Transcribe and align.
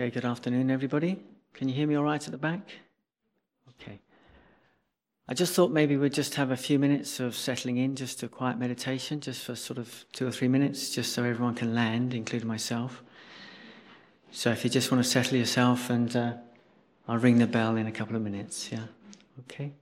Okay, 0.00 0.10
good 0.10 0.24
afternoon, 0.24 0.70
everybody. 0.70 1.18
Can 1.54 1.68
you 1.68 1.74
hear 1.74 1.88
me 1.88 1.96
all 1.96 2.04
right 2.04 2.24
at 2.24 2.30
the 2.30 2.38
back? 2.38 2.70
Okay. 3.70 3.98
I 5.26 5.34
just 5.34 5.54
thought 5.54 5.72
maybe 5.72 5.96
we'd 5.96 6.12
just 6.12 6.36
have 6.36 6.52
a 6.52 6.56
few 6.56 6.78
minutes 6.78 7.18
of 7.18 7.34
settling 7.34 7.78
in, 7.78 7.96
just 7.96 8.22
a 8.22 8.28
quiet 8.28 8.58
meditation, 8.58 9.18
just 9.18 9.42
for 9.42 9.56
sort 9.56 9.76
of 9.76 10.04
two 10.12 10.24
or 10.24 10.30
three 10.30 10.46
minutes, 10.46 10.94
just 10.94 11.12
so 11.14 11.24
everyone 11.24 11.56
can 11.56 11.74
land, 11.74 12.14
including 12.14 12.46
myself. 12.46 13.02
So 14.30 14.52
if 14.52 14.62
you 14.62 14.70
just 14.70 14.92
want 14.92 15.02
to 15.02 15.10
settle 15.10 15.36
yourself, 15.36 15.90
and 15.90 16.14
uh, 16.14 16.34
I'll 17.08 17.18
ring 17.18 17.38
the 17.38 17.48
bell 17.48 17.74
in 17.74 17.88
a 17.88 17.92
couple 17.92 18.14
of 18.14 18.22
minutes, 18.22 18.70
yeah? 18.70 18.84
Okay. 19.40 19.72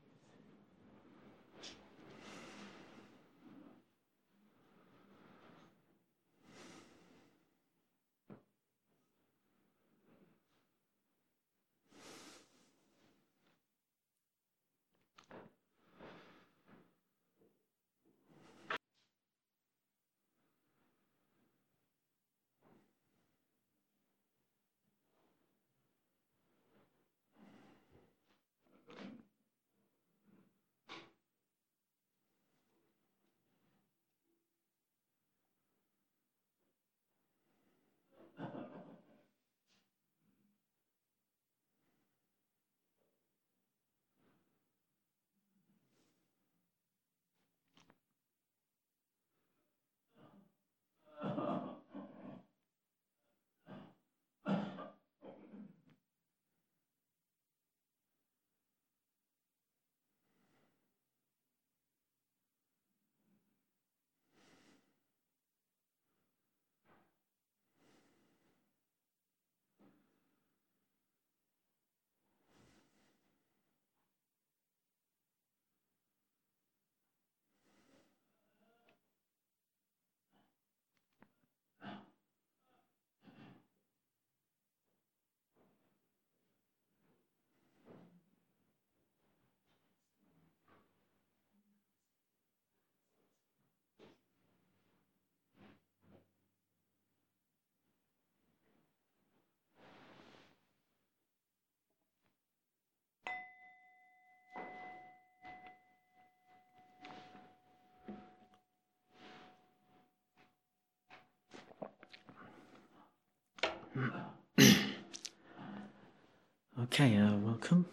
Okay, 116.87 117.17
uh, 117.17 117.35
welcome. 117.37 117.85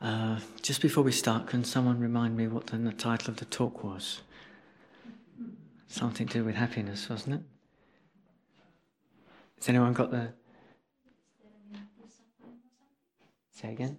Uh, 0.00 0.38
just 0.62 0.80
before 0.80 1.04
we 1.04 1.12
start, 1.12 1.46
can 1.46 1.62
someone 1.62 2.00
remind 2.00 2.36
me 2.36 2.48
what 2.48 2.66
the 2.68 2.92
title 2.92 3.30
of 3.30 3.36
the 3.36 3.44
talk 3.44 3.84
was? 3.84 4.22
Something 5.88 6.26
to 6.28 6.38
do 6.38 6.44
with 6.44 6.54
happiness, 6.54 7.08
wasn't 7.08 7.36
it? 7.36 7.42
Has 9.58 9.68
anyone 9.68 9.92
got 9.92 10.10
the. 10.10 10.32
Say 13.50 13.72
again? 13.72 13.98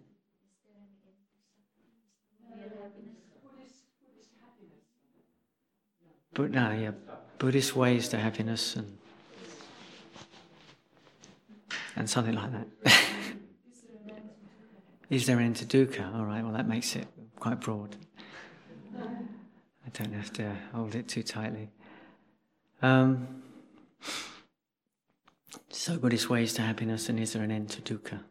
But 6.34 6.50
no, 6.50 6.72
yeah, 6.72 6.92
Buddhist 7.38 7.76
ways 7.76 8.08
to 8.10 8.18
happiness 8.18 8.76
and 8.76 8.98
and 11.96 12.10
something 12.10 12.36
like 12.36 12.52
that. 12.52 12.68
Is 15.10 15.26
there 15.26 15.38
an 15.38 15.46
end 15.46 15.56
to 15.58 15.66
dukkha? 15.66 16.16
All 16.16 16.26
right, 16.26 16.44
well, 16.44 16.54
that 16.54 16.68
makes 16.68 16.96
it 16.96 17.08
quite 17.40 17.60
broad. 17.60 17.96
I 18.98 19.90
don't 19.92 20.14
have 20.14 20.34
to 20.34 20.56
hold 20.74 20.96
it 20.96 21.08
too 21.08 21.24
tightly. 21.24 21.70
Um, 22.82 23.44
so, 25.70 25.98
Buddhist 25.98 26.30
ways 26.30 26.54
to 26.54 26.62
happiness, 26.62 27.10
and 27.10 27.20
is 27.20 27.34
there 27.34 27.44
an 27.44 27.52
end 27.52 27.70
to 27.70 27.82
dukkha? 27.82 28.22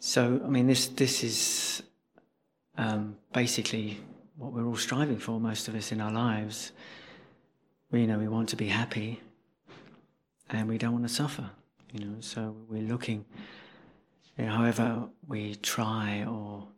So, 0.00 0.40
I 0.44 0.48
mean, 0.48 0.66
this 0.66 0.88
this 0.88 1.24
is 1.24 1.82
um, 2.76 3.16
basically 3.32 3.98
what 4.36 4.52
we're 4.52 4.66
all 4.66 4.76
striving 4.76 5.18
for, 5.18 5.40
most 5.40 5.68
of 5.68 5.74
us 5.74 5.92
in 5.92 6.00
our 6.00 6.12
lives 6.12 6.72
we 7.96 8.02
you 8.02 8.06
know 8.06 8.18
we 8.18 8.28
want 8.28 8.46
to 8.46 8.56
be 8.56 8.66
happy 8.66 9.18
and 10.50 10.68
we 10.68 10.76
don't 10.76 10.92
want 10.92 11.08
to 11.08 11.14
suffer 11.22 11.48
you 11.94 12.04
know 12.04 12.16
so 12.20 12.54
we're 12.68 12.82
looking 12.82 13.24
you 14.36 14.44
know, 14.44 14.50
however 14.50 15.08
we 15.26 15.54
try 15.54 16.22
or 16.24 16.68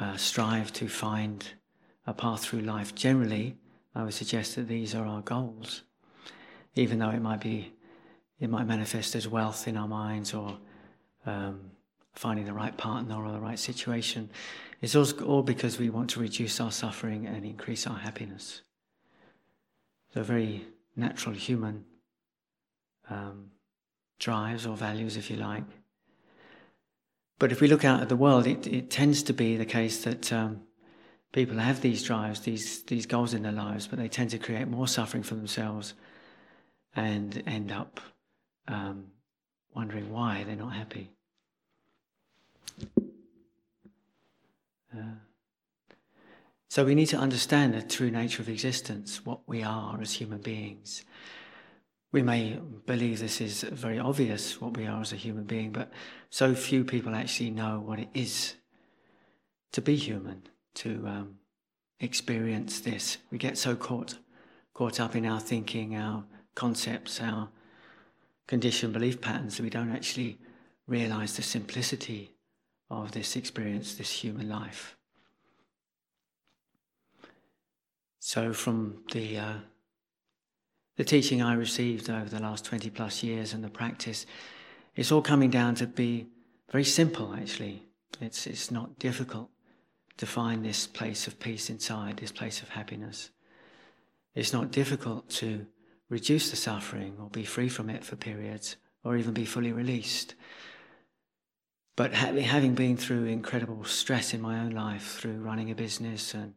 uh, 0.00 0.16
strive 0.16 0.72
to 0.72 0.88
find 0.88 1.52
a 2.08 2.12
path 2.12 2.40
through 2.42 2.62
life 2.62 2.96
generally 2.96 3.56
i 3.94 4.02
would 4.02 4.12
suggest 4.12 4.56
that 4.56 4.66
these 4.66 4.92
are 4.92 5.06
our 5.06 5.20
goals. 5.20 5.82
Even 6.74 6.98
though 6.98 7.10
it 7.10 7.22
might 7.22 7.40
be 7.40 7.72
it 8.40 8.50
might 8.50 8.66
manifest 8.66 9.14
as 9.14 9.28
wealth 9.28 9.68
in 9.68 9.76
our 9.76 9.86
minds 9.86 10.34
or 10.34 10.58
um, 11.26 11.70
finding 12.12 12.44
the 12.44 12.52
right 12.52 12.76
partner 12.76 13.24
or 13.24 13.30
the 13.30 13.38
right 13.38 13.60
situation 13.60 14.28
it's 14.82 14.96
all 14.96 15.42
because 15.42 15.78
we 15.78 15.90
want 15.90 16.10
to 16.10 16.18
reduce 16.18 16.60
our 16.60 16.72
suffering 16.72 17.24
and 17.28 17.44
increase 17.44 17.86
our 17.86 17.98
happiness 17.98 18.62
the 20.14 20.22
very 20.22 20.64
natural 20.96 21.34
human 21.34 21.84
um, 23.10 23.50
drives 24.18 24.64
or 24.66 24.76
values, 24.76 25.16
if 25.16 25.30
you 25.30 25.36
like. 25.36 25.64
But 27.38 27.50
if 27.50 27.60
we 27.60 27.68
look 27.68 27.84
out 27.84 28.00
at 28.00 28.08
the 28.08 28.16
world, 28.16 28.46
it, 28.46 28.66
it 28.66 28.90
tends 28.90 29.22
to 29.24 29.32
be 29.32 29.56
the 29.56 29.66
case 29.66 30.04
that 30.04 30.32
um, 30.32 30.62
people 31.32 31.58
have 31.58 31.80
these 31.80 32.04
drives, 32.04 32.40
these, 32.40 32.84
these 32.84 33.06
goals 33.06 33.34
in 33.34 33.42
their 33.42 33.52
lives, 33.52 33.88
but 33.88 33.98
they 33.98 34.08
tend 34.08 34.30
to 34.30 34.38
create 34.38 34.68
more 34.68 34.86
suffering 34.86 35.24
for 35.24 35.34
themselves 35.34 35.94
and 36.94 37.42
end 37.44 37.72
up 37.72 38.00
um, 38.68 39.06
wondering 39.74 40.12
why 40.12 40.44
they're 40.46 40.54
not 40.54 40.72
happy. 40.72 41.10
Uh, 44.96 45.16
so 46.68 46.84
we 46.84 46.94
need 46.94 47.06
to 47.06 47.16
understand 47.16 47.74
the 47.74 47.82
true 47.82 48.10
nature 48.10 48.42
of 48.42 48.48
existence, 48.48 49.24
what 49.24 49.40
we 49.46 49.62
are 49.62 50.00
as 50.00 50.14
human 50.14 50.40
beings. 50.40 51.04
We 52.12 52.22
may 52.22 52.60
believe 52.86 53.18
this 53.18 53.40
is 53.40 53.62
very 53.62 53.98
obvious, 53.98 54.60
what 54.60 54.76
we 54.76 54.86
are 54.86 55.00
as 55.00 55.12
a 55.12 55.16
human 55.16 55.44
being, 55.44 55.72
but 55.72 55.92
so 56.30 56.54
few 56.54 56.84
people 56.84 57.14
actually 57.14 57.50
know 57.50 57.80
what 57.80 57.98
it 57.98 58.08
is 58.14 58.54
to 59.72 59.80
be 59.80 59.96
human, 59.96 60.42
to 60.76 61.04
um, 61.06 61.34
experience 62.00 62.80
this. 62.80 63.18
We 63.30 63.38
get 63.38 63.58
so 63.58 63.74
caught, 63.74 64.18
caught 64.72 65.00
up 65.00 65.16
in 65.16 65.26
our 65.26 65.40
thinking, 65.40 65.96
our 65.96 66.24
concepts, 66.54 67.20
our 67.20 67.48
conditioned 68.46 68.92
belief 68.92 69.20
patterns 69.20 69.56
that 69.56 69.62
we 69.62 69.70
don't 69.70 69.92
actually 69.92 70.38
realize 70.86 71.36
the 71.36 71.42
simplicity 71.42 72.34
of 72.90 73.12
this 73.12 73.36
experience, 73.36 73.94
this 73.94 74.10
human 74.10 74.48
life. 74.48 74.96
So, 78.26 78.54
from 78.54 79.02
the 79.12 79.36
uh, 79.36 79.54
the 80.96 81.04
teaching 81.04 81.42
I 81.42 81.52
received 81.52 82.08
over 82.08 82.24
the 82.24 82.40
last 82.40 82.64
20 82.64 82.88
plus 82.88 83.22
years 83.22 83.52
and 83.52 83.62
the 83.62 83.68
practice, 83.68 84.24
it's 84.96 85.12
all 85.12 85.20
coming 85.20 85.50
down 85.50 85.74
to 85.74 85.86
be 85.86 86.28
very 86.72 86.84
simple, 86.84 87.34
actually. 87.34 87.82
It's, 88.22 88.46
it's 88.46 88.70
not 88.70 88.98
difficult 88.98 89.50
to 90.16 90.24
find 90.24 90.64
this 90.64 90.86
place 90.86 91.26
of 91.26 91.38
peace 91.38 91.68
inside, 91.68 92.16
this 92.16 92.32
place 92.32 92.62
of 92.62 92.70
happiness. 92.70 93.28
it's 94.34 94.54
not 94.54 94.70
difficult 94.70 95.28
to 95.40 95.66
reduce 96.08 96.48
the 96.48 96.56
suffering 96.56 97.18
or 97.20 97.28
be 97.28 97.44
free 97.44 97.68
from 97.68 97.90
it 97.90 98.04
for 98.04 98.16
periods 98.16 98.76
or 99.04 99.18
even 99.18 99.34
be 99.34 99.44
fully 99.44 99.70
released. 99.70 100.34
But 101.94 102.14
having 102.14 102.74
been 102.74 102.96
through 102.96 103.26
incredible 103.26 103.84
stress 103.84 104.32
in 104.32 104.40
my 104.40 104.60
own 104.60 104.70
life 104.70 105.18
through 105.20 105.42
running 105.42 105.70
a 105.70 105.74
business 105.74 106.32
and 106.32 106.54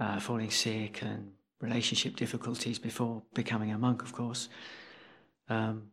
uh, 0.00 0.20
falling 0.20 0.50
sick 0.50 1.02
and 1.02 1.32
relationship 1.60 2.16
difficulties 2.16 2.78
before 2.78 3.22
becoming 3.34 3.72
a 3.72 3.78
monk, 3.78 4.02
of 4.02 4.12
course, 4.12 4.48
um, 5.48 5.90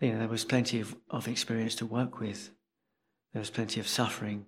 you 0.00 0.12
know, 0.12 0.18
there 0.18 0.28
was 0.28 0.44
plenty 0.44 0.80
of, 0.80 0.96
of 1.10 1.28
experience 1.28 1.74
to 1.76 1.86
work 1.86 2.20
with. 2.20 2.50
There 3.32 3.40
was 3.40 3.50
plenty 3.50 3.80
of 3.80 3.88
suffering 3.88 4.46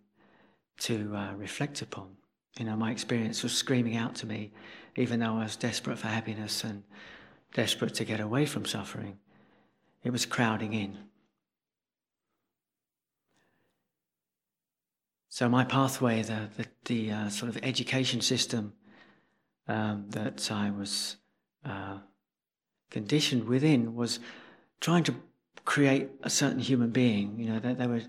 to 0.81 1.15
uh, 1.15 1.33
reflect 1.35 1.83
upon. 1.83 2.17
You 2.59 2.65
know, 2.67 2.77
my 2.77 2.91
experience 2.91 3.43
was 3.43 3.53
screaming 3.53 3.97
out 3.97 4.15
to 4.17 4.27
me, 4.27 4.53
even 4.97 5.21
though 5.21 5.37
I 5.37 5.45
was 5.45 5.57
desperate 5.57 5.99
for 5.99 6.09
happiness 6.09 6.65
and 6.65 6.83
desperate 7.55 7.95
to 7.95 8.05
get 8.05 8.21
away 8.21 8.47
from 8.47 8.65
suffering. 8.65 9.19
It 10.03 10.11
was 10.11 10.25
crowding 10.27 10.73
in. 10.73 10.99
So 15.33 15.49
my 15.49 15.65
pathway, 15.65 16.23
the 16.23 16.51
the, 16.57 16.67
the 16.85 17.13
uh, 17.13 17.29
sort 17.29 17.49
of 17.49 17.63
education 17.63 18.21
system 18.21 18.75
um, 19.69 20.07
that 20.11 20.51
I 20.51 20.71
was 20.71 21.17
uh, 21.65 21.99
conditioned 22.91 23.45
within, 23.45 23.95
was 23.95 24.19
trying 24.81 25.05
to 25.05 25.15
create 25.65 26.09
a 26.25 26.31
certain 26.31 26.59
human 26.59 26.91
being. 26.91 27.39
You 27.39 27.53
know, 27.53 27.61
that 27.61 27.79
they. 27.79 28.07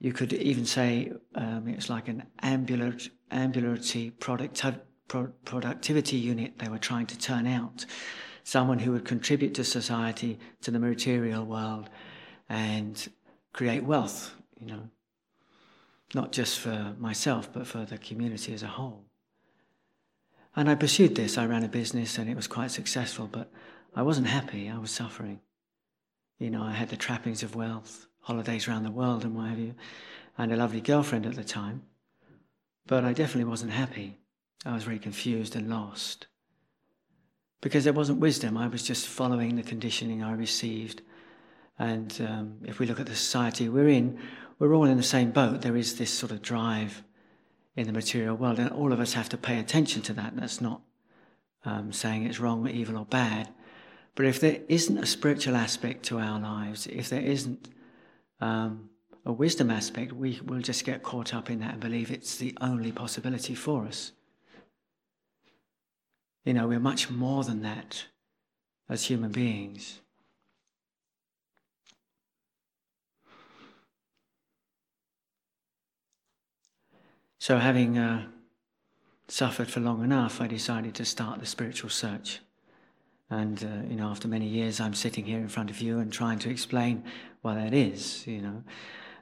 You 0.00 0.12
could 0.12 0.32
even 0.32 0.66
say 0.66 1.12
um, 1.36 1.68
it's 1.68 1.88
like 1.88 2.08
an 2.08 2.24
ambulant, 2.42 3.08
ambulatory 3.30 4.10
product, 4.10 4.62
pro- 5.08 5.32
productivity 5.44 6.16
unit 6.16 6.58
they 6.58 6.68
were 6.68 6.78
trying 6.78 7.06
to 7.06 7.18
turn 7.18 7.46
out. 7.46 7.86
Someone 8.42 8.80
who 8.80 8.90
would 8.92 9.04
contribute 9.04 9.54
to 9.54 9.64
society, 9.64 10.38
to 10.62 10.70
the 10.72 10.80
material 10.80 11.44
world, 11.46 11.88
and 12.48 13.08
create 13.52 13.84
wealth. 13.84 14.34
You 14.60 14.66
know, 14.66 14.90
not 16.14 16.32
just 16.32 16.58
for 16.58 16.94
myself, 16.98 17.52
but 17.52 17.66
for 17.66 17.84
the 17.84 17.98
community 17.98 18.52
as 18.54 18.62
a 18.62 18.68
whole. 18.68 19.04
And 20.56 20.70
I 20.70 20.74
pursued 20.74 21.14
this. 21.14 21.36
I 21.36 21.46
ran 21.46 21.64
a 21.64 21.68
business 21.68 22.18
and 22.18 22.30
it 22.30 22.36
was 22.36 22.46
quite 22.46 22.70
successful, 22.70 23.28
but 23.30 23.50
I 23.94 24.02
wasn't 24.02 24.28
happy. 24.28 24.70
I 24.70 24.78
was 24.78 24.90
suffering. 24.90 25.40
You 26.38 26.50
know, 26.50 26.62
I 26.62 26.72
had 26.72 26.88
the 26.88 26.96
trappings 26.96 27.42
of 27.42 27.56
wealth, 27.56 28.06
holidays 28.20 28.68
around 28.68 28.84
the 28.84 28.90
world 28.90 29.24
and 29.24 29.34
what 29.34 29.48
have 29.48 29.58
you, 29.58 29.74
and 30.38 30.52
a 30.52 30.56
lovely 30.56 30.80
girlfriend 30.80 31.26
at 31.26 31.34
the 31.34 31.44
time. 31.44 31.82
But 32.86 33.04
I 33.04 33.12
definitely 33.12 33.50
wasn't 33.50 33.72
happy. 33.72 34.18
I 34.64 34.72
was 34.72 34.84
very 34.84 34.98
confused 34.98 35.56
and 35.56 35.68
lost. 35.68 36.26
Because 37.60 37.84
there 37.84 37.92
wasn't 37.92 38.20
wisdom, 38.20 38.56
I 38.56 38.68
was 38.68 38.82
just 38.82 39.06
following 39.06 39.56
the 39.56 39.62
conditioning 39.62 40.22
I 40.22 40.32
received. 40.32 41.02
And 41.78 42.14
um, 42.20 42.58
if 42.64 42.78
we 42.78 42.86
look 42.86 43.00
at 43.00 43.06
the 43.06 43.16
society 43.16 43.68
we're 43.68 43.88
in, 43.88 44.18
we're 44.58 44.74
all 44.74 44.84
in 44.84 44.96
the 44.96 45.02
same 45.02 45.30
boat. 45.30 45.62
There 45.62 45.76
is 45.76 45.98
this 45.98 46.10
sort 46.10 46.32
of 46.32 46.42
drive 46.42 47.02
in 47.76 47.86
the 47.86 47.92
material 47.92 48.36
world, 48.36 48.58
and 48.58 48.70
all 48.70 48.92
of 48.92 49.00
us 49.00 49.14
have 49.14 49.28
to 49.30 49.36
pay 49.36 49.58
attention 49.58 50.02
to 50.02 50.12
that. 50.14 50.36
That's 50.36 50.60
not 50.60 50.80
um, 51.64 51.92
saying 51.92 52.24
it's 52.24 52.40
wrong, 52.40 52.68
evil, 52.68 52.98
or 52.98 53.04
bad. 53.04 53.52
But 54.14 54.26
if 54.26 54.40
there 54.40 54.60
isn't 54.68 54.98
a 54.98 55.06
spiritual 55.06 55.56
aspect 55.56 56.04
to 56.04 56.18
our 56.18 56.38
lives, 56.38 56.86
if 56.86 57.08
there 57.08 57.20
isn't 57.20 57.68
um, 58.40 58.90
a 59.26 59.32
wisdom 59.32 59.70
aspect, 59.70 60.12
we 60.12 60.40
will 60.44 60.60
just 60.60 60.84
get 60.84 61.02
caught 61.02 61.34
up 61.34 61.50
in 61.50 61.60
that 61.60 61.72
and 61.72 61.80
believe 61.80 62.10
it's 62.10 62.36
the 62.36 62.56
only 62.60 62.92
possibility 62.92 63.54
for 63.54 63.86
us. 63.86 64.12
You 66.44 66.54
know, 66.54 66.68
we're 66.68 66.78
much 66.78 67.10
more 67.10 67.42
than 67.42 67.62
that 67.62 68.04
as 68.88 69.04
human 69.04 69.32
beings. 69.32 70.00
So, 77.44 77.58
having 77.58 77.98
uh, 77.98 78.24
suffered 79.28 79.68
for 79.68 79.80
long 79.80 80.02
enough, 80.02 80.40
I 80.40 80.46
decided 80.46 80.94
to 80.94 81.04
start 81.04 81.40
the 81.40 81.44
spiritual 81.44 81.90
search. 81.90 82.40
And, 83.28 83.62
uh, 83.62 83.86
you 83.86 83.96
know, 83.96 84.08
after 84.08 84.28
many 84.28 84.46
years, 84.46 84.80
I'm 84.80 84.94
sitting 84.94 85.26
here 85.26 85.40
in 85.40 85.48
front 85.48 85.68
of 85.68 85.78
you 85.82 85.98
and 85.98 86.10
trying 86.10 86.38
to 86.38 86.48
explain 86.48 87.04
what 87.42 87.56
that 87.56 87.74
is, 87.74 88.26
you 88.26 88.40
know. 88.40 88.62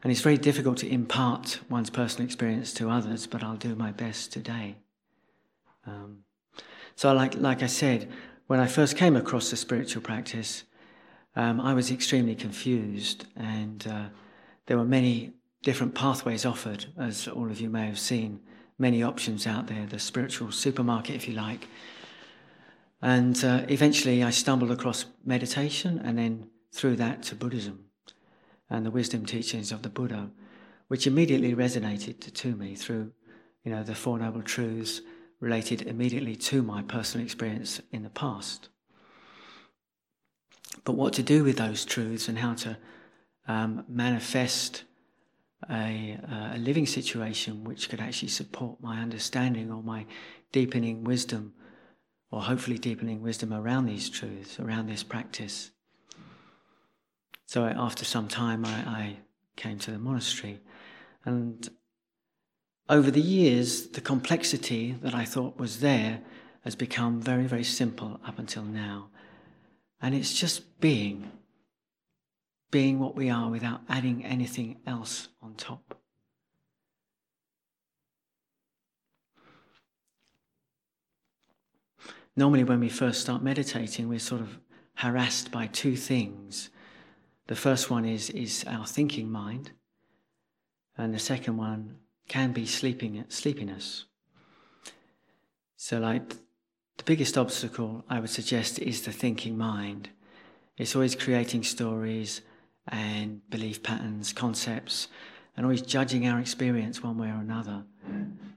And 0.05 0.13
it's 0.13 0.21
very 0.21 0.39
difficult 0.39 0.79
to 0.79 0.89
impart 0.89 1.59
one's 1.69 1.91
personal 1.91 2.25
experience 2.25 2.73
to 2.75 2.91
others, 2.91 3.27
but 3.27 3.43
I'll 3.43 3.57
do 3.57 3.75
my 3.75 3.91
best 3.91 4.33
today. 4.33 4.77
Um, 5.85 6.19
so, 6.95 7.13
like, 7.13 7.35
like 7.35 7.65
I 7.65 7.67
said, 7.67 8.09
when 8.47 8.61
I 8.61 8.69
first 8.69 8.97
came 8.97 9.17
across 9.17 9.51
the 9.51 9.57
spiritual 9.57 10.03
practice, 10.03 10.63
um, 11.35 11.61
I 11.61 11.75
was 11.75 11.91
extremely 11.91 12.37
confused, 12.37 13.25
and 13.35 13.85
uh, 13.85 14.05
there 14.67 14.79
were 14.79 14.85
many 14.85 15.33
different 15.63 15.95
pathways 15.95 16.45
offered, 16.45 16.87
as 16.99 17.29
all 17.29 17.51
of 17.51 17.61
you 17.61 17.71
may 17.71 17.87
have 17.87 17.99
seen, 17.99 18.41
many 18.79 19.03
options 19.03 19.47
out 19.47 19.69
there, 19.69 19.87
the 19.87 19.99
spiritual 19.99 20.51
supermarket, 20.51 21.15
if 21.15 21.29
you 21.29 21.35
like. 21.35 21.69
And 23.01 23.43
uh, 23.45 23.65
eventually 23.69 24.23
I 24.23 24.31
stumbled 24.31 24.71
across 24.71 25.07
meditation 25.25 26.01
and 26.05 26.19
then 26.19 26.51
through 26.73 26.97
that 26.97 27.23
to 27.25 27.35
Buddhism 27.35 27.87
and 28.71 28.87
the 28.87 28.91
wisdom 28.91 29.27
teachings 29.27 29.71
of 29.71 29.83
the 29.83 29.89
Buddha, 29.89 30.31
which 30.89 31.07
immediately 31.07 31.55
resonated 31.55 32.33
to, 32.33 32.57
me 32.57 32.75
through, 32.75 33.13
you 33.65 33.71
know, 33.71 33.83
the 33.83 33.95
Four 33.95 34.19
Noble 34.19 34.43
Truths 34.43 35.01
related 35.41 35.83
immediately 35.83 36.37
to 36.37 36.63
my 36.63 36.83
personal 36.83 37.25
experience 37.25 37.81
in 37.91 38.03
the 38.03 38.11
past. 38.11 38.69
But 40.85 40.93
what 40.93 41.13
to 41.15 41.23
do 41.23 41.45
with 41.45 41.59
those 41.59 41.85
truths 41.85 42.29
and 42.29 42.39
how 42.39 42.55
to 42.55 42.79
um, 43.47 43.85
manifest 43.89 44.85
a, 45.71 46.19
uh, 46.31 46.57
a 46.57 46.59
living 46.59 46.87
situation 46.87 47.65
which 47.65 47.89
could 47.89 48.01
actually 48.01 48.29
support 48.29 48.81
my 48.81 49.01
understanding 49.01 49.71
or 49.71 49.83
my 49.83 50.07
deepening 50.51 51.05
wisdom, 51.05 51.55
or 52.31 52.43
hopefully 52.43 52.79
deepening 52.79 53.23
wisdom 53.23 53.53
around 53.53 53.87
these 53.87 54.11
truths, 54.11 54.59
around 54.59 54.87
this 54.87 55.03
practice. 55.03 55.71
So 57.47 57.65
after 57.65 58.05
some 58.05 58.29
time, 58.29 58.65
I, 58.65 58.71
I 58.71 59.17
came 59.57 59.79
to 59.81 59.91
the 59.91 59.99
monastery. 59.99 60.61
And 61.25 61.69
over 62.89 63.11
the 63.11 63.21
years, 63.21 63.89
the 63.89 64.01
complexity 64.01 64.97
that 65.03 65.15
I 65.15 65.25
thought 65.25 65.59
was 65.59 65.81
there 65.81 66.21
has 66.65 66.75
become 66.75 67.21
very, 67.21 67.47
very 67.47 67.65
simple 67.65 68.21
up 68.27 68.39
until 68.39 68.65
now. 68.65 69.09
And 70.01 70.15
it's 70.15 70.35
just 70.35 70.81
being 70.81 71.31
being 72.73 72.99
what 72.99 73.15
we 73.15 73.31
are 73.31 73.49
without 73.49 73.83
adding 73.89 74.25
anything 74.25 74.79
else 74.87 75.29
on 75.41 75.55
top. 75.55 75.97
Normally, 82.35 82.65
when 82.65 82.81
we 82.81 82.89
first 82.89 83.21
start 83.21 83.43
meditating, 83.43 84.09
we're 84.09 84.19
sort 84.19 84.41
of 84.41 84.59
harassed 84.95 85.53
by 85.53 85.67
two 85.67 85.97
things. 85.97 86.71
The 87.47 87.55
first 87.55 87.91
one 87.91 88.07
is, 88.07 88.31
is 88.31 88.65
our 88.67 88.87
thinking 88.87 89.31
mind, 89.31 89.73
and 90.97 91.15
the 91.15 91.19
second 91.19 91.59
one 91.59 91.97
can 92.27 92.53
be 92.53 92.65
sleeping, 92.65 93.23
sleepiness. 93.29 94.07
So, 95.77 95.99
like, 95.99 96.31
the 96.97 97.05
biggest 97.05 97.37
obstacle 97.37 98.03
I 98.09 98.19
would 98.19 98.31
suggest 98.31 98.79
is 98.79 99.03
the 99.03 99.13
thinking 99.13 99.59
mind. 99.59 100.09
It's 100.79 100.95
always 100.95 101.15
creating 101.15 101.65
stories, 101.65 102.41
and 102.89 103.49
belief 103.49 103.83
patterns, 103.83 104.33
concepts, 104.33 105.09
and 105.57 105.65
always 105.65 105.83
judging 105.83 106.27
our 106.27 106.41
experience 106.41 107.03
one 107.03 107.19
way 107.19 107.29
or 107.29 107.41
another. 107.41 107.85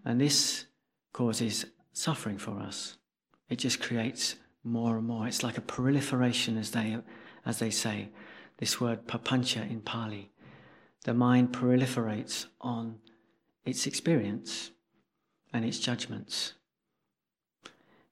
And 0.04 0.20
this 0.20 0.66
causes 1.14 1.66
suffering 1.94 2.38
for 2.38 2.60
us. 2.60 2.98
It 3.50 3.58
just 3.58 3.82
creates 3.82 4.36
more 4.64 4.98
and 4.98 5.08
more. 5.08 5.28
It's 5.28 5.44
like 5.44 5.58
a 5.58 5.62
proliferation, 5.62 6.58
as 6.58 6.72
they, 6.72 6.98
as 7.46 7.60
they 7.60 7.70
say. 7.70 8.10
This 8.58 8.82
word 8.82 9.08
papancha 9.08 9.70
in 9.70 9.82
Pali. 9.82 10.32
The 11.04 11.14
mind 11.14 11.54
proliferates 11.54 12.48
on 12.62 13.00
its 13.64 13.86
experience 13.86 14.72
and 15.54 15.64
its 15.64 15.80
judgments. 15.80 16.54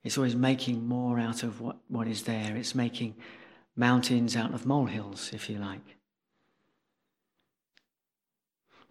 It's 0.03 0.17
always 0.17 0.36
making 0.36 0.86
more 0.86 1.17
out 1.17 1.43
of 1.43 1.62
what, 1.62 1.77
what 1.88 2.08
is 2.08 2.24
there. 2.24 2.55
It's 2.55 2.75
making 2.75 3.15
mountains 3.75 4.36
out 4.36 4.53
of 4.53 4.65
molehills, 4.65 5.32
if 5.34 5.50
you 5.50 5.58
like. 5.58 5.98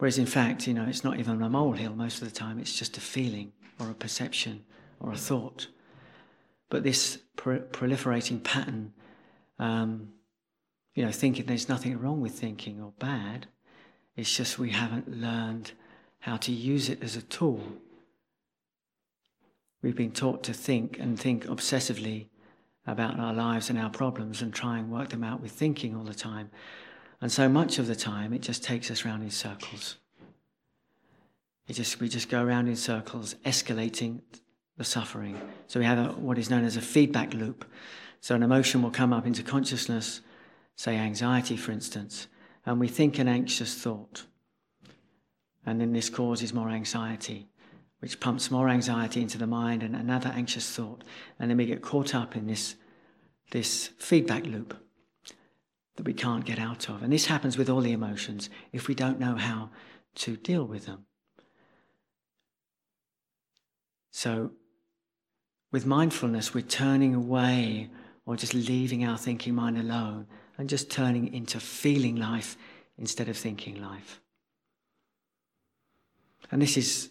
Whereas 0.02 0.18
in 0.18 0.26
fact, 0.26 0.66
you 0.66 0.75
know, 0.75 0.85
it's 0.88 1.04
not 1.04 1.21
even 1.21 1.40
a 1.40 1.49
molehill 1.49 1.94
most 1.94 2.21
of 2.21 2.28
the 2.28 2.35
time, 2.35 2.59
it's 2.59 2.76
just 2.76 2.97
a 2.97 3.00
feeling 3.00 3.52
or 3.78 3.88
a 3.88 3.94
perception 3.94 4.64
or 4.99 5.12
a 5.12 5.16
thought. 5.16 5.68
But 6.71 6.82
this 6.82 7.18
proliferating 7.37 8.42
pattern, 8.42 8.94
um, 9.61 10.09
you 10.97 11.04
know, 11.04 11.12
thinking 11.12 11.47
there's 11.47 11.68
nothing 11.68 12.00
wrong 12.00 12.21
with 12.21 12.32
thinking 12.32 12.82
or 12.82 12.92
bad, 12.99 13.47
it's 14.16 14.37
just 14.37 14.59
we 14.59 14.71
haven't 14.71 15.21
learned 15.21 15.71
how 16.18 16.37
to 16.38 16.50
use 16.50 16.88
it 16.88 17.00
as 17.00 17.14
a 17.14 17.23
tool. 17.23 17.62
We've 19.82 19.94
been 19.94 20.11
taught 20.11 20.42
to 20.42 20.52
think 20.52 20.99
and 20.99 21.16
think 21.16 21.47
obsessively 21.47 22.26
about 22.88 23.21
our 23.21 23.32
lives 23.32 23.71
and 23.71 23.78
our 23.78 23.90
problems 23.90 24.42
and 24.42 24.52
try 24.52 24.78
and 24.78 24.90
work 24.90 25.11
them 25.11 25.23
out 25.23 25.40
with 25.40 25.52
thinking 25.52 25.94
all 25.94 26.02
the 26.02 26.12
time. 26.12 26.50
And 27.23 27.31
so 27.31 27.49
much 27.49 27.79
of 27.79 27.87
the 27.87 27.95
time, 27.95 28.33
it 28.33 28.43
just 28.43 28.64
takes 28.64 28.91
us 28.91 29.05
round 29.05 29.23
in 29.23 29.31
circles. 29.31 29.97
It 31.69 31.75
just, 31.75 32.00
we 32.00 32.09
just 32.09 32.29
go 32.29 32.43
around 32.43 32.67
in 32.67 32.75
circles, 32.75 33.37
escalating 33.47 34.23
the 34.76 34.83
suffering. 34.83 35.41
So 35.69 35.79
we 35.79 35.87
have 35.87 35.99
a, 35.99 36.12
what 36.14 36.37
is 36.37 36.50
known 36.50 36.64
as 36.64 36.76
a 36.76 36.81
feedback 36.81 37.33
loop. 37.33 37.64
So 38.21 38.35
an 38.35 38.43
emotion 38.43 38.83
will 38.83 38.91
come 38.91 39.12
up 39.12 39.25
into 39.25 39.45
consciousness, 39.45 40.21
say 40.75 40.97
anxiety, 40.97 41.57
for 41.57 41.71
instance, 41.71 42.26
and 42.67 42.81
we 42.81 42.88
think 42.88 43.21
an 43.21 43.29
anxious 43.29 43.73
thought. 43.73 44.25
And 45.64 45.81
then 45.81 45.93
this 45.93 46.11
causes 46.11 46.52
more 46.52 46.71
anxiety, 46.71 47.47
which 48.00 48.19
pumps 48.19 48.50
more 48.50 48.69
anxiety 48.69 49.23
into 49.23 49.38
the 49.38 49.47
mind 49.47 49.85
and 49.85 49.95
another 49.95 50.33
anxious 50.35 50.69
thought. 50.69 51.05
And 51.38 51.49
then 51.49 51.57
we 51.57 51.67
get 51.67 51.83
caught 51.83 52.17
up 52.17 52.35
in 52.35 52.49
this, 52.49 52.75
this 53.52 53.91
feedback 53.99 54.45
loop 54.45 54.82
that 55.96 56.06
we 56.06 56.14
can't 56.14 56.44
get 56.44 56.58
out 56.58 56.88
of. 56.88 57.02
And 57.02 57.12
this 57.12 57.26
happens 57.26 57.58
with 57.58 57.68
all 57.68 57.80
the 57.80 57.92
emotions 57.92 58.49
if 58.72 58.88
we 58.88 58.94
don't 58.94 59.20
know 59.20 59.37
how 59.37 59.70
to 60.16 60.37
deal 60.37 60.64
with 60.64 60.87
them. 60.87 61.06
So, 64.11 64.52
with 65.70 65.87
mindfulness, 65.87 66.52
we're 66.52 66.61
turning 66.61 67.14
away 67.14 67.90
or 68.26 68.37
just 68.37 68.54
leaving 68.54 69.04
our 69.04 69.16
thinking 69.16 69.54
mind 69.54 69.78
alone 69.78 70.26
and 70.58 70.68
just 70.68 70.90
turning 70.90 71.32
into 71.32 71.58
feeling 71.58 72.16
life 72.16 72.56
instead 72.99 73.28
of 73.28 73.37
thinking 73.37 73.80
life. 73.80 74.20
And 76.50 76.61
this 76.61 76.76
is 76.76 77.11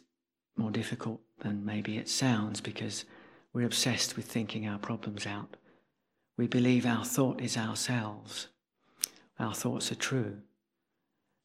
more 0.55 0.71
difficult 0.71 1.21
than 1.39 1.65
maybe 1.65 1.97
it 1.97 2.07
sounds 2.07 2.61
because 2.61 3.05
we're 3.51 3.65
obsessed 3.65 4.15
with 4.15 4.25
thinking 4.25 4.67
our 4.67 4.77
problems 4.77 5.25
out. 5.25 5.57
We 6.37 6.47
believe 6.47 6.85
our 6.85 7.03
thought 7.03 7.41
is 7.41 7.57
ourselves. 7.57 8.47
Our 9.41 9.53
thoughts 9.53 9.91
are 9.91 9.95
true 9.95 10.37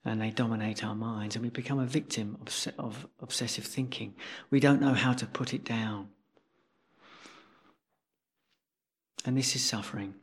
and 0.05 0.21
they 0.21 0.31
dominate 0.31 0.85
our 0.85 0.95
minds, 0.95 1.35
and 1.35 1.43
we 1.43 1.51
become 1.51 1.81
a 1.81 1.85
victim 1.85 2.39
of, 2.41 2.69
of 2.79 3.09
obsessive 3.21 3.65
thinking. 3.65 4.15
We 4.51 4.61
don't 4.61 4.81
know 4.81 4.95
how 4.95 5.13
to 5.15 5.27
put 5.27 5.53
it 5.53 5.65
down. 5.65 6.11
And 9.25 9.37
this 9.37 9.57
is 9.57 9.65
suffering. 9.65 10.15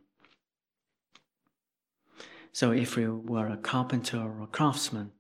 So, 2.54 2.72
if 2.72 2.96
we 2.96 3.10
were 3.10 3.48
a 3.48 3.58
carpenter 3.58 4.20
or 4.20 4.44
a 4.44 4.48
craftsman, 4.48 5.12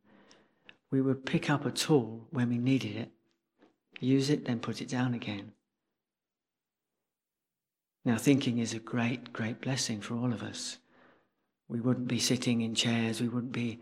we 0.89 1.01
would 1.01 1.25
pick 1.25 1.49
up 1.49 1.65
a 1.65 1.71
tool 1.71 2.27
when 2.29 2.47
we 2.47 2.57
needed 2.57 2.95
it, 2.95 3.11
use 3.99 4.29
it, 4.29 4.45
then 4.45 4.59
put 4.59 4.81
it 4.81 4.87
down 4.87 5.13
again. 5.13 5.51
Now, 8.05 8.17
thinking 8.17 8.59
is 8.59 8.73
a 8.73 8.79
great, 8.79 9.33
great 9.33 9.59
blessing 9.59 9.99
for 9.99 10.15
all 10.15 10.31
of 10.31 10.41
us. 10.41 10.77
We 11.67 11.79
wouldn't 11.79 12.07
be 12.07 12.19
sitting 12.19 12.61
in 12.61 12.75
chairs, 12.75 13.21
we 13.21 13.29
wouldn't 13.29 13.51
be 13.51 13.79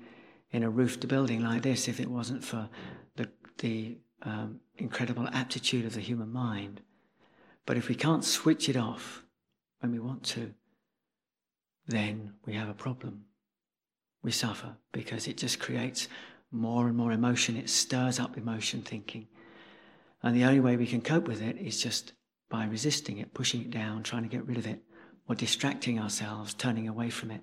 in 0.51 0.63
a 0.63 0.69
roofed 0.69 1.07
building 1.07 1.43
like 1.43 1.61
this 1.61 1.88
if 1.88 2.00
it 2.00 2.09
wasn't 2.09 2.43
for 2.43 2.69
the, 3.15 3.29
the 3.59 3.97
um, 4.23 4.59
incredible 4.77 5.27
aptitude 5.31 5.85
of 5.85 5.93
the 5.93 6.01
human 6.01 6.31
mind. 6.31 6.81
But 7.65 7.77
if 7.77 7.88
we 7.88 7.95
can't 7.95 8.23
switch 8.23 8.69
it 8.69 8.75
off 8.75 9.23
when 9.79 9.91
we 9.91 10.00
want 10.00 10.23
to, 10.23 10.53
then 11.88 12.33
we 12.45 12.53
have 12.53 12.69
a 12.69 12.73
problem. 12.73 13.25
We 14.23 14.31
suffer 14.31 14.75
because 14.91 15.27
it 15.27 15.38
just 15.38 15.59
creates 15.59 16.07
more 16.51 16.88
and 16.88 16.95
more 16.95 17.11
emotion. 17.11 17.57
It 17.57 17.69
stirs 17.69 18.19
up 18.19 18.38
emotion 18.38 18.81
thinking. 18.81 19.27
And 20.21 20.35
the 20.35 20.43
only 20.43 20.59
way 20.59 20.77
we 20.77 20.85
can 20.85 21.01
cope 21.01 21.27
with 21.27 21.41
it 21.41 21.57
is 21.57 21.81
just 21.81 22.13
by 22.50 22.65
resisting 22.65 23.17
it, 23.17 23.33
pushing 23.33 23.61
it 23.61 23.71
down, 23.71 24.03
trying 24.03 24.23
to 24.23 24.29
get 24.29 24.45
rid 24.45 24.57
of 24.57 24.67
it, 24.67 24.81
or 25.27 25.35
distracting 25.35 26.00
ourselves, 26.00 26.53
turning 26.53 26.88
away 26.88 27.09
from 27.09 27.31
it 27.31 27.41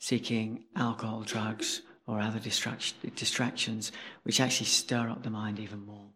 seeking 0.00 0.64
alcohol, 0.74 1.20
drugs, 1.20 1.82
or 2.06 2.20
other 2.20 2.40
distractions 2.40 3.92
which 4.24 4.40
actually 4.40 4.66
stir 4.66 5.08
up 5.08 5.22
the 5.22 5.30
mind 5.30 5.60
even 5.60 5.86
more. 5.86 6.06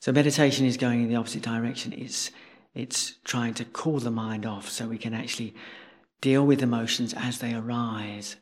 So 0.00 0.10
meditation 0.10 0.64
is 0.66 0.78
going 0.78 1.02
in 1.02 1.08
the 1.08 1.16
opposite 1.16 1.42
direction. 1.42 1.92
It's, 1.92 2.30
it's 2.74 3.18
trying 3.22 3.54
to 3.54 3.66
cool 3.66 4.00
the 4.00 4.10
mind 4.10 4.46
off 4.46 4.68
so 4.68 4.88
we 4.88 4.98
can 4.98 5.12
actually 5.12 5.54
deal 6.22 6.44
with 6.44 6.62
emotions 6.62 7.14
as 7.14 7.38
they 7.38 7.54
arise 7.54 8.36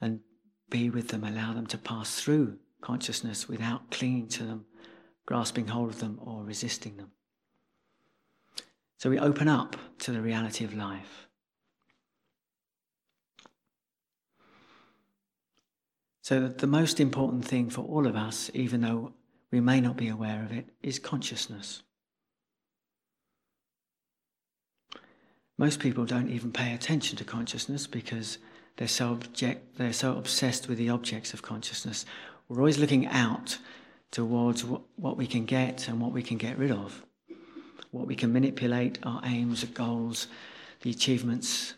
and 0.00 0.20
be 0.68 0.90
with 0.90 1.08
them, 1.08 1.24
allow 1.24 1.54
them 1.54 1.66
to 1.68 1.78
pass 1.78 2.20
through 2.20 2.58
consciousness 2.82 3.48
without 3.48 3.90
clinging 3.90 4.28
to 4.28 4.44
them, 4.44 4.66
grasping 5.24 5.68
hold 5.68 5.88
of 5.88 6.00
them, 6.00 6.20
or 6.22 6.44
resisting 6.44 6.98
them. 6.98 7.12
So 8.98 9.08
we 9.08 9.18
open 9.18 9.48
up 9.48 9.76
to 10.00 10.12
the 10.12 10.20
reality 10.20 10.66
of 10.66 10.74
life. 10.74 11.29
So, 16.22 16.40
that 16.40 16.58
the 16.58 16.66
most 16.66 17.00
important 17.00 17.44
thing 17.44 17.70
for 17.70 17.82
all 17.82 18.06
of 18.06 18.14
us, 18.14 18.50
even 18.52 18.82
though 18.82 19.14
we 19.50 19.60
may 19.60 19.80
not 19.80 19.96
be 19.96 20.08
aware 20.08 20.42
of 20.44 20.52
it, 20.52 20.68
is 20.82 20.98
consciousness. 20.98 21.82
Most 25.56 25.80
people 25.80 26.06
don't 26.06 26.30
even 26.30 26.52
pay 26.52 26.72
attention 26.72 27.18
to 27.18 27.24
consciousness 27.24 27.86
because 27.86 28.38
they're 28.76 28.88
so, 28.88 29.10
object, 29.10 29.76
they're 29.76 29.92
so 29.92 30.16
obsessed 30.16 30.68
with 30.68 30.78
the 30.78 30.88
objects 30.88 31.34
of 31.34 31.42
consciousness. 31.42 32.06
We're 32.48 32.60
always 32.60 32.78
looking 32.78 33.06
out 33.06 33.58
towards 34.10 34.64
what, 34.64 34.82
what 34.96 35.16
we 35.16 35.26
can 35.26 35.44
get 35.44 35.86
and 35.88 36.00
what 36.00 36.12
we 36.12 36.22
can 36.22 36.38
get 36.38 36.58
rid 36.58 36.70
of, 36.70 37.04
what 37.90 38.06
we 38.06 38.16
can 38.16 38.32
manipulate, 38.32 38.98
our 39.02 39.20
aims, 39.24 39.62
our 39.62 39.70
goals, 39.70 40.28
the 40.80 40.90
achievements 40.90 41.74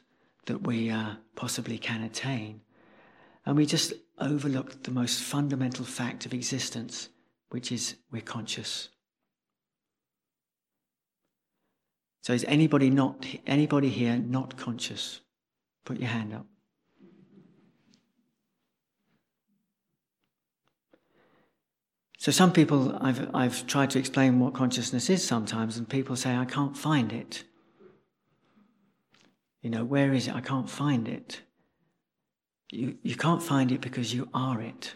that 0.46 0.64
we 0.66 0.90
uh, 0.90 1.14
possibly 1.34 1.78
can 1.78 2.02
attain. 2.02 2.60
And 3.44 3.56
we 3.56 3.66
just 3.66 3.92
overlook 4.18 4.84
the 4.84 4.90
most 4.90 5.20
fundamental 5.20 5.84
fact 5.84 6.26
of 6.26 6.34
existence, 6.34 7.08
which 7.50 7.72
is 7.72 7.96
we're 8.10 8.22
conscious. 8.22 8.88
So 12.22 12.32
is 12.32 12.44
anybody 12.46 12.88
not 12.88 13.26
anybody 13.46 13.88
here 13.88 14.16
not 14.16 14.56
conscious? 14.56 15.20
Put 15.84 15.98
your 15.98 16.08
hand 16.08 16.32
up. 16.32 16.46
So 22.18 22.30
some 22.30 22.52
people 22.52 22.96
I've 23.00 23.28
I've 23.34 23.66
tried 23.66 23.90
to 23.90 23.98
explain 23.98 24.38
what 24.38 24.54
consciousness 24.54 25.10
is 25.10 25.26
sometimes 25.26 25.76
and 25.76 25.88
people 25.88 26.14
say 26.14 26.36
I 26.36 26.44
can't 26.44 26.76
find 26.76 27.12
it. 27.12 27.42
You 29.60 29.70
know, 29.70 29.84
where 29.84 30.12
is 30.12 30.28
it? 30.28 30.34
I 30.34 30.40
can't 30.40 30.70
find 30.70 31.08
it. 31.08 31.40
You, 32.72 32.96
you 33.02 33.16
can't 33.16 33.42
find 33.42 33.70
it 33.70 33.82
because 33.82 34.14
you 34.14 34.30
are 34.32 34.60
it. 34.62 34.94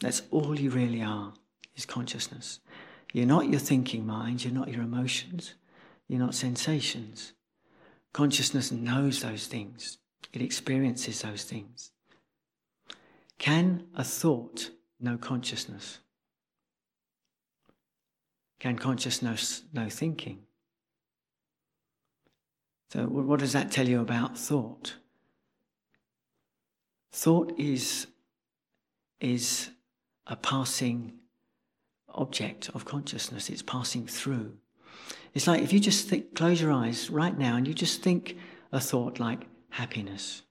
That's 0.00 0.22
all 0.30 0.60
you 0.60 0.68
really 0.68 1.02
are, 1.02 1.32
is 1.74 1.86
consciousness. 1.86 2.60
You're 3.14 3.26
not 3.26 3.48
your 3.48 3.58
thinking 3.58 4.06
mind, 4.06 4.44
you're 4.44 4.52
not 4.52 4.68
your 4.68 4.82
emotions, 4.82 5.54
you're 6.06 6.20
not 6.20 6.34
sensations. 6.34 7.32
Consciousness 8.12 8.70
knows 8.70 9.22
those 9.22 9.46
things, 9.46 9.96
it 10.34 10.42
experiences 10.42 11.22
those 11.22 11.44
things. 11.44 11.92
Can 13.38 13.86
a 13.94 14.04
thought 14.04 14.70
know 15.00 15.16
consciousness? 15.16 15.98
Can 18.60 18.76
consciousness 18.76 19.62
know 19.72 19.88
thinking? 19.88 20.40
So, 22.92 23.04
what 23.04 23.40
does 23.40 23.54
that 23.54 23.70
tell 23.70 23.88
you 23.88 24.00
about 24.00 24.36
thought? 24.36 24.96
Thought 27.12 27.58
is, 27.58 28.06
is 29.20 29.70
a 30.26 30.36
passing 30.36 31.14
object 32.08 32.70
of 32.74 32.84
consciousness, 32.84 33.48
it's 33.48 33.62
passing 33.62 34.06
through. 34.06 34.56
It's 35.34 35.46
like 35.46 35.62
if 35.62 35.72
you 35.72 35.80
just 35.80 36.08
think, 36.08 36.34
close 36.34 36.60
your 36.60 36.72
eyes 36.72 37.10
right 37.10 37.36
now 37.36 37.56
and 37.56 37.66
you 37.66 37.74
just 37.74 38.02
think 38.02 38.36
a 38.72 38.80
thought 38.80 39.20
like 39.20 39.46
happiness. 39.70 40.42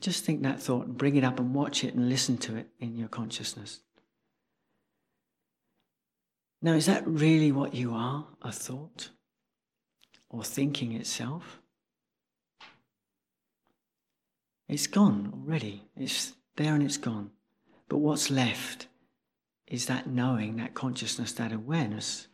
Just 0.00 0.24
think 0.24 0.42
that 0.42 0.60
thought 0.60 0.86
and 0.86 0.96
bring 0.96 1.16
it 1.16 1.24
up 1.24 1.40
and 1.40 1.54
watch 1.54 1.82
it 1.84 1.94
and 1.94 2.08
listen 2.08 2.38
to 2.38 2.56
it 2.56 2.68
in 2.78 2.96
your 2.96 3.08
consciousness. 3.08 3.80
Now, 6.60 6.72
is 6.72 6.86
that 6.86 7.06
really 7.06 7.52
what 7.52 7.74
you 7.74 7.94
are, 7.94 8.26
a 8.42 8.50
thought? 8.50 9.10
Or 10.28 10.42
thinking 10.42 10.92
itself? 10.92 11.60
It's 14.68 14.86
gone 14.86 15.32
already. 15.32 15.84
It's 15.96 16.34
there 16.56 16.74
and 16.74 16.82
it's 16.82 16.98
gone. 16.98 17.30
But 17.88 17.98
what's 17.98 18.30
left 18.30 18.86
is 19.66 19.86
that 19.86 20.06
knowing, 20.06 20.56
that 20.56 20.74
consciousness, 20.74 21.32
that 21.32 21.52
awareness. 21.52 22.28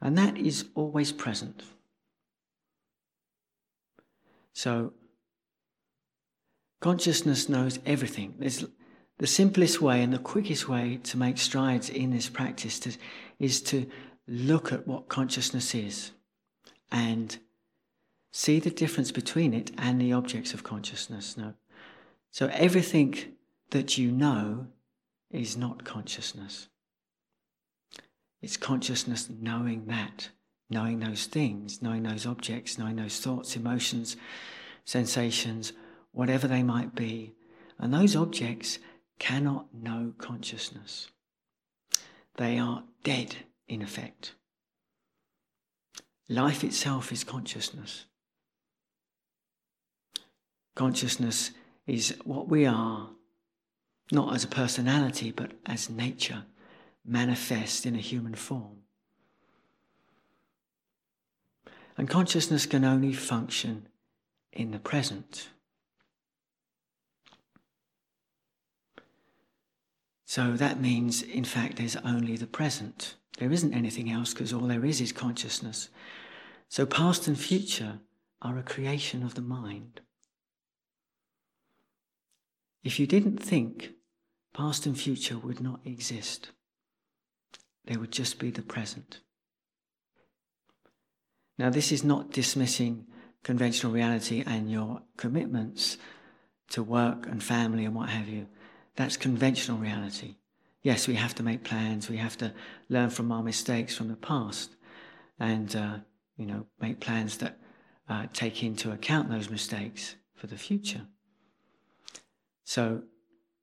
And 0.00 0.16
that 0.16 0.36
is 0.36 0.66
always 0.74 1.12
present. 1.12 1.62
So, 4.52 4.94
consciousness 6.80 7.48
knows 7.48 7.78
everything. 7.84 8.34
There's, 8.38 8.64
the 9.18 9.26
simplest 9.26 9.80
way 9.80 10.02
and 10.02 10.12
the 10.12 10.18
quickest 10.18 10.68
way 10.68 11.00
to 11.04 11.16
make 11.16 11.38
strides 11.38 11.88
in 11.88 12.10
this 12.10 12.28
practice 12.28 12.78
to, 12.80 12.92
is 13.38 13.62
to 13.62 13.86
look 14.28 14.72
at 14.72 14.86
what 14.86 15.08
consciousness 15.08 15.74
is 15.74 16.10
and 16.90 17.38
see 18.36 18.60
the 18.60 18.70
difference 18.70 19.10
between 19.12 19.54
it 19.54 19.70
and 19.78 19.98
the 19.98 20.12
objects 20.12 20.52
of 20.52 20.62
consciousness. 20.62 21.38
No. 21.38 21.54
So 22.30 22.50
everything 22.52 23.14
that 23.70 23.96
you 23.96 24.12
know 24.12 24.66
is 25.30 25.56
not 25.56 25.86
consciousness. 25.86 26.68
It's 28.42 28.58
consciousness 28.58 29.30
knowing 29.30 29.86
that, 29.86 30.28
knowing 30.68 30.98
those 30.98 31.24
things, 31.24 31.80
knowing 31.80 32.02
those 32.02 32.26
objects, 32.26 32.76
knowing 32.76 32.96
those 32.96 33.18
thoughts, 33.20 33.56
emotions, 33.56 34.18
sensations, 34.84 35.72
whatever 36.12 36.46
they 36.46 36.62
might 36.62 36.94
be. 36.94 37.32
And 37.78 37.92
those 37.92 38.14
objects 38.14 38.78
cannot 39.18 39.72
know 39.72 40.12
consciousness. 40.18 41.08
They 42.36 42.58
are 42.58 42.84
dead, 43.02 43.36
in 43.66 43.80
effect. 43.80 44.34
Life 46.28 46.62
itself 46.62 47.12
is 47.12 47.24
consciousness. 47.24 48.04
Consciousness 50.76 51.50
is 51.86 52.14
what 52.24 52.48
we 52.48 52.66
are, 52.66 53.08
not 54.12 54.34
as 54.34 54.44
a 54.44 54.48
personality, 54.48 55.32
but 55.32 55.52
as 55.64 55.90
nature, 55.90 56.44
manifest 57.04 57.86
in 57.86 57.96
a 57.96 58.00
human 58.00 58.34
form. 58.34 58.82
And 61.96 62.08
consciousness 62.08 62.66
can 62.66 62.84
only 62.84 63.14
function 63.14 63.88
in 64.52 64.70
the 64.70 64.78
present. 64.78 65.48
So 70.26 70.52
that 70.52 70.78
means, 70.78 71.22
in 71.22 71.44
fact, 71.44 71.76
there's 71.76 71.96
only 71.96 72.36
the 72.36 72.46
present. 72.46 73.14
There 73.38 73.50
isn't 73.50 73.72
anything 73.72 74.10
else 74.10 74.34
because 74.34 74.52
all 74.52 74.66
there 74.66 74.84
is 74.84 75.00
is 75.00 75.12
consciousness. 75.12 75.88
So 76.68 76.84
past 76.84 77.26
and 77.28 77.38
future 77.38 78.00
are 78.42 78.58
a 78.58 78.62
creation 78.62 79.22
of 79.22 79.34
the 79.34 79.40
mind. 79.40 80.02
If 82.86 83.00
you 83.00 83.08
didn't 83.08 83.38
think, 83.38 83.94
past 84.54 84.86
and 84.86 84.96
future 84.96 85.36
would 85.36 85.60
not 85.60 85.80
exist. 85.84 86.52
There 87.84 87.98
would 87.98 88.12
just 88.12 88.38
be 88.38 88.52
the 88.52 88.62
present. 88.62 89.18
Now, 91.58 91.68
this 91.68 91.90
is 91.90 92.04
not 92.04 92.30
dismissing 92.30 93.06
conventional 93.42 93.92
reality 93.92 94.44
and 94.46 94.70
your 94.70 95.02
commitments 95.16 95.98
to 96.70 96.84
work 96.84 97.26
and 97.26 97.42
family 97.42 97.84
and 97.84 97.92
what 97.96 98.08
have 98.10 98.28
you. 98.28 98.46
That's 98.94 99.16
conventional 99.16 99.78
reality. 99.78 100.36
Yes, 100.80 101.08
we 101.08 101.16
have 101.16 101.34
to 101.34 101.42
make 101.42 101.64
plans. 101.64 102.08
We 102.08 102.18
have 102.18 102.36
to 102.36 102.54
learn 102.88 103.10
from 103.10 103.32
our 103.32 103.42
mistakes 103.42 103.96
from 103.96 104.06
the 104.06 104.14
past, 104.14 104.76
and 105.40 105.74
uh, 105.74 105.96
you 106.36 106.46
know, 106.46 106.66
make 106.80 107.00
plans 107.00 107.38
that 107.38 107.58
uh, 108.08 108.26
take 108.32 108.62
into 108.62 108.92
account 108.92 109.28
those 109.28 109.50
mistakes 109.50 110.14
for 110.36 110.46
the 110.46 110.56
future. 110.56 111.08
So 112.66 113.00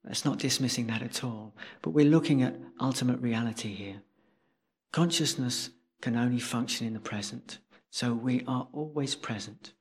that's 0.04 0.26
not 0.26 0.40
dismissing 0.40 0.88
that 0.88 1.04
at 1.04 1.24
all. 1.24 1.54
But 1.84 1.92
we're 1.92 2.10
looking 2.10 2.42
at 2.42 2.60
ultimate 2.82 3.20
reality 3.20 3.76
here. 3.76 4.02
Consciousness 4.92 5.70
can 6.02 6.16
only 6.16 6.40
function 6.40 6.88
in 6.88 6.96
the 6.96 7.00
present. 7.00 7.60
So 7.92 8.16
we 8.16 8.44
are 8.48 8.68
always 8.74 9.14
present. 9.14 9.74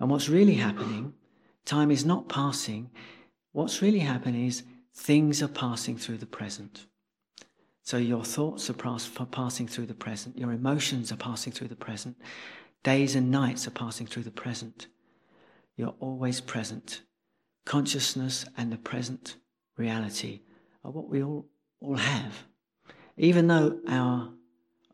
And 0.00 0.10
what's 0.10 0.28
really 0.28 0.54
happening, 0.54 1.14
time 1.64 1.92
is 1.92 2.04
not 2.04 2.28
passing. 2.28 2.90
What's 3.52 3.80
really 3.80 4.00
happening 4.00 4.48
is 4.48 4.64
Things 4.94 5.42
are 5.42 5.48
passing 5.48 5.98
through 5.98 6.18
the 6.18 6.26
present. 6.26 6.86
So 7.82 7.96
your 7.96 8.24
thoughts 8.24 8.70
are 8.70 8.74
pass- 8.74 9.10
passing 9.32 9.66
through 9.66 9.86
the 9.86 9.94
present, 9.94 10.38
your 10.38 10.52
emotions 10.52 11.12
are 11.12 11.16
passing 11.16 11.52
through 11.52 11.68
the 11.68 11.76
present, 11.76 12.16
days 12.82 13.14
and 13.16 13.30
nights 13.30 13.66
are 13.66 13.72
passing 13.72 14.06
through 14.06 14.22
the 14.22 14.30
present. 14.30 14.86
You're 15.76 15.96
always 15.98 16.40
present. 16.40 17.02
Consciousness 17.64 18.44
and 18.56 18.70
the 18.72 18.76
present 18.76 19.36
reality 19.76 20.40
are 20.84 20.90
what 20.90 21.08
we 21.08 21.22
all, 21.22 21.46
all 21.80 21.96
have. 21.96 22.44
Even 23.16 23.46
though 23.46 23.78
our, 23.88 24.30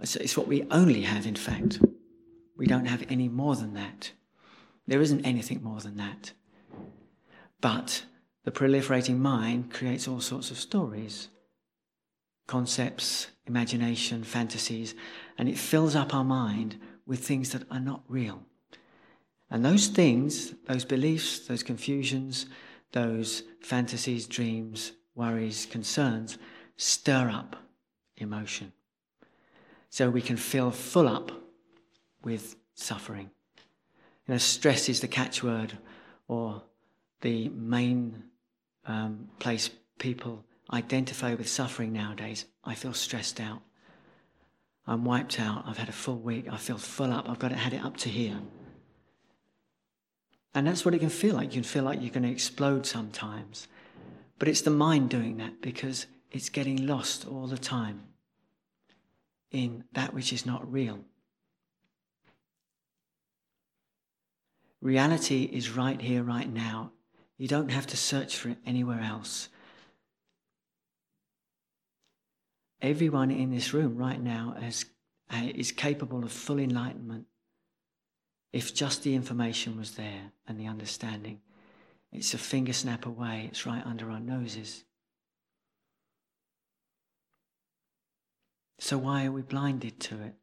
it's 0.00 0.36
what 0.36 0.46
we 0.46 0.66
only 0.70 1.02
have, 1.02 1.26
in 1.26 1.36
fact. 1.36 1.80
We 2.56 2.66
don't 2.66 2.86
have 2.86 3.04
any 3.08 3.28
more 3.28 3.56
than 3.56 3.74
that. 3.74 4.12
There 4.86 5.00
isn't 5.00 5.24
anything 5.24 5.62
more 5.62 5.80
than 5.80 5.96
that. 5.96 6.32
But 7.60 8.04
the 8.44 8.50
proliferating 8.50 9.18
mind 9.18 9.72
creates 9.72 10.08
all 10.08 10.20
sorts 10.20 10.50
of 10.50 10.58
stories, 10.58 11.28
concepts, 12.46 13.28
imagination, 13.46 14.24
fantasies, 14.24 14.94
and 15.38 15.48
it 15.48 15.58
fills 15.58 15.94
up 15.94 16.14
our 16.14 16.24
mind 16.24 16.76
with 17.06 17.24
things 17.24 17.50
that 17.50 17.64
are 17.70 17.80
not 17.80 18.02
real. 18.08 18.42
And 19.50 19.64
those 19.64 19.88
things, 19.88 20.54
those 20.66 20.84
beliefs, 20.84 21.40
those 21.40 21.62
confusions, 21.62 22.46
those 22.92 23.42
fantasies, 23.60 24.26
dreams, 24.26 24.92
worries, 25.14 25.66
concerns, 25.66 26.38
stir 26.76 27.28
up 27.28 27.56
emotion. 28.16 28.72
So 29.88 30.08
we 30.08 30.22
can 30.22 30.36
fill 30.36 30.70
full 30.70 31.08
up 31.08 31.32
with 32.22 32.56
suffering. 32.74 33.30
You 34.26 34.34
know, 34.34 34.38
stress 34.38 34.88
is 34.88 35.00
the 35.00 35.08
catchword 35.08 35.72
or 36.28 36.62
the 37.22 37.48
main 37.48 38.22
um, 38.86 39.28
place 39.40 39.70
people 39.98 40.44
identify 40.72 41.34
with 41.34 41.48
suffering 41.48 41.92
nowadays. 41.92 42.46
I 42.64 42.74
feel 42.74 42.94
stressed 42.94 43.40
out. 43.40 43.60
I'm 44.86 45.04
wiped 45.04 45.40
out. 45.40 45.64
I've 45.66 45.78
had 45.78 45.88
a 45.88 45.92
full 45.92 46.18
week. 46.18 46.46
I 46.50 46.56
feel 46.56 46.78
full 46.78 47.12
up. 47.12 47.28
I've 47.28 47.38
got 47.38 47.52
it, 47.52 47.58
had 47.58 47.72
it 47.72 47.84
up 47.84 47.96
to 47.98 48.08
here. 48.08 48.38
And 50.54 50.66
that's 50.66 50.84
what 50.84 50.94
it 50.94 50.98
can 50.98 51.10
feel 51.10 51.36
like. 51.36 51.54
You 51.54 51.62
can 51.62 51.70
feel 51.70 51.84
like 51.84 52.00
you're 52.00 52.10
going 52.10 52.24
to 52.24 52.30
explode 52.30 52.86
sometimes. 52.86 53.68
But 54.38 54.48
it's 54.48 54.62
the 54.62 54.70
mind 54.70 55.10
doing 55.10 55.36
that 55.36 55.60
because 55.60 56.06
it's 56.32 56.48
getting 56.48 56.86
lost 56.86 57.26
all 57.26 57.46
the 57.46 57.58
time 57.58 58.02
in 59.50 59.84
that 59.92 60.14
which 60.14 60.32
is 60.32 60.46
not 60.46 60.70
real. 60.70 61.00
Reality 64.80 65.44
is 65.52 65.70
right 65.70 66.00
here, 66.00 66.22
right 66.22 66.50
now, 66.50 66.92
you 67.36 67.48
don't 67.48 67.70
have 67.70 67.86
to 67.88 67.96
search 67.96 68.36
for 68.36 68.48
it 68.48 68.58
anywhere 68.64 69.00
else. 69.00 69.48
Everyone 72.80 73.30
in 73.30 73.50
this 73.50 73.74
room 73.74 73.96
right 73.96 74.20
now 74.20 74.54
has, 74.58 74.86
uh, 75.30 75.48
is 75.54 75.70
capable 75.70 76.24
of 76.24 76.32
full 76.32 76.58
enlightenment 76.58 77.26
if 78.52 78.74
just 78.74 79.02
the 79.02 79.14
information 79.14 79.76
was 79.76 79.92
there 79.92 80.32
and 80.46 80.58
the 80.58 80.66
understanding. 80.66 81.40
It's 82.12 82.34
a 82.34 82.38
finger 82.38 82.72
snap 82.72 83.06
away, 83.06 83.46
it's 83.48 83.66
right 83.66 83.86
under 83.86 84.10
our 84.10 84.20
noses. 84.20 84.84
So, 88.78 88.98
why 88.98 89.26
are 89.26 89.32
we 89.32 89.42
blinded 89.42 90.00
to 90.00 90.14
it? 90.22 90.34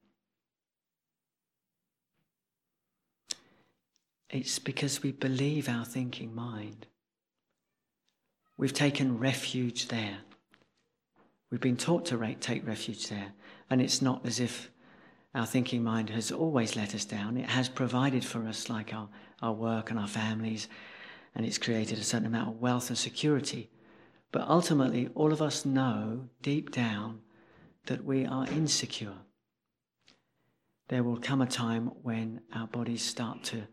It's 4.30 4.60
because 4.60 5.02
we 5.02 5.12
believe 5.12 5.68
our 5.68 5.86
thinking 5.86 6.36
mind. 6.36 6.86
We've 8.58 8.74
taken 8.74 9.18
refuge 9.18 9.88
there. 9.88 10.18
We've 11.50 11.62
been 11.62 11.78
taught 11.78 12.06
to 12.08 12.36
take 12.40 12.68
refuge 12.68 13.08
there. 13.08 13.34
And 13.70 13.82
it's 13.82 14.02
not 14.02 14.26
as 14.26 14.40
if 14.40 14.70
our 15.38 15.46
thinking 15.46 15.84
mind 15.84 16.10
has 16.10 16.32
always 16.32 16.76
let 16.76 16.96
us 16.96 17.06
down. 17.06 17.38
It 17.38 17.50
has 17.50 17.70
provided 17.70 18.26
for 18.26 18.48
us, 18.48 18.70
like 18.70 18.92
our, 18.92 19.08
our 19.44 19.54
work 19.54 19.92
and 19.92 20.00
our 20.00 20.08
families, 20.08 20.68
and 21.36 21.46
it's 21.46 21.60
created 21.60 22.00
a 22.00 22.04
certain 22.04 22.26
amount 22.26 22.50
of 22.50 22.60
wealth 22.60 22.90
and 22.90 22.98
security. 22.98 23.70
But 24.32 24.48
ultimately, 24.48 25.10
all 25.14 25.32
of 25.32 25.42
us 25.42 25.64
know 25.64 26.28
deep 26.42 26.72
down 26.72 27.20
that 27.86 28.04
we 28.04 28.26
are 28.26 28.48
insecure. 28.48 29.14
There 30.88 31.04
will 31.04 31.18
come 31.18 31.42
a 31.42 31.46
time 31.46 31.92
when 32.02 32.42
our 32.52 32.66
bodies 32.66 33.04
start 33.04 33.44
to 33.46 33.68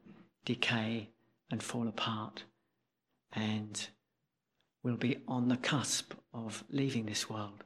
decay 0.44 1.12
and 1.50 1.62
fall 1.62 1.88
apart, 1.88 2.44
and 3.32 3.88
we'll 4.82 4.96
be 4.96 5.16
on 5.26 5.48
the 5.48 5.56
cusp 5.56 6.12
of 6.34 6.62
leaving 6.68 7.06
this 7.06 7.30
world. 7.30 7.64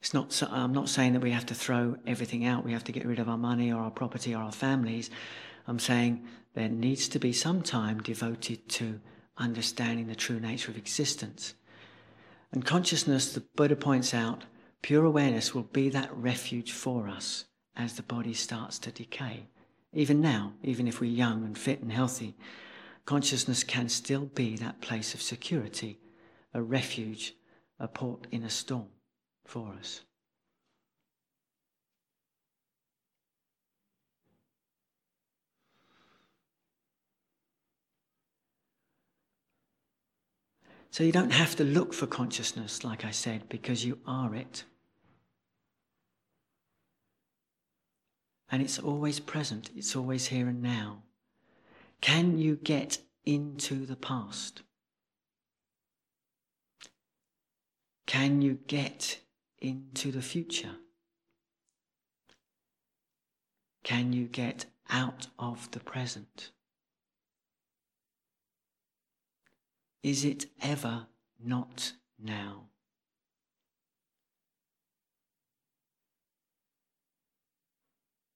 It's 0.00 0.14
not, 0.14 0.42
I'm 0.50 0.72
not 0.72 0.88
saying 0.88 1.14
that 1.14 1.22
we 1.22 1.32
have 1.32 1.46
to 1.46 1.54
throw 1.54 1.96
everything 2.06 2.44
out, 2.44 2.64
we 2.64 2.72
have 2.72 2.84
to 2.84 2.92
get 2.92 3.06
rid 3.06 3.18
of 3.18 3.28
our 3.28 3.38
money 3.38 3.72
or 3.72 3.82
our 3.82 3.90
property 3.90 4.34
or 4.34 4.42
our 4.42 4.52
families. 4.52 5.10
I'm 5.66 5.78
saying 5.78 6.24
there 6.54 6.68
needs 6.68 7.08
to 7.08 7.18
be 7.18 7.32
some 7.32 7.62
time 7.62 8.00
devoted 8.00 8.68
to 8.70 9.00
understanding 9.36 10.06
the 10.06 10.14
true 10.14 10.40
nature 10.40 10.70
of 10.70 10.76
existence. 10.76 11.54
And 12.52 12.64
consciousness, 12.64 13.32
the 13.32 13.40
Buddha 13.56 13.76
points 13.76 14.14
out, 14.14 14.44
pure 14.82 15.04
awareness 15.04 15.54
will 15.54 15.64
be 15.64 15.88
that 15.90 16.16
refuge 16.16 16.72
for 16.72 17.08
us 17.08 17.44
as 17.76 17.94
the 17.94 18.02
body 18.02 18.34
starts 18.34 18.78
to 18.80 18.92
decay. 18.92 19.48
Even 19.92 20.20
now, 20.20 20.54
even 20.62 20.86
if 20.86 21.00
we're 21.00 21.10
young 21.10 21.44
and 21.44 21.58
fit 21.58 21.80
and 21.80 21.92
healthy, 21.92 22.36
consciousness 23.04 23.64
can 23.64 23.88
still 23.88 24.26
be 24.26 24.56
that 24.56 24.80
place 24.80 25.12
of 25.12 25.22
security, 25.22 25.98
a 26.54 26.62
refuge, 26.62 27.34
a 27.80 27.88
port 27.88 28.26
in 28.30 28.44
a 28.44 28.50
storm 28.50 28.88
for 29.48 29.72
us. 29.80 30.02
So 40.90 41.02
you 41.02 41.12
don't 41.12 41.32
have 41.32 41.56
to 41.56 41.64
look 41.64 41.94
for 41.94 42.06
consciousness, 42.06 42.84
like 42.84 43.06
I 43.06 43.10
said, 43.10 43.48
because 43.48 43.84
you 43.86 43.98
are 44.06 44.34
it. 44.34 44.64
And 48.50 48.60
it's 48.62 48.78
always 48.78 49.18
present, 49.18 49.70
it's 49.74 49.96
always 49.96 50.26
here 50.26 50.48
and 50.48 50.62
now. 50.62 51.04
Can 52.00 52.38
you 52.38 52.56
get 52.56 52.98
into 53.24 53.86
the 53.86 53.96
past? 53.96 54.62
Can 58.06 58.42
you 58.42 58.58
get 58.66 59.20
into 59.60 60.12
the 60.12 60.22
future? 60.22 60.76
Can 63.84 64.12
you 64.12 64.26
get 64.26 64.66
out 64.90 65.28
of 65.38 65.70
the 65.70 65.80
present? 65.80 66.50
Is 70.02 70.24
it 70.24 70.46
ever 70.60 71.06
not 71.42 71.92
now? 72.22 72.68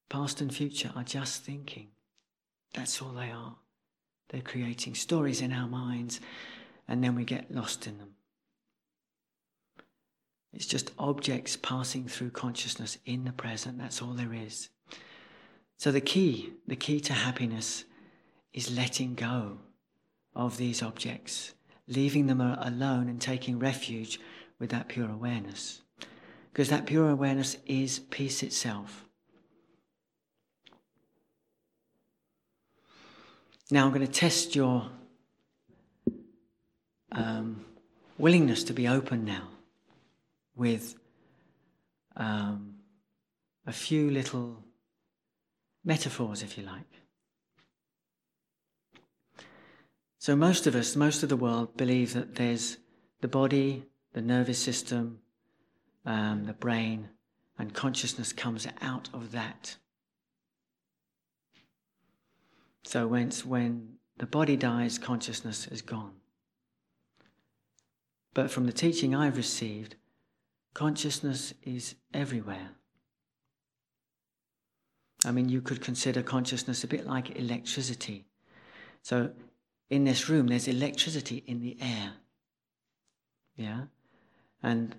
Past 0.09 0.41
and 0.41 0.55
future 0.55 0.93
are 0.95 1.05
just 1.05 1.43
thinking. 1.43 1.89
That's 2.75 3.01
all 3.01 3.13
they 3.13 3.31
are. 3.31 3.57
They're 4.29 4.43
creating 4.43 4.95
stories 4.95 5.41
in 5.41 5.53
our 5.53 5.69
minds, 5.69 6.21
and 6.89 7.03
then 7.03 7.15
we 7.15 7.25
get 7.25 7.55
lost 7.55 7.87
in 7.87 7.99
them. 7.99 8.15
It's 10.53 10.67
just 10.67 10.93
objects 10.99 11.57
passing 11.57 12.07
through 12.07 12.31
consciousness 12.31 12.99
in 13.07 13.25
the 13.25 13.33
present. 13.33 13.79
That's 13.79 14.03
all 14.03 14.12
there 14.12 14.35
is. 14.35 14.69
So 15.79 15.91
the 15.91 16.01
key, 16.01 16.53
the 16.67 16.77
key 16.77 17.01
to 17.01 17.12
happiness 17.12 17.85
is 18.53 18.77
letting 18.77 19.15
go 19.15 19.59
of 20.35 20.59
these 20.59 20.83
objects, 20.83 21.55
leaving 21.88 22.27
them 22.27 22.41
alone 22.41 23.09
and 23.09 23.21
taking 23.21 23.59
refuge 23.59 24.21
with 24.59 24.71
that 24.71 24.88
pure 24.88 25.11
awareness. 25.11 25.81
Because 26.53 26.69
that 26.69 26.87
pure 26.87 27.09
awareness 27.09 27.57
is 27.67 27.99
peace 27.99 28.43
itself. 28.43 29.07
Now 33.71 33.87
I'm 33.87 33.93
going 33.93 34.07
to 34.07 34.12
test 34.12 34.55
your 34.55 34.91
um, 37.11 37.65
willingness 38.19 38.65
to 38.65 38.75
be 38.75 38.87
open 38.87 39.25
now 39.25 39.49
with 40.55 40.95
um, 42.17 42.75
a 43.67 43.73
few 43.73 44.11
little 44.11 44.65
metaphors, 45.85 46.43
if 46.43 46.59
you 46.59 46.65
like. 46.65 46.93
So, 50.19 50.37
most 50.37 50.67
of 50.67 50.77
us, 50.77 50.95
most 50.95 51.23
of 51.23 51.29
the 51.29 51.37
world, 51.37 51.77
believe 51.77 52.12
that 52.15 52.37
there's 52.37 52.77
the 53.21 53.29
body, 53.29 53.87
the 54.12 54.23
nervous 54.23 54.59
system, 54.59 55.19
um, 56.07 56.45
the 56.45 56.53
brain, 56.53 57.09
and 57.59 57.75
consciousness 57.75 58.33
comes 58.33 58.67
out 58.81 59.09
of 59.12 59.33
that. 59.33 59.77
So, 62.85 63.07
when, 63.09 63.31
when 63.45 63.95
the 64.19 64.27
body 64.27 64.57
dies, 64.57 64.99
consciousness 64.99 65.67
is 65.67 65.83
gone. 65.83 66.12
But 68.35 68.51
from 68.51 68.67
the 68.67 68.73
teaching 68.73 69.15
I've 69.15 69.37
received, 69.37 69.97
consciousness 70.75 71.55
is 71.63 71.95
everywhere. 72.15 72.71
I 75.25 75.31
mean, 75.31 75.49
you 75.49 75.61
could 75.61 75.81
consider 75.81 76.23
consciousness 76.23 76.83
a 76.83 76.89
bit 76.89 77.07
like 77.07 77.39
electricity. 77.39 78.27
So, 79.03 79.31
in 79.91 80.05
this 80.05 80.29
room, 80.29 80.49
there's 80.49 80.69
electricity 80.69 81.45
in 81.47 81.61
the 81.61 81.77
air. 81.81 82.13
Yeah? 83.57 83.83
And 84.63 84.97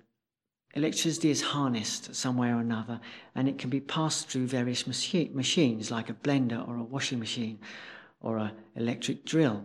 electricity 0.74 1.30
is 1.30 1.42
harnessed 1.42 2.14
some 2.14 2.36
way 2.36 2.48
or 2.48 2.60
another, 2.60 3.00
and 3.34 3.48
it 3.48 3.58
can 3.58 3.70
be 3.70 3.80
passed 3.80 4.28
through 4.28 4.46
various 4.46 4.86
machi- 4.86 5.30
machines, 5.34 5.90
like 5.90 6.08
a 6.08 6.14
blender 6.14 6.66
or 6.66 6.76
a 6.76 6.82
washing 6.82 7.18
machine 7.18 7.58
or 8.20 8.38
an 8.38 8.52
electric 8.76 9.24
drill 9.24 9.64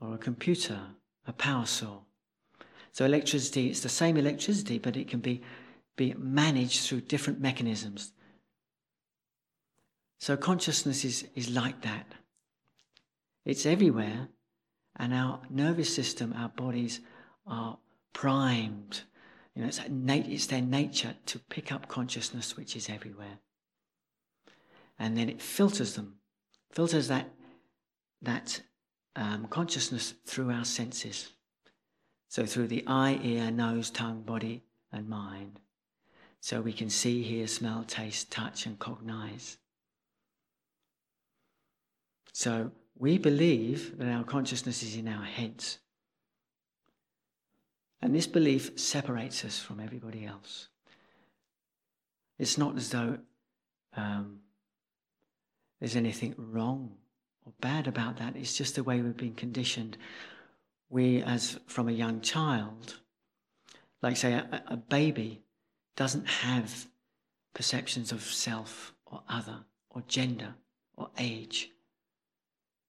or 0.00 0.14
a 0.14 0.18
computer, 0.18 0.80
a 1.26 1.32
power 1.32 1.66
saw. 1.66 1.98
So 2.92 3.06
electricity, 3.06 3.68
it's 3.68 3.80
the 3.80 3.88
same 3.88 4.16
electricity, 4.16 4.78
but 4.78 4.96
it 4.96 5.08
can 5.08 5.20
be, 5.20 5.42
be 5.96 6.14
managed 6.18 6.82
through 6.82 7.02
different 7.02 7.40
mechanisms. 7.40 8.12
So 10.20 10.36
consciousness 10.36 11.04
is, 11.04 11.26
is 11.34 11.50
like 11.50 11.82
that. 11.82 12.06
It's 13.44 13.66
everywhere, 13.66 14.28
and 14.96 15.12
our 15.12 15.40
nervous 15.50 15.92
system, 15.92 16.34
our 16.36 16.50
bodies 16.50 17.00
are 17.46 17.78
primed. 18.12 19.02
You 19.54 19.62
know, 19.62 19.68
it's, 19.68 19.80
it's 19.88 20.46
their 20.46 20.62
nature 20.62 21.16
to 21.26 21.38
pick 21.38 21.72
up 21.72 21.88
consciousness 21.88 22.56
which 22.56 22.76
is 22.76 22.88
everywhere. 22.88 23.38
And 24.98 25.16
then 25.16 25.28
it 25.28 25.42
filters 25.42 25.94
them, 25.94 26.18
filters 26.70 27.08
that, 27.08 27.30
that 28.20 28.60
um, 29.16 29.46
consciousness 29.48 30.14
through 30.24 30.52
our 30.52 30.64
senses. 30.64 31.30
So 32.32 32.46
through 32.46 32.68
the 32.68 32.82
eye, 32.86 33.20
ear, 33.22 33.50
nose, 33.50 33.90
tongue, 33.90 34.22
body, 34.22 34.62
and 34.90 35.06
mind. 35.06 35.60
So 36.40 36.62
we 36.62 36.72
can 36.72 36.88
see, 36.88 37.22
hear, 37.22 37.46
smell, 37.46 37.84
taste, 37.86 38.30
touch, 38.30 38.64
and 38.64 38.78
cognize. 38.78 39.58
So 42.32 42.70
we 42.98 43.18
believe 43.18 43.98
that 43.98 44.08
our 44.08 44.24
consciousness 44.24 44.82
is 44.82 44.96
in 44.96 45.08
our 45.08 45.26
heads. 45.26 45.78
And 48.00 48.14
this 48.14 48.26
belief 48.26 48.78
separates 48.80 49.44
us 49.44 49.58
from 49.58 49.78
everybody 49.78 50.24
else. 50.24 50.68
It's 52.38 52.56
not 52.56 52.78
as 52.78 52.88
though 52.88 53.18
um, 53.94 54.38
there's 55.80 55.96
anything 55.96 56.34
wrong 56.38 56.94
or 57.44 57.52
bad 57.60 57.86
about 57.86 58.16
that. 58.16 58.36
It's 58.36 58.56
just 58.56 58.76
the 58.76 58.84
way 58.84 59.02
we've 59.02 59.14
been 59.14 59.34
conditioned. 59.34 59.98
We, 60.92 61.22
as 61.22 61.58
from 61.66 61.88
a 61.88 61.92
young 61.92 62.20
child, 62.20 63.00
like 64.00 64.16
say 64.16 64.34
a, 64.34 64.62
a 64.68 64.76
baby, 64.76 65.42
doesn't 65.96 66.28
have 66.28 66.86
perceptions 67.54 68.12
of 68.12 68.22
self 68.22 68.94
or 69.06 69.22
other 69.28 69.64
or 69.90 70.02
gender 70.06 70.54
or 70.96 71.10
age 71.18 71.72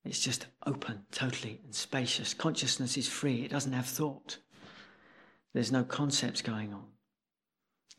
it's 0.06 0.20
just 0.20 0.48
open, 0.66 1.06
totally, 1.12 1.62
and 1.64 1.74
spacious. 1.74 2.34
Consciousness 2.34 2.98
is 2.98 3.08
free, 3.08 3.44
it 3.44 3.52
doesn't 3.52 3.74
have 3.74 3.86
thought. 3.86 4.38
There's 5.54 5.72
no 5.72 5.84
concepts 5.84 6.42
going 6.42 6.74
on. 6.74 6.86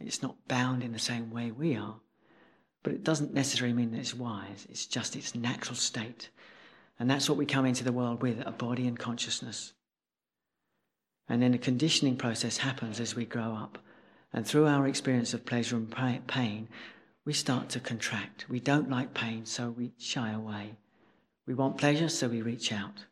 It's 0.01 0.23
not 0.23 0.49
bound 0.49 0.83
in 0.83 0.93
the 0.93 0.99
same 0.99 1.31
way 1.31 1.51
we 1.51 1.77
are, 1.77 1.97
but 2.83 2.93
it 2.93 3.05
doesn't 3.05 3.33
necessarily 3.33 3.75
mean 3.75 3.93
that 3.93 4.01
it's 4.01 4.15
wise. 4.15 4.67
It's 4.69 4.87
just 4.87 5.17
its 5.17 5.35
natural 5.35 5.77
state. 5.77 6.31
And 6.99 7.09
that's 7.09 7.29
what 7.29 7.39
we 7.39 7.47
come 7.47 7.65
into 7.65 7.85
the 7.85 7.93
world 7.93 8.21
with 8.21 8.43
a 8.45 8.51
body 8.51 8.87
and 8.87 8.99
consciousness. 8.99 9.73
And 11.29 11.43
then 11.43 11.55
a 11.55 11.59
conditioning 11.59 12.17
process 12.17 12.59
happens 12.59 13.01
as 13.01 13.15
we 13.15 13.25
grow 13.25 13.55
up. 13.55 13.79
And 14.33 14.47
through 14.47 14.67
our 14.67 14.87
experience 14.87 15.33
of 15.33 15.47
pleasure 15.47 15.77
and 15.77 16.27
pain, 16.27 16.69
we 17.25 17.33
start 17.33 17.69
to 17.71 17.81
contract. 17.81 18.47
We 18.49 18.61
don't 18.61 18.91
like 18.91 19.15
pain, 19.15 19.47
so 19.47 19.71
we 19.71 19.93
shy 19.99 20.33
away. 20.33 20.75
We 21.47 21.55
want 21.55 21.79
pleasure, 21.79 22.09
so 22.09 22.29
we 22.29 22.43
reach 22.43 22.73
out. 22.73 23.05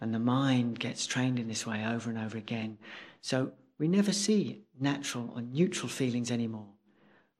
And 0.00 0.14
the 0.14 0.18
mind 0.18 0.78
gets 0.78 1.06
trained 1.06 1.38
in 1.38 1.48
this 1.48 1.66
way 1.66 1.84
over 1.84 2.10
and 2.10 2.18
over 2.18 2.36
again. 2.36 2.78
So 3.22 3.52
we 3.78 3.88
never 3.88 4.12
see 4.12 4.62
natural 4.78 5.32
or 5.34 5.42
neutral 5.42 5.88
feelings 5.88 6.30
anymore. 6.30 6.68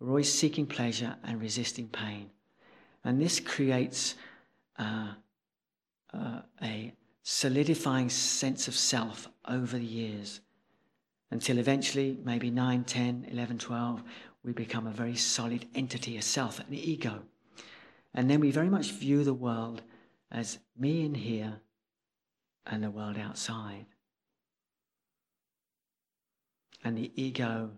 We're 0.01 0.09
always 0.09 0.33
seeking 0.33 0.67
pleasure 0.67 1.17
and 1.23 1.41
resisting 1.41 1.89
pain. 1.89 2.31
And 3.05 3.21
this 3.21 3.41
creates 3.41 4.15
uh, 4.79 5.13
uh, 6.13 6.41
a 6.63 6.93
solidifying 7.29 8.09
sense 8.09 8.69
of 8.69 8.77
self 8.77 9.29
over 9.49 9.77
the 9.77 9.85
years 9.85 10.41
until 11.33 11.59
eventually, 11.59 12.17
maybe 12.23 12.53
9, 12.53 12.85
10, 12.85 13.27
11, 13.33 13.59
12, 13.59 14.05
we 14.45 14.53
become 14.53 14.87
a 14.87 14.93
very 14.93 15.17
solid 15.17 15.67
entity, 15.75 16.17
a 16.17 16.23
self, 16.23 16.61
an 16.61 16.67
ego. 16.71 17.23
And 18.15 18.31
then 18.31 18.39
we 18.39 18.53
very 18.53 18.69
much 18.69 18.93
view 18.93 19.25
the 19.25 19.35
world 19.35 19.83
as 20.31 20.61
me 20.79 21.05
in 21.05 21.17
here 21.17 21.63
and 22.65 22.85
the 22.85 22.93
world 22.93 23.19
outside. 23.19 23.87
And 26.85 26.97
the 26.97 27.11
ego, 27.21 27.73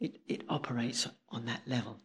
it, 0.00 0.20
it 0.28 0.44
operates 0.50 1.08
on 1.30 1.46
that 1.46 1.62
level. 1.66 1.98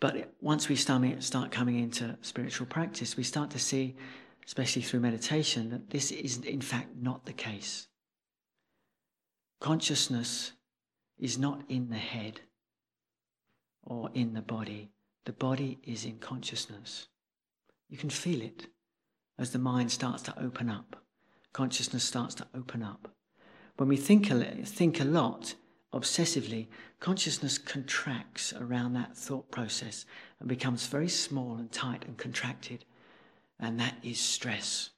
But 0.00 0.32
once 0.40 0.68
we 0.68 0.76
start 0.76 1.50
coming 1.50 1.78
into 1.78 2.16
spiritual 2.22 2.66
practice, 2.66 3.16
we 3.16 3.24
start 3.24 3.50
to 3.50 3.58
see, 3.58 3.96
especially 4.46 4.82
through 4.82 5.00
meditation, 5.00 5.70
that 5.70 5.90
this 5.90 6.12
is 6.12 6.38
in 6.38 6.60
fact 6.60 6.96
not 7.00 7.26
the 7.26 7.32
case. 7.32 7.88
Consciousness 9.60 10.52
is 11.18 11.36
not 11.36 11.62
in 11.68 11.90
the 11.90 11.96
head 11.96 12.40
or 13.82 14.10
in 14.14 14.34
the 14.34 14.42
body. 14.42 14.90
The 15.24 15.32
body 15.32 15.78
is 15.82 16.04
in 16.04 16.18
consciousness. 16.18 17.08
You 17.88 17.98
can 17.98 18.10
feel 18.10 18.40
it 18.40 18.68
as 19.36 19.50
the 19.50 19.58
mind 19.58 19.90
starts 19.90 20.22
to 20.22 20.40
open 20.40 20.70
up. 20.70 21.02
Consciousness 21.52 22.04
starts 22.04 22.36
to 22.36 22.46
open 22.54 22.82
up. 22.84 23.10
When 23.78 23.88
we 23.88 23.96
think 23.96 24.30
a, 24.30 24.44
think 24.64 25.00
a 25.00 25.04
lot, 25.04 25.54
obsessively, 25.92 26.68
consciousness 27.00 27.58
contracts 27.58 28.52
around 28.52 28.92
that 28.92 29.16
thought 29.16 29.50
process 29.50 30.04
and 30.40 30.48
becomes 30.48 30.86
very 30.86 31.08
small 31.08 31.56
and 31.56 31.72
tight 31.72 32.04
and 32.06 32.16
contracted. 32.18 32.84
And 33.58 33.80
that 33.80 33.94
is 34.02 34.20
stress. 34.20 34.90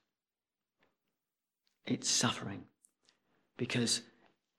It's 1.85 2.09
suffering 2.09 2.63
because 3.57 4.01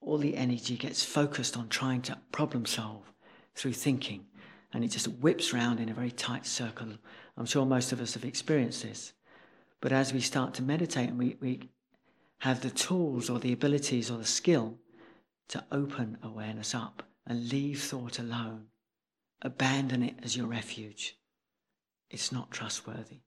all 0.00 0.18
the 0.18 0.36
energy 0.36 0.76
gets 0.76 1.04
focused 1.04 1.56
on 1.56 1.68
trying 1.68 2.02
to 2.02 2.18
problem 2.32 2.66
solve 2.66 3.12
through 3.54 3.74
thinking 3.74 4.26
and 4.72 4.82
it 4.82 4.88
just 4.88 5.06
whips 5.06 5.52
round 5.52 5.80
in 5.80 5.88
a 5.88 5.94
very 5.94 6.10
tight 6.10 6.46
circle. 6.46 6.88
I'm 7.36 7.46
sure 7.46 7.66
most 7.66 7.92
of 7.92 8.00
us 8.00 8.14
have 8.14 8.24
experienced 8.24 8.82
this. 8.82 9.12
But 9.80 9.92
as 9.92 10.12
we 10.12 10.20
start 10.20 10.54
to 10.54 10.62
meditate 10.62 11.10
and 11.10 11.18
we, 11.18 11.36
we 11.40 11.68
have 12.38 12.60
the 12.60 12.70
tools 12.70 13.28
or 13.28 13.38
the 13.38 13.52
abilities 13.52 14.10
or 14.10 14.18
the 14.18 14.24
skill 14.24 14.78
to 15.52 15.64
open 15.72 16.18
awareness 16.22 16.74
up 16.74 17.02
and 17.26 17.48
leave 17.48 17.80
thought 17.80 18.18
alone, 18.18 18.66
abandon 19.40 20.02
it 20.02 20.16
as 20.22 20.36
your 20.36 20.46
refuge, 20.46 21.16
it's 22.10 22.32
not 22.32 22.50
trustworthy. 22.50 23.20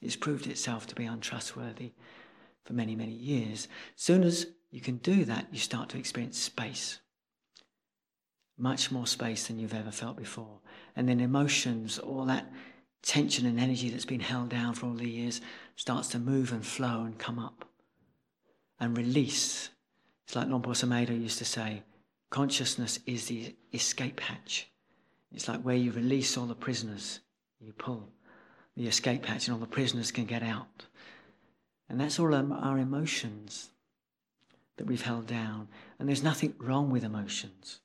It's 0.00 0.16
proved 0.16 0.46
itself 0.46 0.86
to 0.88 0.94
be 0.94 1.04
untrustworthy 1.04 1.92
for 2.64 2.72
many, 2.72 2.96
many 2.96 3.12
years. 3.12 3.68
Soon 3.94 4.24
as 4.24 4.46
you 4.70 4.80
can 4.80 4.96
do 4.96 5.24
that, 5.26 5.48
you 5.52 5.58
start 5.58 5.90
to 5.90 5.98
experience 5.98 6.38
space 6.38 7.00
much 8.60 8.92
more 8.92 9.06
space 9.06 9.46
than 9.46 9.58
you've 9.58 9.74
ever 9.74 9.90
felt 9.90 10.16
before. 10.16 10.60
And 10.94 11.08
then 11.08 11.20
emotions, 11.20 11.98
all 11.98 12.26
that 12.26 12.52
tension 13.02 13.46
and 13.46 13.58
energy 13.58 13.88
that's 13.88 14.04
been 14.04 14.20
held 14.20 14.50
down 14.50 14.74
for 14.74 14.86
all 14.86 14.94
the 14.94 15.08
years 15.08 15.40
starts 15.76 16.08
to 16.08 16.18
move 16.18 16.52
and 16.52 16.64
flow 16.64 17.02
and 17.04 17.18
come 17.18 17.38
up 17.38 17.64
and 18.78 18.96
release. 18.96 19.70
It's 20.30 20.36
like 20.36 20.46
Luang 20.46 20.62
Por 20.62 20.74
used 21.12 21.38
to 21.38 21.44
say, 21.44 21.82
consciousness 22.30 23.00
is 23.04 23.26
the 23.26 23.56
escape 23.74 24.20
hatch. 24.20 24.70
It's 25.34 25.48
like 25.48 25.62
where 25.62 25.74
you 25.74 25.90
release 25.90 26.36
all 26.36 26.46
the 26.46 26.54
prisoners. 26.54 27.18
You 27.58 27.72
pull 27.72 28.06
the 28.76 28.86
escape 28.86 29.26
hatch 29.26 29.48
and 29.48 29.54
all 29.54 29.58
the 29.58 29.66
prisoners 29.66 30.12
can 30.12 30.26
get 30.26 30.44
out. 30.44 30.86
And 31.88 32.00
that's 32.00 32.20
all 32.20 32.32
um, 32.32 32.52
our 32.52 32.78
emotions 32.78 33.70
that 34.76 34.86
we've 34.86 35.02
held 35.02 35.26
down. 35.26 35.66
And 35.98 36.08
there's 36.08 36.22
nothing 36.22 36.54
wrong 36.58 36.90
with 36.90 37.02
emotions. 37.02 37.80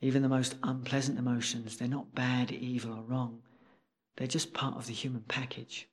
Even 0.00 0.22
the 0.22 0.30
most 0.30 0.54
unpleasant 0.62 1.18
emotions, 1.18 1.76
they're 1.76 1.88
not 1.88 2.14
bad, 2.14 2.50
evil, 2.50 2.94
or 2.94 3.02
wrong. 3.02 3.42
They're 4.16 4.26
just 4.26 4.54
part 4.54 4.76
of 4.76 4.86
the 4.86 4.94
human 4.94 5.24
package. 5.28 5.90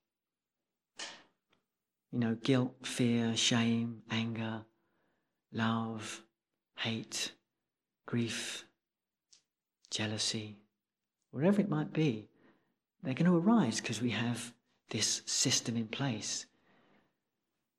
You 2.10 2.19
know, 2.19 2.38
guilt, 2.41 2.75
fear, 2.84 3.36
shame, 3.36 4.03
anger, 4.10 4.63
love, 5.51 6.21
hate, 6.77 7.31
grief, 8.05 8.65
jealousy, 9.89 10.57
wherever 11.31 11.62
it 11.62 11.69
might 11.69 11.93
be, 11.93 12.27
they're 13.03 13.13
going 13.13 13.25
to 13.25 13.38
arise 13.38 13.79
because 13.79 14.01
we 14.01 14.12
have 14.12 14.53
this 14.89 15.21
system 15.25 15.77
in 15.77 15.88
place. 15.88 16.45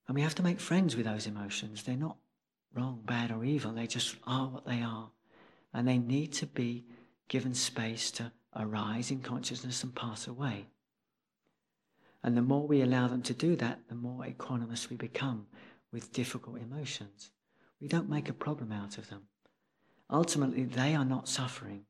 And 0.07 0.15
we 0.15 0.23
have 0.23 0.35
to 0.37 0.43
make 0.43 0.61
friends 0.61 0.97
with 0.97 1.07
those 1.07 1.27
emotions. 1.27 1.83
They're 1.83 1.97
not 1.97 2.17
wrong, 2.75 3.03
bad, 3.05 3.31
or 3.31 3.45
evil. 3.45 3.73
They 3.73 3.87
just 3.87 4.17
are 4.27 4.49
what 4.49 4.67
they 4.67 4.83
are 4.83 5.11
and 5.73 5.87
they 5.87 5.99
need 5.99 6.33
to 6.33 6.47
be 6.47 6.85
given 7.29 7.55
space 7.55 8.11
to 8.13 8.33
arise 8.57 9.11
in 9.11 9.21
consciousness 9.21 9.85
and 9.85 9.95
pass 9.95 10.27
away. 10.27 10.67
And 12.23 12.37
the 12.37 12.43
more 12.43 12.67
we 12.67 12.83
allow 12.83 13.09
them 13.09 13.23
to 13.23 13.35
do 13.35 13.57
that, 13.57 13.81
the 13.89 13.95
more 13.95 14.25
equanimous 14.25 14.91
we 14.91 14.97
become 14.97 15.47
with 15.93 16.13
difficult 16.13 16.59
emotions. 16.59 17.31
We 17.81 17.89
don't 17.89 18.11
make 18.11 18.29
a 18.29 18.35
problem 18.35 18.73
out 18.73 18.99
of 18.99 19.09
them. 19.09 19.23
Ultimately, 20.11 20.65
they 20.65 20.95
are 20.95 21.05
not 21.05 21.29
suffering. 21.29 21.85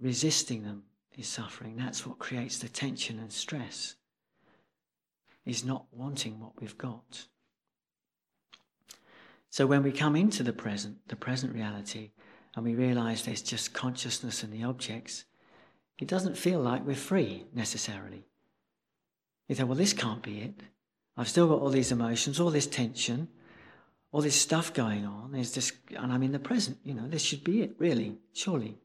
Resisting 0.00 0.62
them 0.62 0.84
is 1.16 1.28
suffering. 1.28 1.76
That's 1.76 2.04
what 2.04 2.18
creates 2.18 2.58
the 2.58 2.68
tension 2.68 3.18
and 3.18 3.32
stress, 3.32 3.94
is 5.44 5.64
not 5.64 5.86
wanting 5.92 6.38
what 6.38 6.60
we've 6.60 6.76
got. 6.76 7.26
So 9.48 9.66
when 9.66 9.82
we 9.82 9.92
come 9.92 10.16
into 10.16 10.42
the 10.42 10.52
present, 10.52 10.98
the 11.08 11.16
present 11.16 11.54
reality, 11.54 12.10
and 12.54 12.64
we 12.64 12.74
realize 12.74 13.22
there's 13.22 13.42
just 13.42 13.72
consciousness 13.72 14.42
and 14.42 14.52
the 14.52 14.64
objects, 14.64 15.24
it 15.98 16.08
doesn't 16.08 16.36
feel 16.36 16.60
like 16.60 16.84
we're 16.84 16.94
free 16.94 17.46
necessarily. 17.54 18.26
You 19.48 19.54
think, 19.54 19.68
well, 19.68 19.78
this 19.78 19.94
can't 19.94 20.22
be 20.22 20.40
it. 20.40 20.60
I've 21.16 21.28
still 21.28 21.48
got 21.48 21.60
all 21.60 21.70
these 21.70 21.92
emotions, 21.92 22.38
all 22.38 22.50
this 22.50 22.66
tension, 22.66 23.28
all 24.12 24.22
this 24.22 24.40
stuff 24.40 24.72
going 24.72 25.04
on. 25.04 25.32
There's 25.32 25.52
this, 25.52 25.72
and 25.94 26.12
I'm 26.12 26.22
in 26.22 26.32
the 26.32 26.38
present. 26.38 26.78
You 26.84 26.94
know, 26.94 27.06
this 27.08 27.22
should 27.22 27.44
be 27.44 27.62
it, 27.62 27.74
really, 27.78 28.16
surely. 28.32 28.78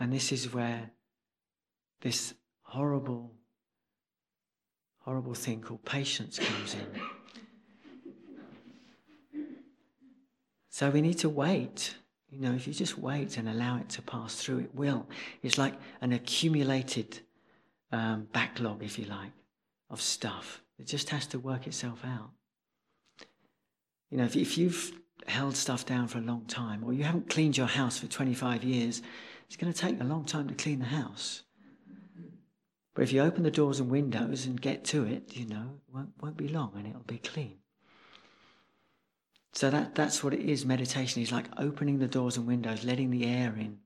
And 0.00 0.12
this 0.12 0.32
is 0.32 0.52
where 0.52 0.90
this 2.00 2.34
horrible, 2.62 3.32
horrible 4.98 5.34
thing 5.34 5.60
called 5.60 5.84
patience 5.84 6.38
comes 6.38 6.74
in. 6.74 6.86
So 10.70 10.90
we 10.90 11.02
need 11.02 11.18
to 11.18 11.28
wait. 11.28 11.94
You 12.30 12.40
know, 12.40 12.52
if 12.54 12.66
you 12.66 12.72
just 12.72 12.98
wait 12.98 13.36
and 13.36 13.48
allow 13.48 13.76
it 13.76 13.90
to 13.90 14.02
pass 14.02 14.34
through, 14.36 14.60
it 14.60 14.74
will. 14.74 15.06
It's 15.42 15.58
like 15.58 15.74
an 16.00 16.12
accumulated 16.12 17.20
um, 17.92 18.26
backlog, 18.32 18.82
if 18.82 18.98
you 18.98 19.04
like, 19.04 19.32
of 19.90 20.00
stuff. 20.00 20.62
It 20.78 20.86
just 20.86 21.10
has 21.10 21.26
to 21.26 21.38
work 21.38 21.66
itself 21.66 22.00
out. 22.04 22.30
You 24.12 24.18
know, 24.18 24.24
if, 24.24 24.36
if 24.36 24.58
you've 24.58 24.92
held 25.26 25.56
stuff 25.56 25.86
down 25.86 26.06
for 26.06 26.18
a 26.18 26.22
long 26.22 26.44
time, 26.44 26.84
or 26.84 26.92
you 26.92 27.02
haven't 27.02 27.30
cleaned 27.30 27.56
your 27.56 27.66
house 27.66 27.98
for 27.98 28.06
25 28.06 28.62
years, 28.62 29.00
it's 29.46 29.56
going 29.56 29.72
to 29.72 29.78
take 29.78 29.98
a 30.02 30.04
long 30.04 30.26
time 30.26 30.48
to 30.48 30.54
clean 30.54 30.80
the 30.80 30.84
house. 30.84 31.44
But 32.94 33.04
if 33.04 33.12
you 33.12 33.22
open 33.22 33.42
the 33.42 33.50
doors 33.50 33.80
and 33.80 33.90
windows 33.90 34.44
and 34.44 34.60
get 34.60 34.84
to 34.86 35.06
it, 35.06 35.34
you 35.34 35.46
know, 35.46 35.80
it 35.88 35.94
won't, 35.94 36.10
won't 36.20 36.36
be 36.36 36.48
long 36.48 36.72
and 36.76 36.86
it'll 36.86 37.00
be 37.04 37.18
clean. 37.18 37.56
So 39.54 39.70
that, 39.70 39.94
that's 39.94 40.22
what 40.22 40.34
it 40.34 40.40
is. 40.40 40.66
Meditation 40.66 41.22
is 41.22 41.32
like 41.32 41.46
opening 41.56 41.98
the 41.98 42.06
doors 42.06 42.36
and 42.36 42.46
windows, 42.46 42.84
letting 42.84 43.10
the 43.10 43.24
air 43.24 43.54
in, 43.58 43.78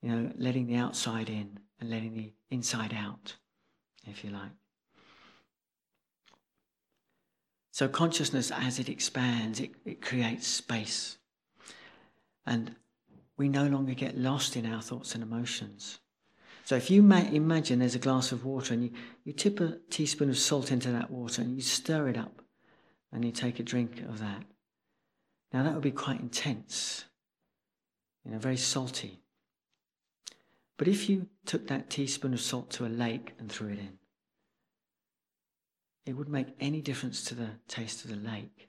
you 0.00 0.10
know, 0.10 0.30
letting 0.36 0.68
the 0.68 0.76
outside 0.76 1.28
in 1.28 1.58
and 1.80 1.90
letting 1.90 2.14
the 2.14 2.32
inside 2.50 2.94
out, 2.94 3.34
if 4.06 4.22
you 4.22 4.30
like. 4.30 4.52
So 7.74 7.88
consciousness, 7.88 8.52
as 8.52 8.78
it 8.78 8.88
expands, 8.88 9.58
it, 9.58 9.72
it 9.84 10.00
creates 10.00 10.46
space. 10.46 11.18
And 12.46 12.76
we 13.36 13.48
no 13.48 13.66
longer 13.66 13.94
get 13.94 14.16
lost 14.16 14.54
in 14.54 14.64
our 14.64 14.80
thoughts 14.80 15.16
and 15.16 15.24
emotions. 15.24 15.98
So 16.64 16.76
if 16.76 16.88
you 16.88 17.00
imagine 17.02 17.80
there's 17.80 17.96
a 17.96 17.98
glass 17.98 18.30
of 18.30 18.44
water 18.44 18.74
and 18.74 18.84
you, 18.84 18.90
you 19.24 19.32
tip 19.32 19.58
a 19.58 19.78
teaspoon 19.90 20.30
of 20.30 20.38
salt 20.38 20.70
into 20.70 20.92
that 20.92 21.10
water 21.10 21.42
and 21.42 21.56
you 21.56 21.62
stir 21.62 22.06
it 22.10 22.16
up 22.16 22.42
and 23.10 23.24
you 23.24 23.32
take 23.32 23.58
a 23.58 23.64
drink 23.64 24.02
of 24.02 24.20
that, 24.20 24.44
now 25.52 25.64
that 25.64 25.74
would 25.74 25.82
be 25.82 25.90
quite 25.90 26.20
intense, 26.20 27.06
you 28.24 28.30
know, 28.30 28.38
very 28.38 28.56
salty. 28.56 29.18
But 30.76 30.86
if 30.86 31.08
you 31.08 31.26
took 31.44 31.66
that 31.66 31.90
teaspoon 31.90 32.34
of 32.34 32.40
salt 32.40 32.70
to 32.70 32.86
a 32.86 32.88
lake 32.88 33.32
and 33.40 33.50
threw 33.50 33.70
it 33.70 33.80
in, 33.80 33.98
it 36.06 36.14
would 36.16 36.28
make 36.28 36.48
any 36.60 36.80
difference 36.80 37.24
to 37.24 37.34
the 37.34 37.50
taste 37.68 38.04
of 38.04 38.10
the 38.10 38.16
lake. 38.16 38.68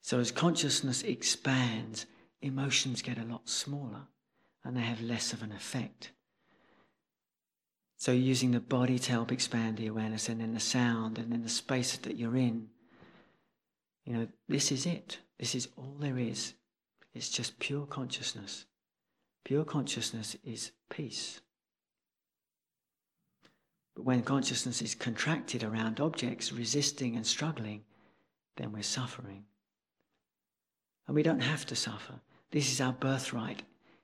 So 0.00 0.20
as 0.20 0.30
consciousness 0.30 1.02
expands, 1.02 2.06
emotions 2.40 3.02
get 3.02 3.18
a 3.18 3.24
lot 3.24 3.48
smaller 3.48 4.02
and 4.64 4.76
they 4.76 4.82
have 4.82 5.00
less 5.00 5.32
of 5.32 5.42
an 5.42 5.52
effect. 5.52 6.12
So 7.96 8.12
using 8.12 8.52
the 8.52 8.60
body 8.60 8.98
to 8.98 9.12
help 9.12 9.32
expand 9.32 9.78
the 9.78 9.86
awareness 9.86 10.28
and 10.28 10.40
then 10.40 10.54
the 10.54 10.60
sound 10.60 11.18
and 11.18 11.32
then 11.32 11.42
the 11.42 11.48
space 11.48 11.96
that 11.96 12.16
you're 12.16 12.36
in 12.36 12.68
you 14.06 14.12
know, 14.12 14.28
this 14.48 14.70
is 14.70 14.86
it. 14.86 15.18
This 15.38 15.54
is 15.54 15.68
all 15.76 15.96
there 15.98 16.16
is. 16.16 16.54
It's 17.12 17.28
just 17.28 17.58
pure 17.58 17.86
consciousness. 17.86 18.64
Pure 19.44 19.64
consciousness 19.64 20.36
is 20.44 20.70
peace. 20.88 21.40
But 23.96 24.04
when 24.04 24.22
consciousness 24.22 24.82
is 24.82 24.94
contracted 24.94 25.64
around 25.64 26.00
objects, 26.00 26.52
resisting 26.52 27.16
and 27.16 27.26
struggling, 27.26 27.82
then 28.56 28.70
we're 28.70 28.82
suffering. 28.82 29.44
And 31.06 31.16
we 31.16 31.22
don't 31.22 31.40
have 31.40 31.66
to 31.66 31.76
suffer. 31.76 32.20
This 32.50 32.70
is 32.70 32.80
our 32.80 32.92
birthright 32.92 33.62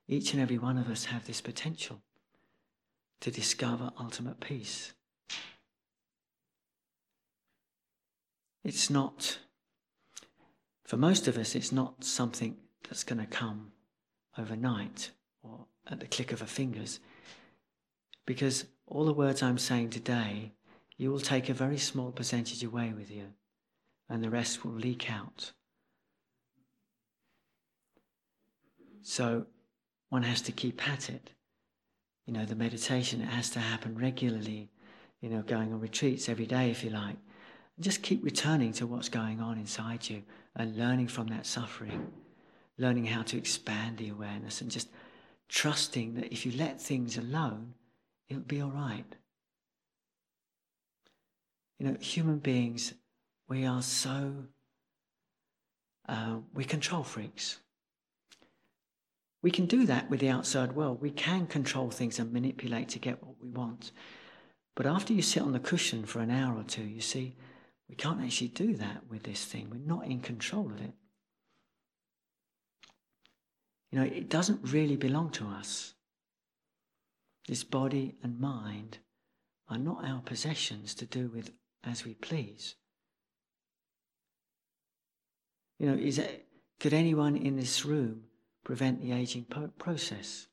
each 0.09 0.33
and 0.33 0.43
every 0.43 0.59
one 0.59 0.79
of 0.79 0.91
us 0.91 1.07
have 1.07 1.27
this 1.27 1.41
potential 1.41 2.01
to 3.21 3.31
discover 3.31 3.93
ultimate 4.01 4.41
peace. 4.41 4.93
It's 8.65 8.91
not, 8.91 9.39
for 10.85 10.97
most 10.97 11.29
of 11.29 11.39
us, 11.39 11.55
it's 11.55 11.73
not 11.73 12.05
something 12.05 12.57
that's 12.83 13.05
going 13.05 13.21
to 13.21 13.27
come 13.27 13.73
overnight 14.37 15.11
or 15.43 15.67
at 15.87 16.01
the 16.01 16.07
click 16.07 16.33
of 16.33 16.43
a 16.43 16.47
fingers. 16.47 17.01
Because 18.27 18.67
all 18.93 19.07
the 19.07 19.13
words 19.15 19.43
I'm 19.43 19.57
saying 19.57 19.91
today, 19.91 20.53
you 20.99 21.11
will 21.11 21.21
take 21.21 21.49
a 21.49 21.55
very 21.55 21.79
small 21.79 22.13
percentage 22.13 22.63
away 22.63 22.93
with 22.95 23.11
you, 23.11 23.29
and 24.09 24.23
the 24.23 24.29
rest 24.29 24.65
will 24.65 24.73
leak 24.73 25.11
out. 25.11 25.53
So 29.01 29.47
one 30.11 30.25
has 30.25 30.43
to 30.43 30.53
keep 30.53 30.87
at 30.87 31.09
it. 31.09 31.31
You 32.27 32.35
know, 32.35 32.45
the 32.45 32.55
meditation, 32.55 33.23
it 33.23 33.31
has 33.31 33.49
to 33.51 33.61
happen 33.61 33.97
regularly, 33.97 34.71
you 35.23 35.31
know, 35.31 35.41
going 35.41 35.73
on 35.73 35.81
retreats 35.81 36.29
every 36.29 36.47
day, 36.47 36.71
if 36.71 36.85
you 36.85 36.91
like. 36.91 37.17
Just 37.81 38.03
keep 38.03 38.23
returning 38.23 38.75
to 38.75 38.87
what's 38.87 39.09
going 39.09 39.41
on 39.41 39.57
inside 39.57 40.09
you 40.11 40.23
and 40.55 40.77
learning 40.77 41.09
from 41.09 41.29
that 41.29 41.47
suffering, 41.47 42.13
learning 42.77 43.07
how 43.07 43.23
to 43.23 43.39
expand 43.39 43.97
the 43.97 44.11
awareness 44.11 44.61
and 44.61 44.71
just 44.71 44.91
trusting 45.49 46.15
that 46.15 46.31
if 46.31 46.45
you 46.45 46.53
let 46.53 46.79
things 46.79 47.17
alone, 47.17 47.73
it'll 48.33 48.45
be 48.45 48.61
all 48.61 48.71
right. 48.71 49.05
You 51.79 51.89
know, 51.89 51.97
human 52.01 52.39
beings, 52.39 52.95
we 53.49 53.67
are 53.67 53.83
so, 53.83 54.45
uh, 56.09 56.37
we 56.55 56.65
control 56.65 57.03
freaks. 57.03 57.59
We 59.43 59.51
can 59.51 59.67
do 59.67 59.87
that 59.87 60.09
with 60.09 60.21
the 60.21 60.29
outside 60.29 60.73
world. 60.73 61.03
We 61.03 61.11
can 61.11 61.47
control 61.47 61.91
things 61.91 62.19
and 62.19 62.33
manipulate 62.33 62.89
to 62.91 62.99
get 62.99 63.23
what 63.23 63.35
we 63.43 63.51
want. 63.51 63.91
But 64.77 64.87
after 64.87 65.13
you 65.13 65.23
sit 65.23 65.43
on 65.43 65.53
the 65.53 65.59
cushion 65.59 66.05
for 66.07 66.21
an 66.21 66.31
hour 66.31 66.57
or 66.57 66.63
two, 66.63 66.85
you 66.85 67.01
see, 67.01 67.35
we 67.89 67.97
can't 67.97 68.23
actually 68.23 68.49
do 68.49 68.77
that 68.77 69.03
with 69.11 69.25
this 69.25 69.45
thing. 69.45 69.69
We're 69.71 69.95
not 69.95 70.07
in 70.07 70.21
control 70.21 70.67
of 70.67 70.81
it. 70.81 70.93
You 73.91 73.99
know, 73.99 74.05
it 74.05 74.31
doesn't 74.31 74.61
really 74.73 74.97
belong 74.97 75.31
to 75.33 75.47
us. 75.47 75.95
This 77.53 77.65
body 77.65 78.15
and 78.23 78.41
mind 78.41 78.97
are 79.69 79.77
not 79.77 80.07
our 80.07 80.23
possessions 80.23 80.95
to 80.95 81.05
do 81.05 81.29
with 81.29 81.51
as 81.85 82.03
we 82.03 82.15
please. 82.15 82.77
You 85.79 85.91
know, 85.91 85.95
is 85.95 86.17
it, 86.17 86.47
could 86.81 86.95
anyone 86.95 87.37
in 87.37 87.57
this 87.57 87.85
room 87.85 88.23
prevent 88.65 89.03
the 89.03 89.13
aging 89.13 89.45
po- 89.51 89.71
process. 89.79 90.47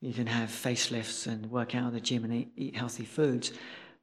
You 0.00 0.12
can 0.12 0.26
have 0.26 0.48
facelifts 0.48 1.28
and 1.28 1.52
work 1.52 1.76
out 1.76 1.86
in 1.86 1.94
the 1.94 2.00
gym 2.00 2.24
and 2.24 2.34
eat, 2.34 2.50
eat 2.56 2.76
healthy 2.76 3.04
foods, 3.04 3.52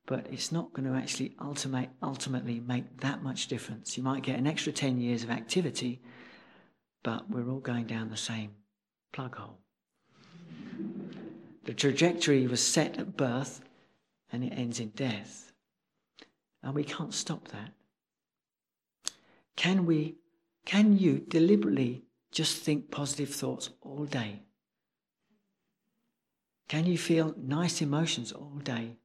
but 0.05 0.25
it's 0.31 0.53
not 0.53 0.71
going 0.71 0.89
to 0.89 0.97
actually 0.97 1.35
ultimate, 1.41 1.89
ultimately 2.01 2.61
make 2.61 3.01
that 3.01 3.21
much 3.21 3.47
difference. 3.47 3.97
You 3.97 4.03
might 4.03 4.23
get 4.23 4.39
an 4.39 4.47
extra 4.47 4.71
10 4.71 5.01
years 5.01 5.25
of 5.25 5.31
activity, 5.31 6.01
but 7.03 7.29
we're 7.29 7.49
all 7.49 7.59
going 7.59 7.87
down 7.87 8.09
the 8.09 8.15
same 8.15 8.51
plug 9.11 9.35
hole. 9.35 9.59
The 11.63 11.73
trajectory 11.73 12.45
was 12.47 12.65
set 12.65 12.97
at 12.97 13.15
birth 13.15 13.61
and 14.31 14.43
it 14.43 14.53
ends 14.53 14.79
in 14.79 14.89
death. 14.89 15.51
And 16.61 16.73
we 16.73 16.83
can't 16.83 17.13
stop 17.13 17.49
that. 17.49 17.71
Can 19.55 19.85
we 19.85 20.15
can 20.65 20.97
you 20.97 21.19
deliberately 21.19 22.03
just 22.31 22.63
think 22.63 22.89
positive 22.89 23.29
thoughts 23.29 23.69
all 23.81 24.05
day? 24.05 24.43
Can 26.69 26.85
you 26.85 26.97
feel 26.97 27.35
nice 27.37 27.81
emotions 27.81 28.31
all 28.31 28.59
day? 28.63 28.97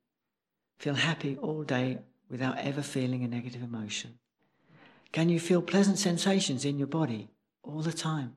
Feel 0.78 0.94
happy 0.94 1.36
all 1.36 1.64
day 1.64 1.98
without 2.30 2.58
ever 2.58 2.82
feeling 2.82 3.24
a 3.24 3.28
negative 3.28 3.62
emotion? 3.62 4.18
Can 5.12 5.28
you 5.28 5.40
feel 5.40 5.62
pleasant 5.62 5.98
sensations 5.98 6.64
in 6.64 6.78
your 6.78 6.86
body 6.86 7.28
all 7.62 7.82
the 7.82 7.92
time? 7.92 8.36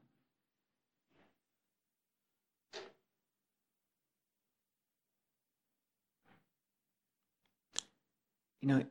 You 8.62 8.68
know, 8.68 8.86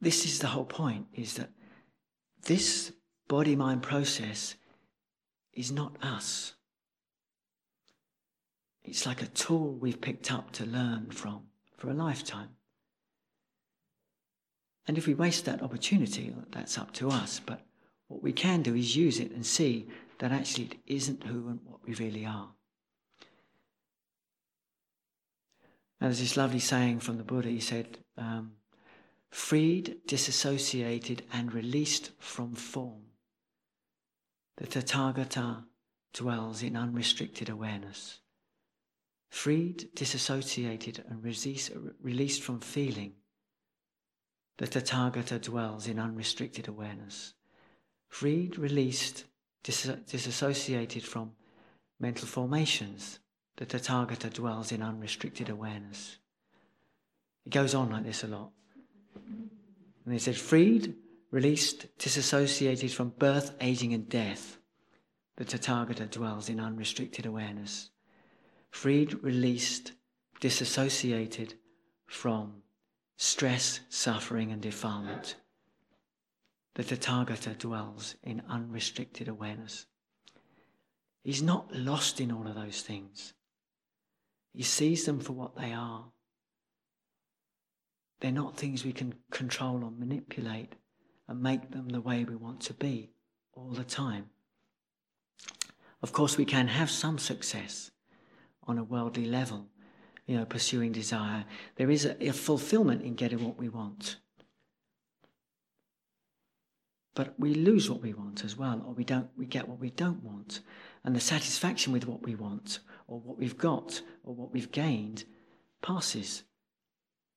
this 0.00 0.24
is 0.24 0.38
the 0.38 0.48
whole 0.48 0.64
point 0.64 1.06
is 1.14 1.34
that 1.34 1.50
this 2.42 2.92
body 3.28 3.56
mind 3.56 3.82
process 3.82 4.54
is 5.52 5.72
not 5.72 5.96
us. 6.02 6.54
It's 8.84 9.06
like 9.06 9.22
a 9.22 9.26
tool 9.26 9.74
we've 9.74 10.00
picked 10.00 10.32
up 10.32 10.52
to 10.52 10.66
learn 10.66 11.10
from 11.10 11.42
for 11.76 11.90
a 11.90 11.94
lifetime. 11.94 12.50
And 14.86 14.96
if 14.96 15.06
we 15.06 15.14
waste 15.14 15.44
that 15.44 15.62
opportunity, 15.62 16.34
that's 16.50 16.78
up 16.78 16.92
to 16.94 17.10
us. 17.10 17.40
But 17.44 17.60
what 18.08 18.22
we 18.22 18.32
can 18.32 18.62
do 18.62 18.74
is 18.74 18.96
use 18.96 19.20
it 19.20 19.30
and 19.32 19.44
see 19.44 19.86
that 20.18 20.32
actually 20.32 20.64
it 20.64 20.76
isn't 20.86 21.24
who 21.24 21.48
and 21.48 21.60
what 21.64 21.86
we 21.86 21.94
really 21.94 22.24
are. 22.24 22.48
And 26.00 26.08
there's 26.08 26.20
this 26.20 26.36
lovely 26.36 26.60
saying 26.60 27.00
from 27.00 27.18
the 27.18 27.24
Buddha. 27.24 27.48
He 27.48 27.60
said, 27.60 27.98
um, 28.16 28.52
freed, 29.30 29.98
disassociated, 30.06 31.22
and 31.32 31.52
released 31.52 32.10
from 32.18 32.54
form. 32.54 33.02
The 34.56 34.66
Tathagata 34.66 35.64
dwells 36.12 36.62
in 36.62 36.76
unrestricted 36.76 37.48
awareness. 37.48 38.20
Freed, 39.30 39.90
disassociated, 39.94 41.04
and 41.08 41.22
released 41.22 42.42
from 42.42 42.60
feeling, 42.60 43.12
the 44.56 44.66
Tathagata 44.66 45.40
dwells 45.40 45.86
in 45.86 45.98
unrestricted 45.98 46.66
awareness. 46.66 47.34
Freed, 48.08 48.58
released, 48.58 49.24
dis- 49.62 49.84
disassociated 50.06 51.04
from 51.04 51.32
mental 52.00 52.26
formations, 52.26 53.20
the 53.56 53.66
Tathagata 53.66 54.32
dwells 54.32 54.72
in 54.72 54.82
unrestricted 54.82 55.48
awareness. 55.48 56.18
It 57.46 57.50
goes 57.50 57.74
on 57.74 57.90
like 57.90 58.04
this 58.04 58.24
a 58.24 58.26
lot. 58.26 58.50
And 60.04 60.12
he 60.12 60.18
said, 60.18 60.36
freed, 60.36 60.94
released, 61.30 61.86
disassociated 61.98 62.90
from 62.92 63.10
birth, 63.18 63.54
aging, 63.60 63.92
and 63.94 64.08
death, 64.08 64.58
the 65.36 65.44
Tathagata 65.44 66.10
dwells 66.10 66.48
in 66.48 66.60
unrestricted 66.60 67.26
awareness. 67.26 67.90
Freed, 68.70 69.22
released, 69.22 69.92
disassociated 70.40 71.54
from 72.06 72.62
stress, 73.16 73.80
suffering, 73.88 74.52
and 74.52 74.62
defilement, 74.62 75.36
the 76.74 76.84
Tathagata 76.84 77.58
dwells 77.58 78.14
in 78.22 78.42
unrestricted 78.48 79.28
awareness. 79.28 79.86
He's 81.24 81.42
not 81.42 81.74
lost 81.74 82.20
in 82.20 82.30
all 82.30 82.46
of 82.46 82.54
those 82.54 82.82
things. 82.82 83.34
He 84.54 84.62
sees 84.62 85.04
them 85.04 85.20
for 85.20 85.32
what 85.32 85.56
they 85.56 85.72
are. 85.72 86.06
They're 88.20 88.32
not 88.32 88.56
things 88.56 88.84
we 88.84 88.92
can 88.92 89.14
control 89.30 89.84
or 89.84 89.90
manipulate 89.90 90.74
and 91.28 91.42
make 91.42 91.70
them 91.70 91.88
the 91.88 92.00
way 92.00 92.24
we 92.24 92.36
want 92.36 92.60
to 92.62 92.74
be 92.74 93.10
all 93.52 93.70
the 93.70 93.84
time. 93.84 94.30
Of 96.02 96.12
course, 96.12 96.36
we 96.36 96.44
can 96.44 96.68
have 96.68 96.90
some 96.90 97.18
success 97.18 97.90
on 98.64 98.78
a 98.78 98.84
worldly 98.84 99.24
level, 99.24 99.66
you 100.26 100.36
know, 100.36 100.44
pursuing 100.44 100.92
desire. 100.92 101.44
There 101.76 101.90
is 101.90 102.04
a, 102.04 102.28
a 102.28 102.32
fulfillment 102.32 103.02
in 103.02 103.14
getting 103.14 103.44
what 103.44 103.58
we 103.58 103.68
want. 103.68 104.16
But 107.14 107.34
we 107.38 107.54
lose 107.54 107.90
what 107.90 108.00
we 108.00 108.14
want 108.14 108.44
as 108.44 108.56
well, 108.56 108.80
or 108.86 108.92
we 108.92 109.02
don't 109.02 109.28
we 109.36 109.46
get 109.46 109.66
what 109.66 109.80
we 109.80 109.90
don't 109.90 110.22
want. 110.22 110.60
And 111.02 111.16
the 111.16 111.20
satisfaction 111.20 111.92
with 111.92 112.06
what 112.06 112.22
we 112.22 112.36
want, 112.36 112.78
or 113.08 113.18
what 113.18 113.38
we've 113.38 113.58
got, 113.58 114.02
or 114.22 114.34
what 114.34 114.52
we've 114.52 114.70
gained, 114.70 115.24
passes. 115.82 116.44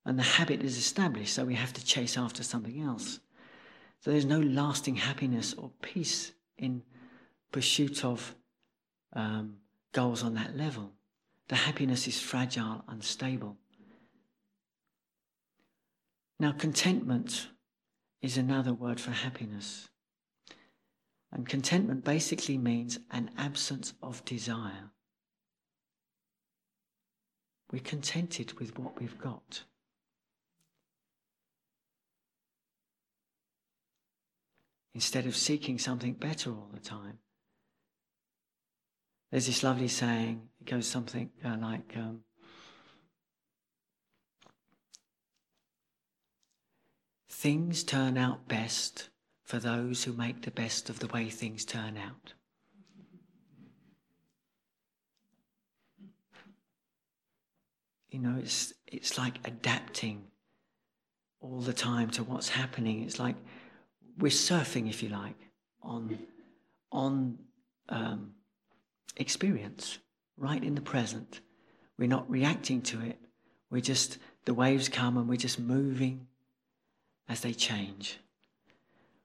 And 0.05 0.17
the 0.17 0.23
habit 0.23 0.63
is 0.63 0.77
established, 0.77 1.33
so 1.33 1.45
we 1.45 1.55
have 1.55 1.73
to 1.73 1.85
chase 1.85 2.17
after 2.17 2.43
something 2.43 2.81
else. 2.81 3.19
So 3.99 4.11
there's 4.11 4.25
no 4.25 4.39
lasting 4.39 4.95
happiness 4.95 5.53
or 5.53 5.71
peace 5.81 6.33
in 6.57 6.81
pursuit 7.51 8.03
of 8.03 8.35
um, 9.13 9.57
goals 9.93 10.23
on 10.23 10.33
that 10.35 10.57
level. 10.57 10.91
The 11.49 11.55
happiness 11.55 12.07
is 12.07 12.19
fragile, 12.19 12.83
unstable. 12.87 13.57
Now, 16.39 16.53
contentment 16.53 17.49
is 18.21 18.37
another 18.37 18.73
word 18.73 18.99
for 18.99 19.11
happiness. 19.11 19.89
And 21.31 21.47
contentment 21.47 22.03
basically 22.03 22.57
means 22.57 22.99
an 23.11 23.29
absence 23.37 23.93
of 24.01 24.25
desire. 24.25 24.89
We're 27.71 27.79
contented 27.79 28.59
with 28.59 28.77
what 28.77 28.99
we've 28.99 29.17
got. 29.19 29.63
Instead 34.93 35.25
of 35.25 35.35
seeking 35.35 35.77
something 35.77 36.13
better 36.13 36.51
all 36.51 36.69
the 36.73 36.79
time. 36.79 37.19
There's 39.31 39.47
this 39.47 39.63
lovely 39.63 39.87
saying, 39.87 40.49
it 40.59 40.69
goes 40.69 40.87
something 40.87 41.29
uh, 41.45 41.57
like, 41.59 41.93
um, 41.95 42.21
Things 47.41 47.83
turn 47.83 48.19
out 48.19 48.47
best 48.47 49.09
for 49.43 49.57
those 49.57 50.03
who 50.03 50.13
make 50.13 50.43
the 50.43 50.51
best 50.51 50.91
of 50.91 50.99
the 50.99 51.07
way 51.07 51.27
things 51.27 51.65
turn 51.65 51.97
out. 51.97 52.33
You 58.11 58.19
know, 58.19 58.35
it's, 58.37 58.73
it's 58.85 59.17
like 59.17 59.39
adapting 59.43 60.25
all 61.39 61.61
the 61.61 61.73
time 61.73 62.11
to 62.11 62.23
what's 62.23 62.49
happening. 62.49 63.01
It's 63.01 63.17
like 63.17 63.37
we're 64.17 64.29
surfing, 64.29 64.89
if 64.89 65.01
you 65.03 65.09
like, 65.09 65.35
on, 65.81 66.17
on 66.91 67.37
um, 67.89 68.33
experience, 69.17 69.99
right 70.37 70.63
in 70.63 70.75
the 70.75 70.81
present. 70.81 71.41
We're 71.97 72.07
not 72.07 72.29
reacting 72.29 72.81
to 72.83 73.01
it. 73.01 73.19
We're 73.69 73.81
just, 73.81 74.17
the 74.45 74.53
waves 74.53 74.89
come 74.89 75.17
and 75.17 75.27
we're 75.27 75.35
just 75.37 75.59
moving 75.59 76.27
as 77.29 77.41
they 77.41 77.53
change. 77.53 78.19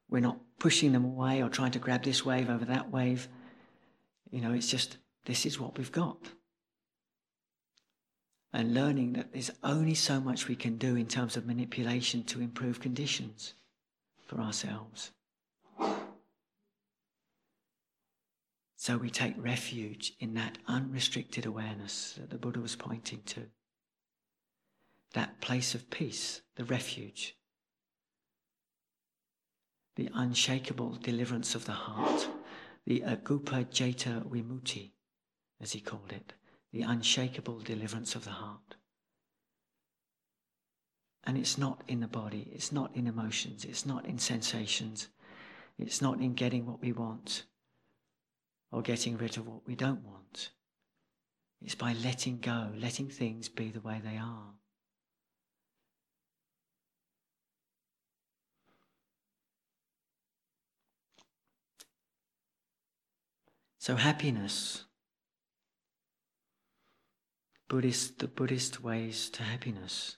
We're 0.09 0.21
not 0.21 0.39
pushing 0.59 0.93
them 0.93 1.05
away 1.05 1.43
or 1.43 1.49
trying 1.49 1.73
to 1.73 1.79
grab 1.79 2.05
this 2.05 2.25
wave 2.25 2.49
over 2.49 2.65
that 2.67 2.91
wave. 2.91 3.29
You 4.31 4.41
know, 4.41 4.53
it's 4.53 4.71
just, 4.71 4.99
this 5.25 5.47
is 5.47 5.59
what 5.59 5.77
we've 5.77 5.93
got. 5.93 6.19
And 8.53 8.73
learning 8.73 9.15
that 9.15 9.33
there's 9.33 9.51
only 9.63 9.95
so 9.95 10.21
much 10.21 10.49
we 10.49 10.57
can 10.57 10.77
do 10.79 10.97
in 10.97 11.07
terms 11.07 11.37
of 11.37 11.47
manipulation 11.47 12.23
to 12.25 12.41
improve 12.41 12.81
conditions 12.81 13.55
for 14.27 14.41
ourselves. 14.41 15.13
So 18.77 18.99
we 18.99 19.11
take 19.11 19.35
refuge 19.37 20.13
in 20.21 20.35
that 20.35 20.59
unrestricted 20.69 21.47
awareness 21.47 22.15
that 22.21 22.31
the 22.31 22.39
Buddha 22.39 22.61
was 22.61 22.77
pointing 22.77 23.23
to. 23.27 23.47
That 25.15 25.41
place 25.41 25.75
of 25.75 25.91
peace, 25.91 26.43
the 26.57 26.65
refuge 26.65 27.37
the 29.97 30.11
unshakable 30.15 30.99
deliverance 31.03 31.55
of 31.55 31.65
the 31.65 31.73
heart, 31.73 32.29
the 32.87 33.01
Akuppa 33.01 33.65
Ceto 33.65 34.23
Vimutti, 34.29 34.93
as 35.61 35.73
he 35.73 35.81
called 35.81 36.13
it, 36.13 36.35
the 36.71 36.83
unshakable 36.83 37.61
deliverance 37.61 38.15
of 38.15 38.25
the 38.25 38.31
heart. 38.31 38.76
And 41.27 41.37
it's 41.37 41.59
not 41.59 41.83
in 41.89 41.99
the 41.99 42.07
body, 42.07 42.49
it's 42.53 42.71
not 42.71 42.95
in 42.95 43.09
emotions, 43.09 43.65
it's 43.65 43.85
not 43.85 44.07
in 44.07 44.17
sensations, 44.17 45.09
it's 45.77 46.01
not 46.01 46.21
in 46.21 46.35
getting 46.35 46.67
what 46.67 46.81
we 46.81 46.93
want 46.93 47.43
or 48.71 48.81
getting 48.81 49.17
rid 49.17 49.37
of 49.37 49.47
what 49.49 49.67
we 49.67 49.75
don't 49.75 50.05
want. 50.05 50.51
It's 51.61 51.75
by 51.75 51.95
letting 51.95 52.39
go, 52.39 52.69
letting 52.79 53.09
things 53.09 53.49
be 53.49 53.71
the 53.71 53.81
way 53.81 54.01
they 54.05 54.17
are. 54.19 54.55
So 63.79 63.97
happiness, 63.97 64.85
Buddhist, 67.69 68.19
the 68.21 68.29
Buddhist 68.29 68.83
ways 68.83 69.29
to 69.31 69.43
happiness 69.43 70.17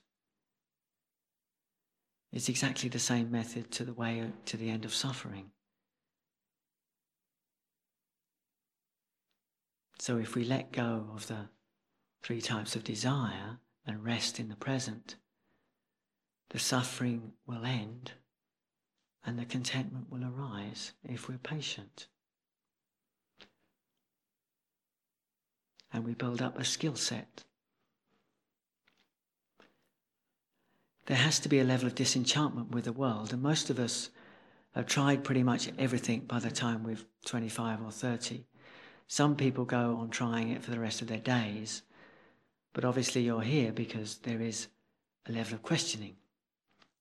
is 2.32 2.48
exactly 2.48 2.88
the 2.88 2.98
same 2.98 3.30
method 3.30 3.70
to 3.72 3.84
the 3.84 3.92
way 3.92 4.22
to 4.44 4.56
the 4.56 4.68
end 4.68 4.84
of 4.84 4.94
suffering. 4.94 5.50
So 9.98 10.18
if 10.18 10.34
we 10.34 10.44
let 10.44 10.72
go 10.72 11.06
of 11.14 11.26
the 11.26 11.48
three 12.22 12.40
types 12.40 12.76
of 12.76 12.84
desire 12.84 13.58
and 13.86 14.04
rest 14.04 14.38
in 14.38 14.48
the 14.48 14.56
present, 14.56 15.16
the 16.50 16.58
suffering 16.58 17.32
will 17.46 17.64
end 17.64 18.12
and 19.24 19.38
the 19.38 19.44
contentment 19.44 20.10
will 20.10 20.24
arise 20.24 20.92
if 21.04 21.28
we're 21.28 21.38
patient. 21.38 22.06
and 25.92 26.04
we 26.04 26.14
build 26.14 26.42
up 26.42 26.58
a 26.58 26.64
skill 26.64 26.94
set. 26.94 27.44
There 31.08 31.16
has 31.16 31.40
to 31.40 31.48
be 31.48 31.58
a 31.58 31.64
level 31.64 31.86
of 31.86 31.94
disenchantment 31.94 32.70
with 32.70 32.84
the 32.84 32.92
world, 32.92 33.32
and 33.32 33.40
most 33.40 33.70
of 33.70 33.78
us 33.78 34.10
have 34.74 34.84
tried 34.84 35.24
pretty 35.24 35.42
much 35.42 35.70
everything 35.78 36.20
by 36.20 36.38
the 36.38 36.50
time 36.50 36.84
we're 36.84 36.98
25 37.24 37.82
or 37.82 37.90
30. 37.90 38.44
Some 39.06 39.34
people 39.34 39.64
go 39.64 39.96
on 39.96 40.10
trying 40.10 40.50
it 40.50 40.62
for 40.62 40.70
the 40.70 40.78
rest 40.78 41.00
of 41.00 41.08
their 41.08 41.16
days, 41.16 41.80
but 42.74 42.84
obviously 42.84 43.22
you're 43.22 43.40
here 43.40 43.72
because 43.72 44.18
there 44.18 44.42
is 44.42 44.66
a 45.26 45.32
level 45.32 45.54
of 45.54 45.62
questioning, 45.62 46.16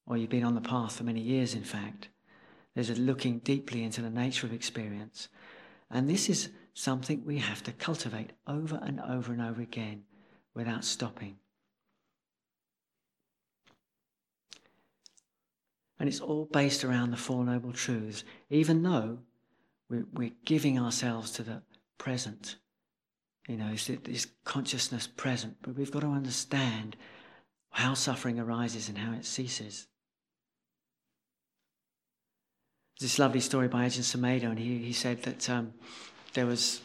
or 0.06 0.16
you've 0.16 0.30
been 0.30 0.46
on 0.46 0.56
the 0.56 0.62
path 0.62 0.96
for 0.96 1.04
many 1.04 1.20
years, 1.20 1.54
in 1.54 1.66
fact. 1.66 2.08
There's 2.76 2.90
a 2.90 2.96
looking 2.96 3.40
deeply 3.40 3.84
into 3.84 4.02
the 4.02 4.10
nature 4.10 4.48
of 4.48 4.54
experience. 4.54 5.28
And 5.92 6.10
this 6.10 6.30
is 6.30 6.48
something 6.74 7.26
we 7.26 7.40
have 7.40 7.62
to 7.64 7.74
cultivate 7.74 8.32
over 8.48 8.80
and 8.82 9.02
over 9.02 9.34
and 9.34 9.42
over 9.42 9.62
again 9.62 10.04
without 10.54 10.86
stopping. 10.86 11.40
And 16.00 16.08
it's 16.08 16.20
all 16.20 16.46
based 16.46 16.84
around 16.84 17.12
the 17.12 17.18
Four 17.18 17.44
Noble 17.44 17.74
Truths, 17.74 18.24
even 18.50 18.84
though 18.84 19.20
we're, 19.90 20.06
we're 20.14 20.32
giving 20.46 20.78
ourselves 20.78 21.32
to 21.32 21.44
the 21.44 21.62
present. 21.98 22.58
You 23.48 23.58
know, 23.58 23.70
is 23.70 23.88
this 24.04 24.28
consciousness 24.44 25.08
present? 25.08 25.58
But 25.62 25.76
we've 25.76 25.92
got 25.92 26.02
to 26.02 26.08
understand 26.08 26.96
how 27.72 27.94
suffering 27.94 28.40
arises 28.40 28.90
and 28.90 28.98
how 28.98 29.14
it 29.14 29.26
ceases. 29.26 29.88
This 33.00 33.20
lovely 33.20 33.40
story 33.40 33.68
by 33.68 33.86
Ajahn 33.86 34.02
Sumedho, 34.02 34.50
and 34.50 34.60
he, 34.60 34.80
he 34.80 34.94
said 34.94 35.24
that 35.24 35.50
um, 35.50 35.74
there 36.34 36.46
was 36.46 36.82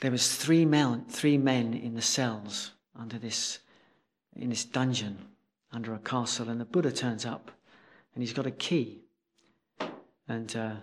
there 0.00 0.10
was 0.10 0.36
three 0.36 0.64
men, 0.64 1.04
three 1.08 1.38
men 1.38 1.72
in 1.74 1.94
the 1.94 2.02
cells 2.02 2.72
under 2.98 3.18
this 3.18 3.58
in 4.36 4.50
this 4.50 4.64
dungeon 4.64 5.18
under 5.74 5.94
a 5.94 5.98
castle, 5.98 6.48
and 6.48 6.60
the 6.60 6.64
Buddha 6.64 6.92
turns 6.92 7.24
up, 7.24 7.50
and 8.14 8.22
he's 8.22 8.32
got 8.32 8.46
a 8.46 8.50
key, 8.50 9.02
and 10.28 10.54
uh, 10.56 10.74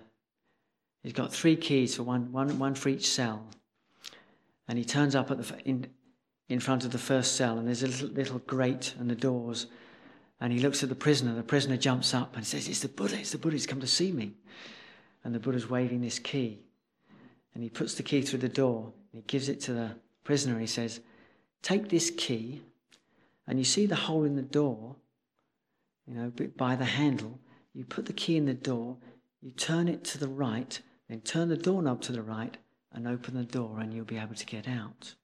he's 1.03 1.13
got 1.13 1.31
three 1.33 1.55
keys 1.55 1.95
for 1.95 2.03
one, 2.03 2.31
one, 2.31 2.57
one 2.59 2.75
for 2.75 2.89
each 2.89 3.07
cell, 3.07 3.45
and 4.67 4.77
he 4.77 4.85
turns 4.85 5.15
up 5.15 5.31
at 5.31 5.37
the 5.37 5.55
in 5.65 5.87
in 6.49 6.59
front 6.59 6.83
of 6.83 6.91
the 6.91 6.97
first 6.97 7.35
cell, 7.37 7.57
and 7.57 7.67
there's 7.67 7.83
a 7.83 7.87
little, 7.87 8.09
little 8.09 8.39
grate 8.39 8.93
and 8.99 9.09
the 9.09 9.15
doors, 9.15 9.67
and 10.41 10.51
he 10.51 10.59
looks 10.59 10.83
at 10.83 10.89
the 10.89 10.95
prisoner. 10.95 11.33
The 11.33 11.43
prisoner 11.43 11.77
jumps 11.77 12.13
up 12.13 12.35
and 12.35 12.45
says, 12.45 12.67
"It's 12.67 12.81
the 12.81 12.89
Buddha! 12.89 13.19
It's 13.19 13.31
the 13.31 13.37
Buddha! 13.37 13.55
He's 13.55 13.67
come 13.67 13.79
to 13.79 13.87
see 13.87 14.11
me." 14.11 14.33
And 15.23 15.35
the 15.35 15.39
Buddha's 15.39 15.69
waving 15.69 16.01
this 16.01 16.19
key. 16.19 16.59
And 17.53 17.63
he 17.63 17.69
puts 17.69 17.95
the 17.95 18.03
key 18.03 18.21
through 18.21 18.39
the 18.39 18.49
door 18.49 18.91
and 19.11 19.21
he 19.21 19.27
gives 19.27 19.49
it 19.49 19.59
to 19.61 19.73
the 19.73 19.91
prisoner 20.23 20.53
and 20.53 20.61
he 20.61 20.67
says, 20.67 21.01
Take 21.61 21.89
this 21.89 22.11
key, 22.11 22.61
and 23.47 23.57
you 23.59 23.65
see 23.65 23.85
the 23.85 23.95
hole 23.95 24.23
in 24.23 24.35
the 24.35 24.41
door, 24.41 24.95
you 26.07 26.15
know, 26.15 26.31
by 26.55 26.75
the 26.75 26.85
handle. 26.85 27.39
You 27.73 27.85
put 27.85 28.05
the 28.05 28.13
key 28.13 28.37
in 28.37 28.45
the 28.45 28.53
door, 28.53 28.97
you 29.41 29.51
turn 29.51 29.87
it 29.87 30.03
to 30.05 30.17
the 30.17 30.27
right, 30.27 30.79
then 31.09 31.21
turn 31.21 31.49
the 31.49 31.57
doorknob 31.57 32.01
to 32.01 32.11
the 32.11 32.21
right 32.21 32.57
and 32.93 33.07
open 33.07 33.35
the 33.35 33.43
door, 33.43 33.79
and 33.79 33.93
you'll 33.93 34.05
be 34.05 34.17
able 34.17 34.35
to 34.35 34.45
get 34.45 34.67
out. 34.67 35.15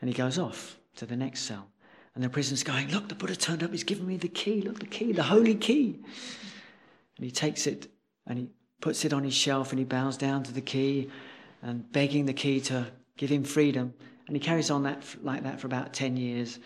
And 0.00 0.08
he 0.08 0.14
goes 0.14 0.38
off 0.38 0.78
to 0.96 1.06
the 1.06 1.16
next 1.16 1.42
cell. 1.42 1.68
And 2.14 2.24
the 2.24 2.28
prisoner's 2.28 2.62
going, 2.62 2.90
Look, 2.90 3.08
the 3.08 3.14
Buddha 3.14 3.36
turned 3.36 3.62
up, 3.62 3.70
he's 3.70 3.84
given 3.84 4.06
me 4.06 4.16
the 4.16 4.28
key, 4.28 4.62
look, 4.62 4.80
the 4.80 4.86
key, 4.86 5.12
the 5.12 5.22
holy 5.22 5.54
key. 5.54 6.00
And 7.16 7.24
he 7.24 7.30
takes 7.30 7.66
it 7.66 7.88
and 8.26 8.38
he 8.38 8.48
puts 8.80 9.04
it 9.04 9.12
on 9.12 9.22
his 9.24 9.34
shelf 9.34 9.70
and 9.70 9.78
he 9.78 9.84
bows 9.84 10.16
down 10.16 10.42
to 10.44 10.52
the 10.52 10.60
key 10.60 11.10
and 11.62 11.90
begging 11.92 12.26
the 12.26 12.32
key 12.32 12.60
to 12.60 12.86
give 13.16 13.30
him 13.30 13.44
freedom. 13.44 13.94
And 14.26 14.36
he 14.36 14.40
carries 14.40 14.70
on 14.70 14.82
that 14.84 15.04
like 15.22 15.44
that 15.44 15.60
for 15.60 15.66
about 15.66 15.92
10 15.92 16.16
years. 16.16 16.58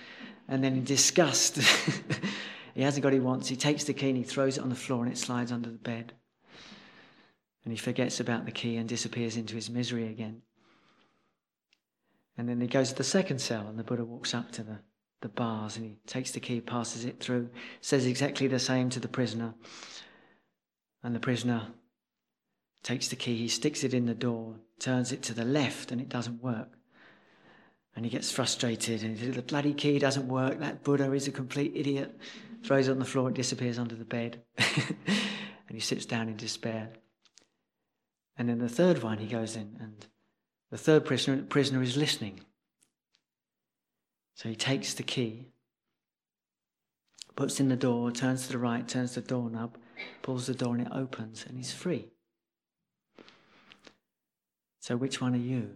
And 0.48 0.64
then 0.64 0.74
in 0.74 0.84
disgust, 0.84 1.56
he 2.74 2.82
hasn't 2.82 3.02
got 3.02 3.08
what 3.08 3.14
he 3.14 3.20
wants. 3.20 3.48
He 3.48 3.56
takes 3.56 3.84
the 3.84 3.92
key 3.92 4.08
and 4.08 4.16
he 4.16 4.24
throws 4.24 4.58
it 4.58 4.62
on 4.62 4.70
the 4.70 4.74
floor 4.74 5.04
and 5.04 5.12
it 5.12 5.18
slides 5.18 5.52
under 5.52 5.70
the 5.70 5.76
bed. 5.76 6.12
And 7.64 7.72
he 7.72 7.78
forgets 7.78 8.20
about 8.20 8.46
the 8.46 8.52
key 8.52 8.76
and 8.76 8.88
disappears 8.88 9.36
into 9.36 9.54
his 9.54 9.68
misery 9.68 10.08
again. 10.08 10.42
And 12.38 12.48
then 12.48 12.60
he 12.60 12.66
goes 12.66 12.88
to 12.90 12.94
the 12.94 13.04
second 13.04 13.40
cell 13.40 13.66
and 13.68 13.78
the 13.78 13.84
Buddha 13.84 14.04
walks 14.04 14.32
up 14.32 14.50
to 14.52 14.62
the, 14.62 14.78
the 15.20 15.28
bars 15.28 15.76
and 15.76 15.84
he 15.84 15.98
takes 16.06 16.30
the 16.30 16.40
key, 16.40 16.60
passes 16.62 17.04
it 17.04 17.20
through, 17.20 17.50
says 17.82 18.06
exactly 18.06 18.46
the 18.46 18.58
same 18.58 18.88
to 18.90 19.00
the 19.00 19.08
prisoner. 19.08 19.54
And 21.02 21.14
the 21.14 21.20
prisoner 21.20 21.68
takes 22.82 23.08
the 23.08 23.16
key, 23.16 23.36
he 23.36 23.48
sticks 23.48 23.84
it 23.84 23.92
in 23.92 24.06
the 24.06 24.14
door, 24.14 24.56
turns 24.78 25.12
it 25.12 25.22
to 25.24 25.34
the 25.34 25.44
left, 25.44 25.92
and 25.92 26.00
it 26.00 26.08
doesn't 26.08 26.42
work. 26.42 26.79
And 28.00 28.06
he 28.06 28.10
gets 28.10 28.32
frustrated, 28.32 29.02
and 29.02 29.18
says, 29.18 29.36
The 29.36 29.42
bloody 29.42 29.74
key 29.74 29.98
doesn't 29.98 30.26
work. 30.26 30.58
That 30.60 30.82
Buddha 30.82 31.12
is 31.12 31.28
a 31.28 31.30
complete 31.30 31.72
idiot. 31.74 32.18
Throws 32.64 32.88
it 32.88 32.92
on 32.92 32.98
the 32.98 33.04
floor, 33.04 33.28
it 33.28 33.34
disappears 33.34 33.78
under 33.78 33.94
the 33.94 34.06
bed. 34.06 34.40
and 34.56 35.70
he 35.70 35.80
sits 35.80 36.06
down 36.06 36.30
in 36.30 36.36
despair. 36.38 36.88
And 38.38 38.48
then 38.48 38.58
the 38.58 38.70
third 38.70 39.02
one, 39.02 39.18
he 39.18 39.26
goes 39.26 39.54
in, 39.54 39.76
and 39.80 40.06
the 40.70 40.78
third 40.78 41.04
prisoner, 41.04 41.42
prisoner 41.42 41.82
is 41.82 41.98
listening. 41.98 42.40
So 44.34 44.48
he 44.48 44.56
takes 44.56 44.94
the 44.94 45.02
key, 45.02 45.48
puts 47.36 47.60
in 47.60 47.68
the 47.68 47.76
door, 47.76 48.10
turns 48.10 48.46
to 48.46 48.52
the 48.52 48.58
right, 48.58 48.88
turns 48.88 49.14
the 49.14 49.20
doorknob, 49.20 49.76
pulls 50.22 50.46
the 50.46 50.54
door, 50.54 50.74
and 50.74 50.86
it 50.86 50.92
opens, 50.94 51.44
and 51.46 51.58
he's 51.58 51.74
free. 51.74 52.08
So, 54.80 54.96
which 54.96 55.20
one 55.20 55.34
are 55.34 55.36
you? 55.36 55.72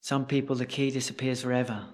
Some 0.00 0.26
people, 0.26 0.56
the 0.56 0.66
key 0.66 0.90
disappears 0.90 1.42
forever. 1.42 1.86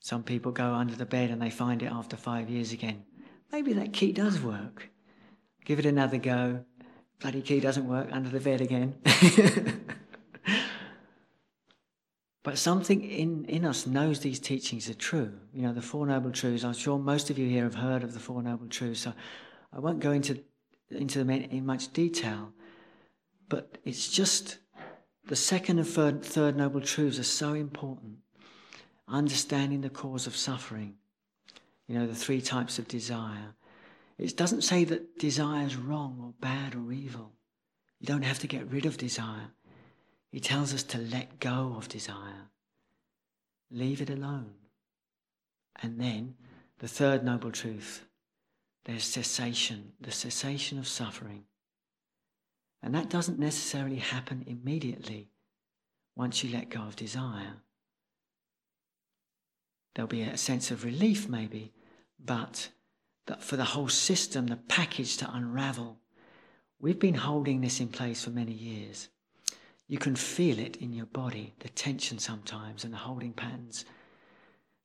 Some 0.00 0.22
people 0.22 0.52
go 0.52 0.74
under 0.74 0.94
the 0.94 1.06
bed 1.06 1.30
and 1.30 1.40
they 1.40 1.50
find 1.50 1.82
it 1.82 1.90
after 1.90 2.16
five 2.16 2.50
years 2.50 2.72
again. 2.72 3.04
Maybe 3.52 3.72
that 3.74 3.92
key 3.92 4.12
does 4.12 4.40
work. 4.40 4.90
Give 5.64 5.78
it 5.78 5.86
another 5.86 6.18
go. 6.18 6.64
Bloody 7.20 7.40
key 7.40 7.60
doesn't 7.60 7.88
work 7.88 8.08
under 8.10 8.28
the 8.28 8.40
bed 8.40 8.60
again. 8.60 8.96
but 12.42 12.58
something 12.58 13.02
in, 13.02 13.46
in 13.46 13.64
us 13.64 13.86
knows 13.86 14.20
these 14.20 14.40
teachings 14.40 14.90
are 14.90 14.94
true. 14.94 15.32
You 15.54 15.62
know, 15.62 15.72
the 15.72 15.80
Four 15.80 16.06
Noble 16.06 16.32
Truths. 16.32 16.64
I'm 16.64 16.74
sure 16.74 16.98
most 16.98 17.30
of 17.30 17.38
you 17.38 17.48
here 17.48 17.64
have 17.64 17.76
heard 17.76 18.02
of 18.02 18.12
the 18.12 18.20
Four 18.20 18.42
Noble 18.42 18.66
Truths, 18.66 19.00
so 19.00 19.14
I 19.72 19.78
won't 19.78 20.00
go 20.00 20.10
into, 20.10 20.40
into 20.90 21.18
them 21.18 21.30
in, 21.30 21.44
in 21.44 21.64
much 21.64 21.92
detail. 21.92 22.52
But 23.48 23.78
it's 23.84 24.08
just 24.08 24.58
the 25.26 25.36
second 25.36 25.78
and 25.78 25.88
third, 25.88 26.24
third 26.24 26.56
noble 26.56 26.80
truths 26.80 27.18
are 27.18 27.24
so 27.24 27.54
important. 27.54 28.18
Understanding 29.08 29.80
the 29.80 29.90
cause 29.90 30.26
of 30.26 30.36
suffering, 30.36 30.94
you 31.86 31.98
know, 31.98 32.06
the 32.06 32.14
three 32.14 32.40
types 32.40 32.78
of 32.78 32.88
desire. 32.88 33.54
It 34.16 34.36
doesn't 34.36 34.62
say 34.62 34.84
that 34.84 35.18
desire 35.18 35.66
is 35.66 35.76
wrong 35.76 36.18
or 36.22 36.32
bad 36.40 36.74
or 36.74 36.92
evil. 36.92 37.32
You 38.00 38.06
don't 38.06 38.22
have 38.22 38.38
to 38.40 38.46
get 38.46 38.70
rid 38.70 38.86
of 38.86 38.96
desire. 38.96 39.50
He 40.30 40.40
tells 40.40 40.74
us 40.74 40.82
to 40.84 40.98
let 40.98 41.38
go 41.38 41.74
of 41.76 41.88
desire, 41.88 42.50
leave 43.70 44.00
it 44.00 44.10
alone. 44.10 44.54
And 45.82 46.00
then 46.00 46.34
the 46.78 46.88
third 46.88 47.24
noble 47.24 47.50
truth 47.50 48.04
there's 48.84 49.04
cessation, 49.04 49.92
the 50.00 50.12
cessation 50.12 50.78
of 50.78 50.86
suffering. 50.86 51.44
And 52.84 52.94
that 52.94 53.08
doesn't 53.08 53.38
necessarily 53.38 53.96
happen 53.96 54.44
immediately 54.46 55.30
once 56.14 56.44
you 56.44 56.52
let 56.52 56.68
go 56.68 56.82
of 56.82 56.96
desire. 56.96 57.54
There'll 59.94 60.06
be 60.06 60.20
a 60.20 60.36
sense 60.36 60.70
of 60.70 60.84
relief, 60.84 61.26
maybe, 61.26 61.72
but 62.22 62.68
for 63.40 63.56
the 63.56 63.64
whole 63.64 63.88
system, 63.88 64.48
the 64.48 64.56
package 64.56 65.16
to 65.16 65.34
unravel, 65.34 65.98
we've 66.78 66.98
been 66.98 67.14
holding 67.14 67.62
this 67.62 67.80
in 67.80 67.88
place 67.88 68.22
for 68.22 68.30
many 68.30 68.52
years. 68.52 69.08
You 69.88 69.96
can 69.96 70.14
feel 70.14 70.58
it 70.58 70.76
in 70.76 70.92
your 70.92 71.06
body, 71.06 71.54
the 71.60 71.70
tension 71.70 72.18
sometimes 72.18 72.84
and 72.84 72.92
the 72.92 72.98
holding 72.98 73.32
patterns. 73.32 73.86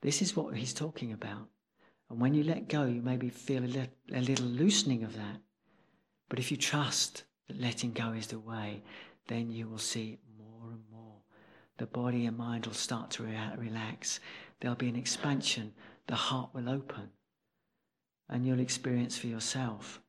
This 0.01 0.21
is 0.21 0.37
what 0.37 0.55
he's 0.55 0.73
talking 0.73 1.11
about. 1.11 1.49
And 2.09 2.21
when 2.21 2.33
you 2.33 2.43
let 2.43 2.69
go, 2.69 2.85
you 2.85 3.01
maybe 3.01 3.29
feel 3.29 3.65
a 3.65 3.65
little, 3.65 3.93
a 4.13 4.21
little 4.21 4.45
loosening 4.45 5.03
of 5.03 5.17
that. 5.17 5.41
But 6.29 6.39
if 6.39 6.49
you 6.49 6.55
trust 6.55 7.23
that 7.49 7.59
letting 7.59 7.91
go 7.91 8.13
is 8.13 8.27
the 8.27 8.39
way, 8.39 8.81
then 9.27 9.51
you 9.51 9.67
will 9.67 9.77
see 9.77 10.17
more 10.37 10.71
and 10.71 10.83
more. 10.91 11.15
The 11.77 11.87
body 11.87 12.25
and 12.25 12.37
mind 12.37 12.65
will 12.65 12.73
start 12.73 13.11
to 13.11 13.23
re- 13.23 13.37
relax. 13.57 14.19
There'll 14.59 14.75
be 14.75 14.87
an 14.87 14.95
expansion. 14.95 15.73
The 16.07 16.15
heart 16.15 16.51
will 16.53 16.69
open. 16.69 17.09
And 18.29 18.45
you'll 18.45 18.59
experience 18.59 19.17
for 19.17 19.27
yourself, 19.27 19.99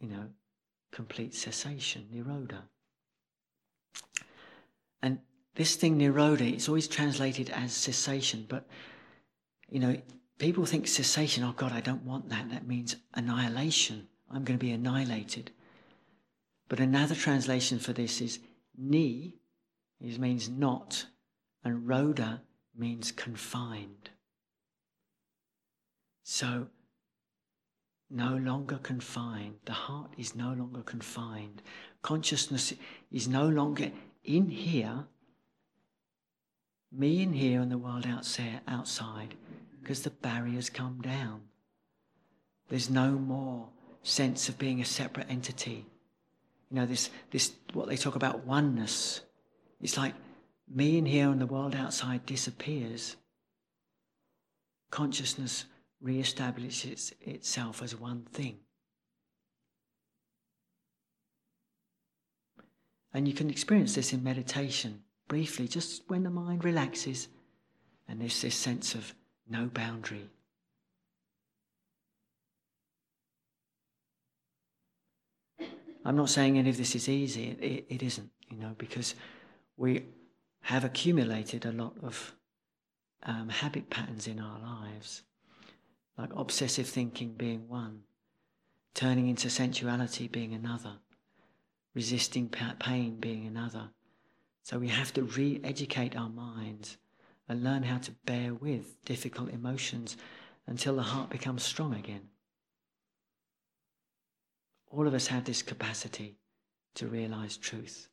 you 0.00 0.08
know, 0.08 0.26
complete 0.92 1.34
cessation, 1.34 2.06
nirodha. 2.14 2.58
And 5.02 5.18
this 5.54 5.76
thing, 5.76 5.98
nirodha, 5.98 6.52
it's 6.52 6.68
always 6.68 6.88
translated 6.88 7.48
as 7.50 7.72
cessation, 7.72 8.44
but, 8.46 8.66
you 9.70 9.80
know, 9.80 9.96
people 10.38 10.66
think 10.66 10.86
cessation, 10.86 11.42
oh 11.42 11.52
God, 11.52 11.72
I 11.72 11.80
don't 11.80 12.04
want 12.04 12.28
that. 12.28 12.50
That 12.50 12.66
means 12.66 12.96
annihilation. 13.14 14.08
I'm 14.30 14.44
going 14.44 14.58
to 14.58 14.64
be 14.64 14.72
annihilated. 14.72 15.52
But 16.72 16.80
another 16.80 17.14
translation 17.14 17.78
for 17.78 17.92
this 17.92 18.22
is 18.22 18.38
ni, 18.78 19.36
it 20.00 20.18
means 20.18 20.48
not, 20.48 21.04
and 21.62 21.86
rodha 21.86 22.40
means 22.74 23.12
confined. 23.12 24.08
So, 26.22 26.68
no 28.08 28.36
longer 28.36 28.78
confined. 28.78 29.56
The 29.66 29.74
heart 29.74 30.14
is 30.16 30.34
no 30.34 30.54
longer 30.54 30.80
confined. 30.80 31.60
Consciousness 32.00 32.72
is 33.10 33.28
no 33.28 33.46
longer 33.46 33.92
in 34.24 34.48
here, 34.48 35.04
me 36.90 37.20
in 37.22 37.34
here 37.34 37.60
and 37.60 37.70
the 37.70 37.76
world 37.76 38.06
outside, 38.06 39.34
because 39.82 40.04
the 40.04 40.08
barriers 40.08 40.70
come 40.70 41.02
down. 41.02 41.42
There's 42.70 42.88
no 42.88 43.10
more 43.10 43.68
sense 44.02 44.48
of 44.48 44.58
being 44.58 44.80
a 44.80 44.86
separate 44.86 45.26
entity. 45.28 45.84
You 46.72 46.80
know, 46.80 46.86
this, 46.86 47.10
this, 47.30 47.52
what 47.74 47.86
they 47.86 47.98
talk 47.98 48.16
about 48.16 48.46
oneness. 48.46 49.20
It's 49.82 49.98
like 49.98 50.14
me 50.66 50.96
in 50.96 51.04
here 51.04 51.28
and 51.28 51.38
the 51.38 51.46
world 51.46 51.74
outside 51.74 52.24
disappears. 52.24 53.16
Consciousness 54.90 55.66
reestablishes 56.02 57.12
itself 57.20 57.82
as 57.82 57.94
one 57.94 58.22
thing. 58.32 58.56
And 63.12 63.28
you 63.28 63.34
can 63.34 63.50
experience 63.50 63.94
this 63.94 64.14
in 64.14 64.24
meditation 64.24 65.02
briefly, 65.28 65.68
just 65.68 66.08
when 66.08 66.22
the 66.22 66.30
mind 66.30 66.64
relaxes 66.64 67.28
and 68.08 68.18
there's 68.18 68.40
this 68.40 68.54
sense 68.54 68.94
of 68.94 69.14
no 69.46 69.66
boundary, 69.66 70.30
I'm 76.04 76.16
not 76.16 76.30
saying 76.30 76.58
any 76.58 76.70
of 76.70 76.76
this 76.76 76.94
is 76.94 77.08
easy. 77.08 77.50
It, 77.50 77.62
it, 77.62 77.86
it 77.88 78.02
isn't, 78.02 78.30
you 78.50 78.56
know, 78.56 78.74
because 78.76 79.14
we 79.76 80.06
have 80.62 80.84
accumulated 80.84 81.64
a 81.64 81.72
lot 81.72 81.94
of 82.02 82.34
um, 83.24 83.48
habit 83.48 83.90
patterns 83.90 84.26
in 84.26 84.40
our 84.40 84.60
lives, 84.60 85.22
like 86.18 86.30
obsessive 86.34 86.88
thinking 86.88 87.34
being 87.34 87.68
one, 87.68 88.00
turning 88.94 89.28
into 89.28 89.48
sensuality 89.48 90.28
being 90.28 90.54
another, 90.54 90.98
resisting 91.94 92.48
pain 92.48 93.16
being 93.16 93.46
another. 93.46 93.90
So 94.62 94.78
we 94.78 94.88
have 94.88 95.12
to 95.14 95.22
re 95.22 95.60
educate 95.64 96.16
our 96.16 96.28
minds 96.28 96.96
and 97.48 97.64
learn 97.64 97.82
how 97.82 97.98
to 97.98 98.12
bear 98.24 98.54
with 98.54 99.04
difficult 99.04 99.50
emotions 99.50 100.16
until 100.66 100.96
the 100.96 101.02
heart 101.02 101.30
becomes 101.30 101.62
strong 101.64 101.94
again. 101.94 102.28
All 104.92 105.06
of 105.06 105.14
us 105.14 105.28
have 105.28 105.44
this 105.44 105.62
capacity 105.62 106.36
to 106.94 107.06
realize 107.06 107.56
truth. 107.56 108.08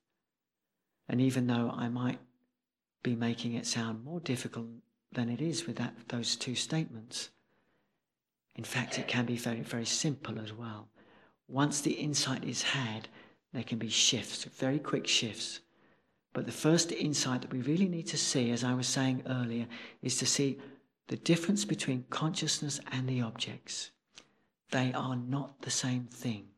And 1.09 1.19
even 1.19 1.47
though 1.47 1.73
I 1.75 1.89
might 1.89 2.19
be 3.03 3.15
making 3.15 3.53
it 3.53 3.67
sound 3.67 4.03
more 4.03 4.21
difficult 4.21 4.67
than 5.11 5.30
it 5.30 5.41
is 5.41 5.67
with 5.67 5.75
that, 5.75 5.93
those 6.07 6.38
two 6.38 6.55
statements, 6.55 7.30
in 8.55 8.63
fact, 8.63 8.97
it 8.97 9.07
can 9.07 9.25
be 9.25 9.36
very, 9.36 9.61
very 9.61 9.86
simple 9.86 10.39
as 10.39 10.53
well. 10.53 10.88
Once 11.49 11.82
the 11.82 11.91
insight 11.91 12.45
is 12.45 12.61
had, 12.61 13.09
there 13.51 13.63
can 13.63 13.77
be 13.77 13.89
shifts, 13.89 14.45
very 14.45 14.80
quick 14.80 15.07
shifts. 15.07 15.59
But 16.32 16.45
the 16.45 16.51
first 16.51 16.91
insight 16.91 17.41
that 17.41 17.51
we 17.51 17.61
really 17.61 17.88
need 17.89 18.07
to 18.07 18.17
see, 18.17 18.51
as 18.51 18.63
I 18.63 18.73
was 18.73 18.88
saying 18.88 19.23
earlier, 19.27 19.67
is 20.01 20.17
to 20.17 20.25
see 20.25 20.59
the 21.07 21.17
difference 21.17 21.65
between 21.65 22.05
consciousness 22.09 22.80
and 22.91 23.09
the 23.09 23.21
objects. 23.21 23.91
They 24.71 24.93
are 24.93 25.15
not 25.15 25.63
the 25.63 25.71
same 25.71 26.05
thing. 26.05 26.49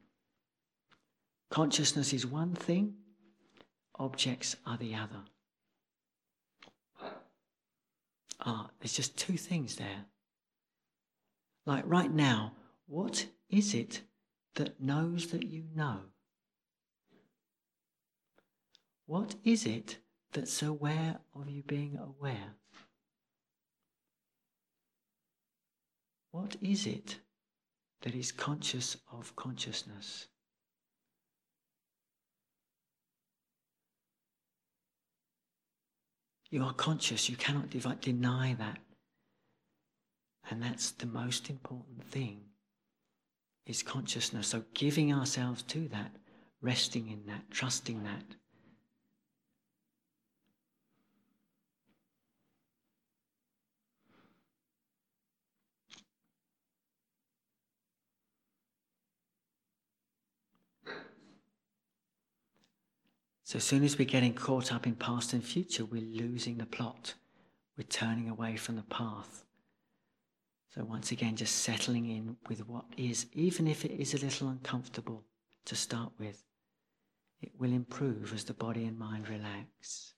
Consciousness 1.51 2.13
is 2.13 2.25
one 2.25 2.55
thing, 2.55 2.93
objects 3.99 4.55
are 4.65 4.77
the 4.77 4.95
other. 4.95 5.19
Ah, 8.39 8.69
there's 8.79 8.93
just 8.93 9.17
two 9.17 9.35
things 9.35 9.75
there. 9.75 10.05
Like 11.65 11.83
right 11.85 12.09
now, 12.09 12.53
what 12.87 13.27
is 13.49 13.73
it 13.73 14.01
that 14.55 14.81
knows 14.81 15.27
that 15.27 15.43
you 15.43 15.65
know? 15.75 15.99
What 19.05 19.35
is 19.43 19.65
it 19.65 19.97
that's 20.31 20.63
aware 20.63 21.19
of 21.35 21.49
you 21.49 21.63
being 21.63 21.97
aware? 21.97 22.55
What 26.31 26.55
is 26.61 26.87
it 26.87 27.17
that 28.03 28.15
is 28.15 28.31
conscious 28.31 28.95
of 29.11 29.35
consciousness? 29.35 30.27
You 36.51 36.63
are 36.63 36.73
conscious, 36.73 37.29
you 37.29 37.37
cannot 37.37 37.69
deny 38.01 38.55
that. 38.59 38.77
And 40.49 40.61
that's 40.61 40.91
the 40.91 41.05
most 41.07 41.49
important 41.49 42.03
thing. 42.03 42.41
is 43.65 43.83
consciousness. 43.83 44.47
So 44.47 44.63
giving 44.73 45.13
ourselves 45.13 45.63
to 45.63 45.87
that, 45.89 46.11
resting 46.61 47.09
in 47.09 47.25
that, 47.27 47.49
trusting 47.51 48.03
that. 48.03 48.23
So 63.51 63.57
as 63.57 63.65
soon 63.65 63.83
as 63.83 63.99
we're 63.99 64.05
getting 64.05 64.33
caught 64.33 64.71
up 64.71 64.87
in 64.87 64.95
past 64.95 65.33
and 65.33 65.43
future, 65.43 65.83
we're 65.83 66.01
losing 66.01 66.57
the 66.57 66.65
plot. 66.65 67.15
We're 67.77 67.83
turning 67.83 68.29
away 68.29 68.55
from 68.55 68.77
the 68.77 68.83
path. 68.83 69.43
So 70.73 70.85
once 70.85 71.11
again, 71.11 71.35
just 71.35 71.57
settling 71.57 72.09
in 72.09 72.37
with 72.47 72.65
what 72.65 72.85
is, 72.95 73.25
even 73.33 73.67
if 73.67 73.83
it 73.83 73.91
is 73.91 74.13
a 74.13 74.19
little 74.19 74.47
uncomfortable 74.47 75.25
to 75.65 75.75
start 75.75 76.13
with, 76.17 76.45
it 77.41 77.51
will 77.59 77.73
improve 77.73 78.33
as 78.33 78.45
the 78.45 78.53
body 78.53 78.85
and 78.85 78.97
mind 78.97 79.27
relax. 79.27 80.13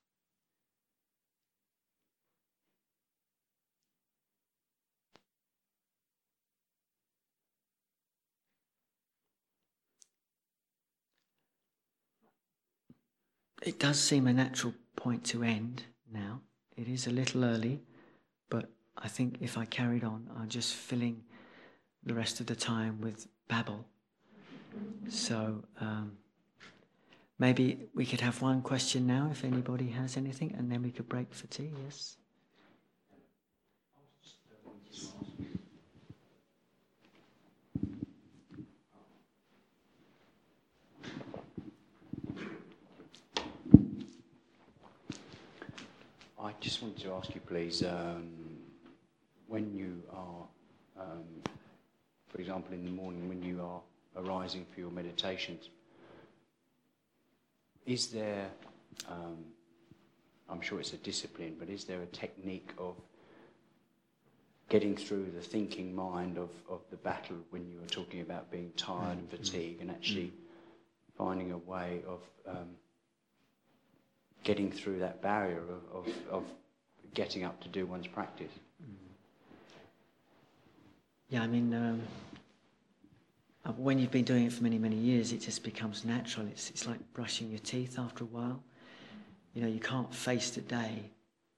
It 13.65 13.79
does 13.79 13.97
seem 13.97 14.27
a 14.27 14.33
natural 14.33 14.73
point 14.97 15.23
to 15.25 15.41
end 15.41 15.83
now. 16.11 16.41
It 16.75 16.89
is 16.89 17.07
a 17.07 17.11
little 17.11 17.45
early, 17.45 17.81
but 18.49 18.69
I 18.97 19.07
think 19.07 19.37
if 19.39 19.57
I 19.57 19.63
carried 19.63 20.03
on, 20.03 20.29
I'm 20.37 20.49
just 20.49 20.73
filling 20.73 21.23
the 22.03 22.13
rest 22.13 22.41
of 22.41 22.47
the 22.47 22.55
time 22.55 22.99
with 22.99 23.27
babble. 23.47 23.85
So 25.07 25.63
um, 25.79 26.17
maybe 27.39 27.87
we 27.95 28.05
could 28.05 28.19
have 28.19 28.41
one 28.41 28.61
question 28.61 29.07
now 29.07 29.29
if 29.31 29.45
anybody 29.45 29.87
has 29.91 30.17
anything, 30.17 30.53
and 30.57 30.69
then 30.69 30.81
we 30.81 30.91
could 30.91 31.07
break 31.07 31.33
for 31.33 31.47
tea, 31.47 31.71
yes? 31.85 32.17
I 46.43 46.51
just 46.59 46.81
wanted 46.81 47.01
to 47.03 47.13
ask 47.13 47.33
you, 47.33 47.39
please, 47.39 47.83
um, 47.83 48.27
when 49.47 49.73
you 49.73 50.03
are, 50.11 50.45
um, 50.99 51.23
for 52.27 52.41
example, 52.41 52.73
in 52.73 52.83
the 52.83 52.91
morning, 52.91 53.29
when 53.29 53.41
you 53.41 53.61
are 53.61 53.79
arising 54.21 54.65
for 54.73 54.81
your 54.81 54.91
meditations, 54.91 55.69
is 57.85 58.07
there, 58.07 58.49
um, 59.09 59.37
I'm 60.49 60.59
sure 60.59 60.81
it's 60.81 60.91
a 60.91 60.97
discipline, 60.97 61.55
but 61.57 61.69
is 61.69 61.85
there 61.85 62.01
a 62.01 62.07
technique 62.07 62.71
of 62.77 62.95
getting 64.67 64.97
through 64.97 65.31
the 65.33 65.41
thinking 65.41 65.95
mind 65.95 66.37
of, 66.37 66.49
of 66.69 66.81
the 66.89 66.97
battle 66.97 67.37
when 67.51 67.69
you 67.69 67.79
were 67.79 67.87
talking 67.87 68.19
about 68.19 68.51
being 68.51 68.71
tired 68.75 69.17
and 69.17 69.27
mm-hmm. 69.29 69.37
fatigued 69.37 69.79
and 69.79 69.89
actually 69.89 70.25
mm-hmm. 70.25 71.17
finding 71.17 71.51
a 71.53 71.57
way 71.57 72.01
of 72.05 72.19
um, 72.49 72.67
getting 74.43 74.71
through 74.71 74.99
that 74.99 75.21
barrier 75.21 75.61
of, 75.93 76.07
of, 76.07 76.13
of, 76.29 76.43
getting 77.13 77.43
up 77.43 77.61
to 77.61 77.67
do 77.67 77.85
one's 77.85 78.07
practice? 78.07 78.51
Yeah, 81.29 81.43
I 81.43 81.47
mean, 81.47 81.73
um, 81.73 82.01
uh, 83.65 83.71
when 83.73 83.97
you've 83.99 84.11
been 84.11 84.25
doing 84.25 84.45
it 84.45 84.53
for 84.53 84.63
many, 84.63 84.77
many 84.77 84.95
years, 84.95 85.31
it 85.31 85.41
just 85.41 85.63
becomes 85.63 86.05
natural. 86.05 86.47
It's, 86.47 86.69
it's 86.69 86.87
like 86.87 86.99
brushing 87.13 87.49
your 87.49 87.59
teeth 87.59 87.97
after 87.97 88.23
a 88.23 88.27
while. 88.27 88.61
You 89.53 89.61
know, 89.61 89.67
you 89.67 89.79
can't 89.79 90.13
face 90.13 90.51
the 90.51 90.61
day 90.61 91.11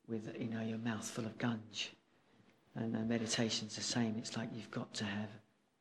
with, 0.08 0.36
you 0.40 0.48
know, 0.48 0.62
your 0.62 0.78
mouth 0.78 1.06
full 1.06 1.26
of 1.26 1.38
gunge. 1.38 1.90
And 2.76 2.96
uh, 2.96 3.00
meditation's 3.00 3.76
the 3.76 3.82
same. 3.82 4.16
It's 4.18 4.38
like 4.38 4.50
you've 4.54 4.72
got 4.72 4.94
to 4.96 5.06
have 5.06 5.30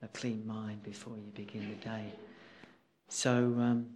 a 0.03 0.09
clean 0.09 0.47
mind 0.47 0.83
before 0.83 1.17
you 1.17 1.31
begin 1.35 1.69
the 1.69 1.85
day. 1.85 2.13
So 3.09 3.31
um, 3.59 3.87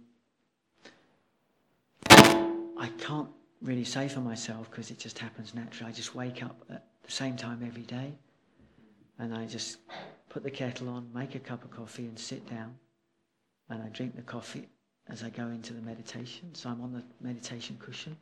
I 2.79 2.87
can't 2.97 3.27
really 3.61 3.83
say 3.83 4.07
for 4.07 4.21
myself 4.21 4.71
because 4.71 4.89
it 4.89 4.97
just 4.97 5.19
happens 5.19 5.53
naturally. 5.53 5.91
I 5.91 5.93
just 5.93 6.15
wake 6.15 6.41
up 6.41 6.63
at 6.69 6.85
the 7.03 7.11
same 7.11 7.35
time 7.35 7.61
every 7.65 7.81
day 7.81 8.13
and 9.19 9.35
I 9.35 9.45
just 9.45 9.79
put 10.29 10.43
the 10.43 10.51
kettle 10.51 10.87
on, 10.87 11.09
make 11.13 11.35
a 11.35 11.39
cup 11.39 11.65
of 11.65 11.71
coffee, 11.71 12.05
and 12.05 12.17
sit 12.17 12.49
down. 12.49 12.73
And 13.69 13.83
I 13.83 13.87
drink 13.89 14.15
the 14.15 14.21
coffee 14.21 14.69
as 15.09 15.23
I 15.23 15.29
go 15.29 15.47
into 15.47 15.73
the 15.73 15.81
meditation. 15.81 16.55
So 16.55 16.69
I'm 16.69 16.81
on 16.81 16.93
the 16.93 17.03
meditation 17.21 17.77
cushion. 17.79 18.15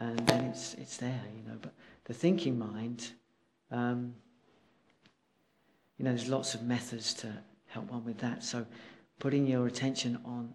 And 0.00 0.18
then 0.26 0.44
it's, 0.46 0.74
it's 0.74 0.96
there, 0.96 1.22
you 1.36 1.48
know. 1.48 1.58
But 1.62 1.72
the 2.04 2.14
thinking 2.14 2.58
mind, 2.58 3.12
um, 3.70 4.14
you 5.96 6.04
know, 6.04 6.10
there's 6.10 6.28
lots 6.28 6.54
of 6.54 6.62
methods 6.62 7.14
to 7.14 7.32
help 7.66 7.88
one 7.88 8.04
with 8.04 8.18
that. 8.18 8.42
So 8.42 8.66
putting 9.20 9.46
your 9.46 9.68
attention 9.68 10.18
on 10.24 10.52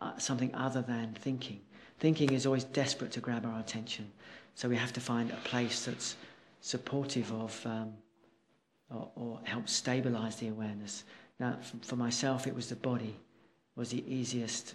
uh, 0.00 0.16
something 0.16 0.54
other 0.54 0.80
than 0.80 1.14
thinking. 1.20 1.60
Thinking 2.00 2.32
is 2.32 2.46
always 2.46 2.64
desperate 2.64 3.12
to 3.12 3.20
grab 3.20 3.46
our 3.46 3.60
attention. 3.60 4.10
So 4.54 4.68
we 4.68 4.76
have 4.76 4.92
to 4.94 5.00
find 5.00 5.30
a 5.30 5.36
place 5.36 5.84
that's 5.84 6.16
supportive 6.60 7.32
of. 7.32 7.64
Um, 7.64 7.92
or, 8.90 9.10
or 9.14 9.40
help 9.44 9.68
stabilize 9.68 10.36
the 10.36 10.48
awareness. 10.48 11.04
Now, 11.38 11.58
for 11.82 11.96
myself, 11.96 12.46
it 12.46 12.54
was 12.54 12.68
the 12.68 12.76
body 12.76 13.16
was 13.76 13.90
the 13.90 14.04
easiest 14.12 14.74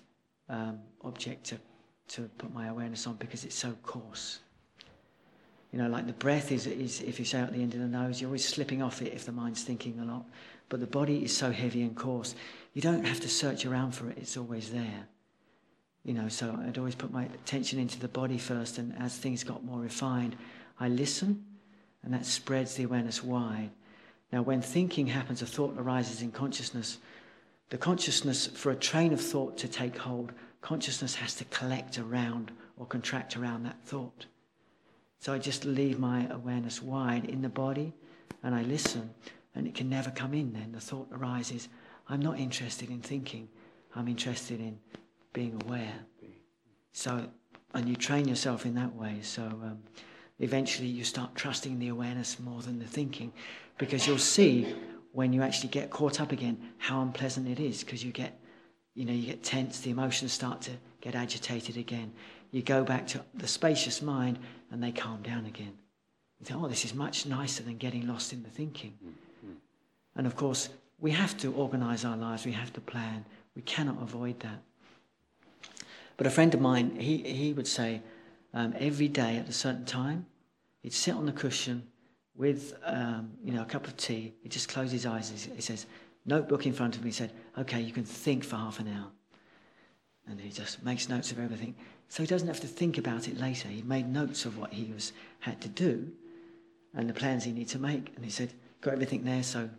um, 0.49 0.79
object 1.03 1.43
to, 1.45 1.57
to 2.07 2.23
put 2.37 2.53
my 2.53 2.67
awareness 2.67 3.05
on 3.05 3.15
because 3.15 3.43
it's 3.43 3.55
so 3.55 3.73
coarse. 3.83 4.39
You 5.71 5.79
know, 5.79 5.89
like 5.89 6.07
the 6.07 6.13
breath 6.13 6.51
is, 6.51 6.65
is, 6.65 7.01
if 7.01 7.19
you 7.19 7.25
say 7.25 7.39
out 7.39 7.51
the 7.51 7.61
end 7.61 7.73
of 7.73 7.81
the 7.81 7.87
nose, 7.87 8.21
you're 8.21 8.29
always 8.29 8.47
slipping 8.47 8.81
off 8.81 9.01
it 9.01 9.13
if 9.13 9.25
the 9.25 9.31
mind's 9.31 9.63
thinking 9.63 9.99
a 9.99 10.05
lot. 10.05 10.25
But 10.69 10.79
the 10.79 10.87
body 10.87 11.23
is 11.23 11.35
so 11.35 11.51
heavy 11.51 11.81
and 11.83 11.95
coarse, 11.95 12.33
you 12.73 12.81
don't 12.81 13.05
have 13.05 13.19
to 13.19 13.29
search 13.29 13.65
around 13.65 13.91
for 13.91 14.09
it, 14.09 14.17
it's 14.17 14.37
always 14.37 14.71
there. 14.71 15.07
You 16.05 16.13
know, 16.13 16.29
so 16.29 16.57
I'd 16.65 16.77
always 16.77 16.93
put 16.93 17.11
my 17.11 17.23
attention 17.25 17.79
into 17.79 17.99
the 17.99 18.07
body 18.07 18.37
first, 18.37 18.77
and 18.77 18.95
as 18.99 19.17
things 19.17 19.43
got 19.43 19.65
more 19.65 19.79
refined, 19.79 20.35
I 20.79 20.87
listen, 20.87 21.43
and 22.03 22.13
that 22.13 22.27
spreads 22.27 22.75
the 22.75 22.83
awareness 22.83 23.23
wide. 23.23 23.71
Now, 24.31 24.43
when 24.43 24.61
thinking 24.61 25.07
happens, 25.07 25.41
a 25.41 25.47
thought 25.47 25.75
arises 25.77 26.21
in 26.21 26.31
consciousness. 26.31 26.99
The 27.69 27.79
consciousness, 27.79 28.45
for 28.45 28.71
a 28.71 28.75
train 28.75 29.13
of 29.13 29.21
thought 29.21 29.57
to 29.57 29.67
take 29.67 29.97
hold, 29.97 30.31
consciousness 30.61 31.15
has 31.15 31.33
to 31.35 31.45
collect 31.45 31.97
around 31.97 32.51
or 32.77 32.85
contract 32.85 33.35
around 33.35 33.63
that 33.63 33.81
thought. 33.83 34.27
So 35.19 35.33
I 35.33 35.39
just 35.39 35.65
leave 35.65 35.97
my 35.97 36.27
awareness 36.29 36.83
wide 36.83 37.25
in 37.25 37.41
the 37.41 37.49
body 37.49 37.93
and 38.43 38.53
I 38.53 38.61
listen, 38.61 39.09
and 39.55 39.65
it 39.65 39.73
can 39.73 39.89
never 39.89 40.11
come 40.11 40.35
in 40.35 40.53
then. 40.53 40.71
The 40.71 40.79
thought 40.79 41.07
arises 41.11 41.67
I'm 42.07 42.21
not 42.21 42.37
interested 42.37 42.91
in 42.91 43.01
thinking, 43.01 43.47
I'm 43.95 44.07
interested 44.07 44.59
in 44.59 44.77
being 45.35 45.61
aware. 45.65 45.99
So, 46.93 47.27
and 47.75 47.87
you 47.87 47.95
train 47.95 48.27
yourself 48.27 48.65
in 48.65 48.73
that 48.75 48.95
way. 48.95 49.19
So, 49.21 49.43
um, 49.43 49.79
eventually 50.39 50.87
you 50.87 51.03
start 51.03 51.35
trusting 51.35 51.77
the 51.77 51.89
awareness 51.89 52.39
more 52.39 52.61
than 52.61 52.79
the 52.79 52.85
thinking 52.85 53.31
because 53.77 54.07
you'll 54.07 54.17
see 54.17 54.75
when 55.11 55.31
you 55.31 55.41
actually 55.41 55.69
get 55.69 55.89
caught 55.89 56.19
up 56.19 56.31
again 56.31 56.57
how 56.77 57.01
unpleasant 57.01 57.47
it 57.47 57.59
is 57.59 57.83
because 57.83 58.03
you 58.03 58.11
get 58.11 58.37
you 58.95 59.05
know 59.05 59.13
you 59.13 59.25
get 59.25 59.43
tense 59.43 59.79
the 59.79 59.89
emotions 59.89 60.33
start 60.33 60.61
to 60.61 60.71
get 61.01 61.15
agitated 61.15 61.77
again. 61.77 62.11
You 62.51 62.61
go 62.61 62.83
back 62.83 63.07
to 63.07 63.21
the 63.33 63.47
spacious 63.47 64.01
mind 64.01 64.39
and 64.71 64.81
they 64.81 64.91
calm 64.91 65.21
down 65.21 65.45
again. 65.45 65.73
You 66.39 66.45
think 66.45 66.61
oh 66.61 66.67
this 66.67 66.85
is 66.85 66.93
much 66.93 67.25
nicer 67.25 67.63
than 67.63 67.77
getting 67.77 68.07
lost 68.07 68.33
in 68.33 68.43
the 68.43 68.49
thinking. 68.49 68.97
And 70.15 70.27
of 70.27 70.35
course 70.35 70.69
we 70.99 71.11
have 71.11 71.37
to 71.37 71.53
organize 71.53 72.03
our 72.05 72.17
lives. 72.17 72.45
We 72.45 72.53
have 72.53 72.73
to 72.73 72.81
plan. 72.81 73.25
We 73.55 73.61
cannot 73.61 74.01
avoid 74.01 74.39
that 74.41 74.61
but 76.17 76.27
a 76.27 76.29
friend 76.29 76.53
of 76.53 76.61
mine 76.61 76.95
he, 76.99 77.17
he 77.17 77.53
would 77.53 77.67
say 77.67 78.01
um, 78.53 78.73
every 78.77 79.07
day 79.07 79.37
at 79.37 79.49
a 79.49 79.53
certain 79.53 79.85
time 79.85 80.25
he'd 80.81 80.93
sit 80.93 81.13
on 81.15 81.25
the 81.25 81.31
cushion 81.31 81.87
with 82.35 82.77
um, 82.83 83.31
you 83.43 83.53
know 83.53 83.61
a 83.61 83.65
cup 83.65 83.87
of 83.87 83.95
tea. 83.97 84.33
He'd 84.43 84.51
just 84.51 84.69
closed 84.69 84.91
his 84.91 85.05
eyes. 85.05 85.29
He 85.55 85.61
says, 85.61 85.85
notebook 86.25 86.65
in 86.65 86.73
front 86.73 86.95
of 86.95 87.03
me. 87.03 87.09
He 87.09 87.13
said, 87.13 87.31
"Okay, 87.57 87.81
you 87.81 87.93
can 87.93 88.03
think 88.03 88.43
for 88.43 88.57
half 88.57 88.79
an 88.79 88.87
hour." 88.87 89.11
And 90.27 90.39
he 90.39 90.49
just 90.49 90.83
makes 90.83 91.07
notes 91.07 91.31
of 91.31 91.39
everything, 91.39 91.75
so 92.09 92.23
he 92.23 92.27
doesn't 92.27 92.47
have 92.47 92.59
to 92.61 92.67
think 92.67 92.97
about 92.97 93.27
it 93.27 93.39
later. 93.39 93.67
He 93.67 93.83
made 93.83 94.11
notes 94.11 94.45
of 94.45 94.57
what 94.57 94.73
he 94.73 94.91
was 94.91 95.13
had 95.39 95.61
to 95.61 95.69
do, 95.69 96.11
and 96.93 97.09
the 97.09 97.13
plans 97.13 97.43
he 97.43 97.51
needed 97.51 97.69
to 97.69 97.79
make. 97.79 98.11
And 98.15 98.25
he 98.25 98.31
said, 98.31 98.53
"Got 98.81 98.93
everything 98.93 99.23
there, 99.23 99.43
so 99.43 99.69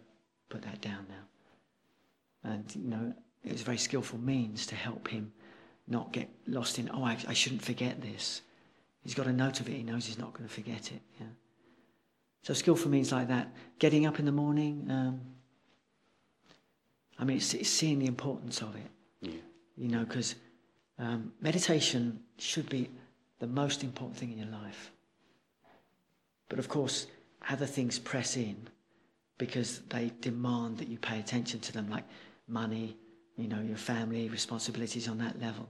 put 0.49 0.63
that 0.63 0.81
down 0.81 1.07
now." 1.09 2.51
And 2.51 2.75
you 2.75 2.89
know, 2.89 3.15
it 3.45 3.53
was 3.53 3.63
a 3.63 3.65
very 3.65 3.79
skillful 3.79 4.19
means 4.19 4.67
to 4.67 4.75
help 4.75 5.09
him 5.09 5.33
not 5.89 6.13
get 6.13 6.29
lost 6.47 6.79
in. 6.79 6.91
Oh, 6.93 7.05
I, 7.05 7.17
I 7.29 7.33
shouldn't 7.33 7.63
forget 7.63 8.01
this. 8.01 8.43
He's 9.03 9.15
got 9.15 9.27
a 9.27 9.33
note 9.33 9.61
of 9.61 9.69
it. 9.69 9.73
He 9.73 9.83
knows 9.83 10.07
he's 10.07 10.19
not 10.19 10.33
going 10.33 10.49
to 10.49 10.53
forget 10.53 10.91
it. 10.91 11.01
Yeah. 11.21 11.27
So 12.43 12.55
skillful 12.55 12.91
means 12.91 13.13
like 13.13 13.29
that. 13.29 13.53
Getting 13.79 14.07
up 14.07 14.19
in 14.19 14.25
the 14.25 14.33
morning, 14.33 14.87
um, 14.91 15.21
I 17.19 17.25
mean, 17.25 17.37
it's, 17.37 17.55
it's 17.55 17.71
seeing 17.71 17.99
the 17.99 18.07
importance 18.07 18.63
of 18.63 18.75
it. 18.77 18.91
Yeah. 19.21 19.41
You 19.77 19.89
know, 19.89 20.05
because 20.05 20.35
um, 20.99 21.33
meditation 21.41 22.21
should 22.39 22.69
be 22.69 22.91
the 23.39 23.47
most 23.47 23.85
important 23.85 24.17
thing 24.17 24.33
in 24.33 24.39
your 24.39 24.49
life. 24.49 24.91
But 26.49 26.59
of 26.59 26.69
course, 26.69 27.07
other 27.49 27.67
things 27.67 27.99
press 27.99 28.37
in 28.37 28.69
because 29.39 29.81
they 29.89 30.11
demand 30.21 30.79
that 30.79 30.89
you 30.89 30.99
pay 30.99 31.19
attention 31.21 31.61
to 31.61 31.73
them, 31.73 31.91
like 31.91 32.05
money, 32.49 32.97
you 33.37 33.49
know, 33.49 33.61
your 33.61 33.77
family, 33.77 34.29
responsibilities 34.29 35.09
on 35.09 35.19
that 35.19 35.41
level. 35.41 35.69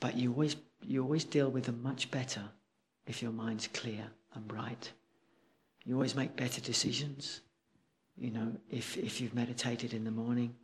But 0.00 0.16
you 0.16 0.32
always, 0.32 0.56
you 0.82 1.02
always 1.02 1.24
deal 1.24 1.50
with 1.50 1.64
them 1.64 1.82
much 1.82 2.10
better 2.10 2.42
if 3.06 3.22
your 3.22 3.32
mind's 3.32 3.68
clear 3.68 4.04
and 4.34 4.46
bright. 4.46 4.92
You 5.84 5.94
always 5.94 6.14
make 6.14 6.36
better 6.36 6.60
decisions, 6.60 7.40
you 8.16 8.30
know, 8.30 8.52
if, 8.70 8.96
if 8.96 9.20
you've 9.20 9.34
meditated 9.34 9.94
in 9.94 10.04
the 10.04 10.10
morning, 10.10 10.54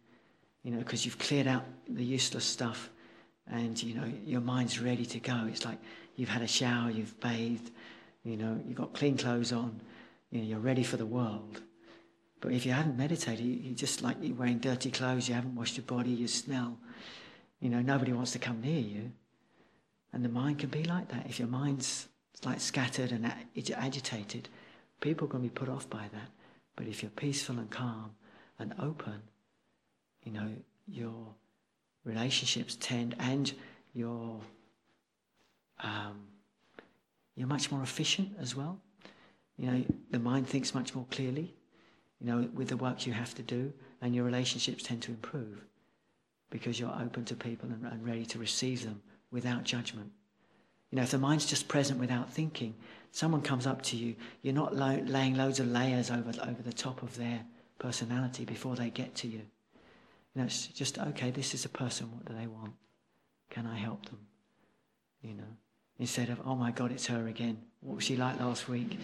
you 0.63 0.71
know, 0.71 0.79
because 0.79 1.05
you've 1.05 1.19
cleared 1.19 1.47
out 1.47 1.65
the 1.89 2.05
useless 2.05 2.45
stuff 2.45 2.91
and, 3.51 3.83
you 3.83 3.95
know, 3.95 4.13
your 4.25 4.41
mind's 4.41 4.81
ready 4.81 5.07
to 5.07 5.19
go. 5.19 5.47
It's 5.49 5.65
like 5.65 5.79
you've 6.17 6.29
had 6.29 6.43
a 6.43 6.47
shower, 6.47 6.91
you've 6.91 7.19
bathed, 7.21 7.71
you 8.25 8.37
know, 8.37 8.61
you've 8.67 8.77
got 8.77 8.93
clean 8.93 9.17
clothes 9.17 9.53
on, 9.53 9.81
you 10.31 10.41
know, 10.41 10.47
you're 10.47 10.59
ready 10.59 10.83
for 10.83 10.97
the 10.97 11.07
world. 11.07 11.63
But 12.41 12.53
if 12.53 12.65
you 12.65 12.73
haven't 12.73 12.97
meditated, 12.97 13.45
you, 13.45 13.73
are 13.73 13.75
just 13.75 14.03
like 14.03 14.17
you're 14.21 14.37
wearing 14.37 14.59
dirty 14.59 14.91
clothes, 14.91 15.29
you 15.29 15.35
haven't 15.35 15.57
washed 15.57 15.77
your 15.77 15.85
body, 15.85 16.11
you 16.11 16.29
smell. 16.29 16.79
You 17.61 17.69
know, 17.69 17.81
nobody 17.81 18.13
wants 18.13 18.33
to 18.33 18.39
come 18.39 18.61
near 18.61 18.81
you. 18.81 19.13
And 20.13 20.25
the 20.25 20.29
mind 20.29 20.61
can 20.61 20.69
be 20.69 20.85
like 20.85 21.09
that. 21.09 21.27
If 21.29 21.39
your 21.39 21.49
mind's 21.49 22.09
like 22.45 22.61
scattered 22.61 23.11
and 23.11 23.33
agitated, 23.77 24.49
people 25.01 25.27
can 25.27 25.43
be 25.43 25.49
put 25.49 25.69
off 25.69 25.91
by 25.91 26.09
that. 26.13 26.31
But 26.77 26.87
if 26.87 27.03
you're 27.03 27.11
peaceful 27.11 27.59
and 27.59 27.69
calm 27.71 28.13
and 28.59 28.75
open, 28.81 29.21
you 30.23 30.33
know, 30.33 30.49
your 30.87 31.35
relationships 32.05 32.77
tend 32.81 33.17
and 33.19 33.53
your 33.93 34.41
um, 35.81 36.21
you're 37.35 37.49
much 37.49 37.71
more 37.71 37.83
efficient 37.83 38.31
as 38.41 38.57
well. 38.57 38.81
You 39.57 39.71
know, 39.71 39.85
the 40.11 40.19
mind 40.19 40.49
thinks 40.49 40.75
much 40.75 40.95
more 40.95 41.07
clearly 41.11 41.55
you 42.21 42.27
know, 42.27 42.49
with 42.55 42.69
the 42.69 42.77
work 42.77 43.07
you 43.07 43.13
have 43.13 43.35
to 43.35 43.43
do, 43.43 43.73
and 44.01 44.15
your 44.15 44.25
relationships 44.25 44.83
tend 44.83 45.03
to 45.03 45.13
improve 45.13 45.65
because 46.51 46.81
you're 46.81 46.97
open 47.01 47.25
to 47.27 47.35
people 47.35 47.69
and, 47.69 47.85
and 47.85 48.05
ready 48.05 48.25
to 48.27 48.39
receive 48.39 48.85
them 48.85 49.01
without 49.31 49.65
judgment. 49.65 50.11
You 50.91 50.97
know, 50.97 51.03
if 51.03 51.11
the 51.11 51.19
mind's 51.19 51.47
just 51.47 51.69
present 51.69 52.01
without 52.01 52.33
thinking, 52.33 52.75
someone 53.13 53.43
comes 53.43 53.67
up 53.67 53.83
to 53.83 53.97
you, 53.97 54.17
you're 54.43 54.55
not 54.55 54.75
lo- 54.75 55.03
laying 55.05 55.37
loads 55.37 55.61
of 55.61 55.69
layers 55.69 56.11
over, 56.11 56.33
over 56.43 56.63
the 56.63 56.73
top 56.73 57.03
of 57.03 57.17
their 57.17 57.45
personality 57.79 58.45
before 58.45 58.75
they 58.75 58.91
get 58.91 59.15
to 59.17 59.29
you. 59.29 59.43
You 60.35 60.43
know, 60.43 60.45
it's 60.45 60.67
just, 60.69 60.99
okay, 60.99 61.31
this 61.31 61.53
is 61.53 61.65
a 61.65 61.69
person, 61.69 62.11
what 62.13 62.25
do 62.25 62.35
they 62.35 62.47
want? 62.47 62.73
Can 63.51 63.67
I 63.67 63.77
help 63.77 64.07
them? 64.07 64.21
You 65.23 65.35
know, 65.35 65.57
instead 65.99 66.31
of, 66.31 66.41
oh 66.45 66.55
my 66.55 66.71
God, 66.71 66.93
it's 66.93 67.07
her 67.07 67.27
again. 67.27 67.59
What 67.81 67.97
was 67.97 68.05
she 68.05 68.17
like 68.17 68.41
last 68.41 68.69
week? 68.69 68.99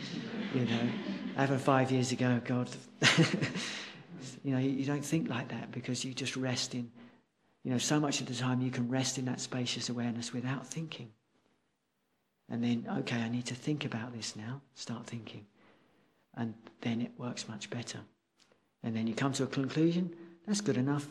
You 0.54 0.64
know, 0.64 0.88
over 1.38 1.58
five 1.58 1.90
years 1.90 2.12
ago, 2.12 2.40
God. 2.44 2.68
you 4.44 4.52
know, 4.52 4.58
you 4.58 4.84
don't 4.84 5.04
think 5.04 5.28
like 5.28 5.48
that 5.48 5.70
because 5.72 6.04
you 6.04 6.14
just 6.14 6.36
rest 6.36 6.74
in, 6.74 6.90
you 7.62 7.70
know, 7.70 7.78
so 7.78 7.98
much 7.98 8.20
of 8.20 8.26
the 8.26 8.34
time 8.34 8.60
you 8.60 8.70
can 8.70 8.88
rest 8.88 9.18
in 9.18 9.24
that 9.26 9.40
spacious 9.40 9.88
awareness 9.88 10.32
without 10.32 10.66
thinking. 10.66 11.10
And 12.50 12.62
then, 12.62 12.86
okay, 12.98 13.16
I 13.16 13.28
need 13.28 13.46
to 13.46 13.54
think 13.54 13.84
about 13.84 14.12
this 14.12 14.36
now. 14.36 14.60
Start 14.74 15.06
thinking. 15.06 15.46
And 16.36 16.54
then 16.82 17.00
it 17.00 17.12
works 17.16 17.48
much 17.48 17.70
better. 17.70 18.00
And 18.82 18.94
then 18.94 19.06
you 19.06 19.14
come 19.14 19.32
to 19.34 19.44
a 19.44 19.46
conclusion. 19.46 20.14
That's 20.46 20.60
good 20.60 20.76
enough. 20.76 21.08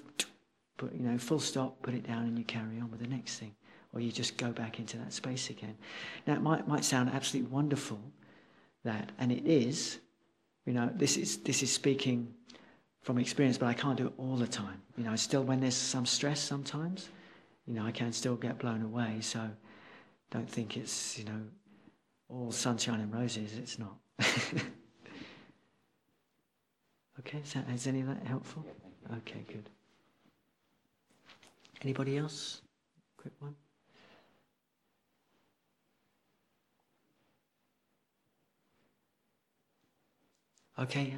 Put, 0.78 0.94
you 0.94 1.02
know, 1.02 1.18
full 1.18 1.40
stop, 1.40 1.82
put 1.82 1.94
it 1.94 2.06
down, 2.06 2.24
and 2.24 2.38
you 2.38 2.44
carry 2.44 2.80
on 2.80 2.92
with 2.92 3.00
the 3.00 3.08
next 3.08 3.40
thing 3.40 3.56
or 3.94 4.02
you 4.02 4.12
just 4.12 4.38
go 4.38 4.52
back 4.52 4.80
into 4.80 4.98
that 4.98 5.14
space 5.14 5.50
again. 5.50 5.76
Now, 6.26 6.34
it 6.34 6.42
might, 6.42 6.68
might 6.68 6.84
sound 6.84 7.10
absolutely 7.12 7.52
wonderful 7.52 8.00
that, 8.84 9.12
and 9.20 9.32
it 9.32 9.46
is, 9.46 10.00
you 10.66 10.74
know, 10.74 10.90
this 10.96 11.16
is, 11.16 11.38
this 11.38 11.62
is 11.64 11.72
speaking 11.72 12.34
from 13.02 13.18
experience, 13.20 13.58
but 13.58 13.68
I 13.68 13.74
can't 13.74 13.98
do 13.98 14.08
it 14.08 14.14
all 14.18 14.36
the 14.36 14.48
time. 14.48 14.82
You 14.98 15.04
know, 15.04 15.16
still 15.16 15.44
when 15.44 15.60
there's 15.60 15.76
some 15.76 16.06
stress 16.06 16.40
sometimes, 16.40 17.10
you 17.68 17.74
know, 17.74 17.86
I 17.86 17.92
can 17.92 18.12
still 18.12 18.36
get 18.36 18.58
blown 18.58 18.82
away. 18.82 19.18
So 19.22 19.50
don't 20.32 20.50
think 20.50 20.76
it's, 20.78 21.18
you 21.18 21.26
know, 21.26 21.42
all 22.30 22.52
sunshine 22.52 23.00
and 23.00 23.14
roses. 23.14 23.58
It's 23.58 23.78
not. 23.78 23.96
okay, 27.20 27.40
is, 27.44 27.54
that, 27.54 27.70
is 27.70 27.88
any 27.88 28.02
of 28.02 28.08
that 28.08 28.26
helpful? 28.26 28.66
Okay, 29.18 29.44
good. 29.48 29.70
Anybody 31.82 32.18
else? 32.18 32.62
Quick 33.18 33.34
one. 33.40 33.56
Okay. 40.84 41.16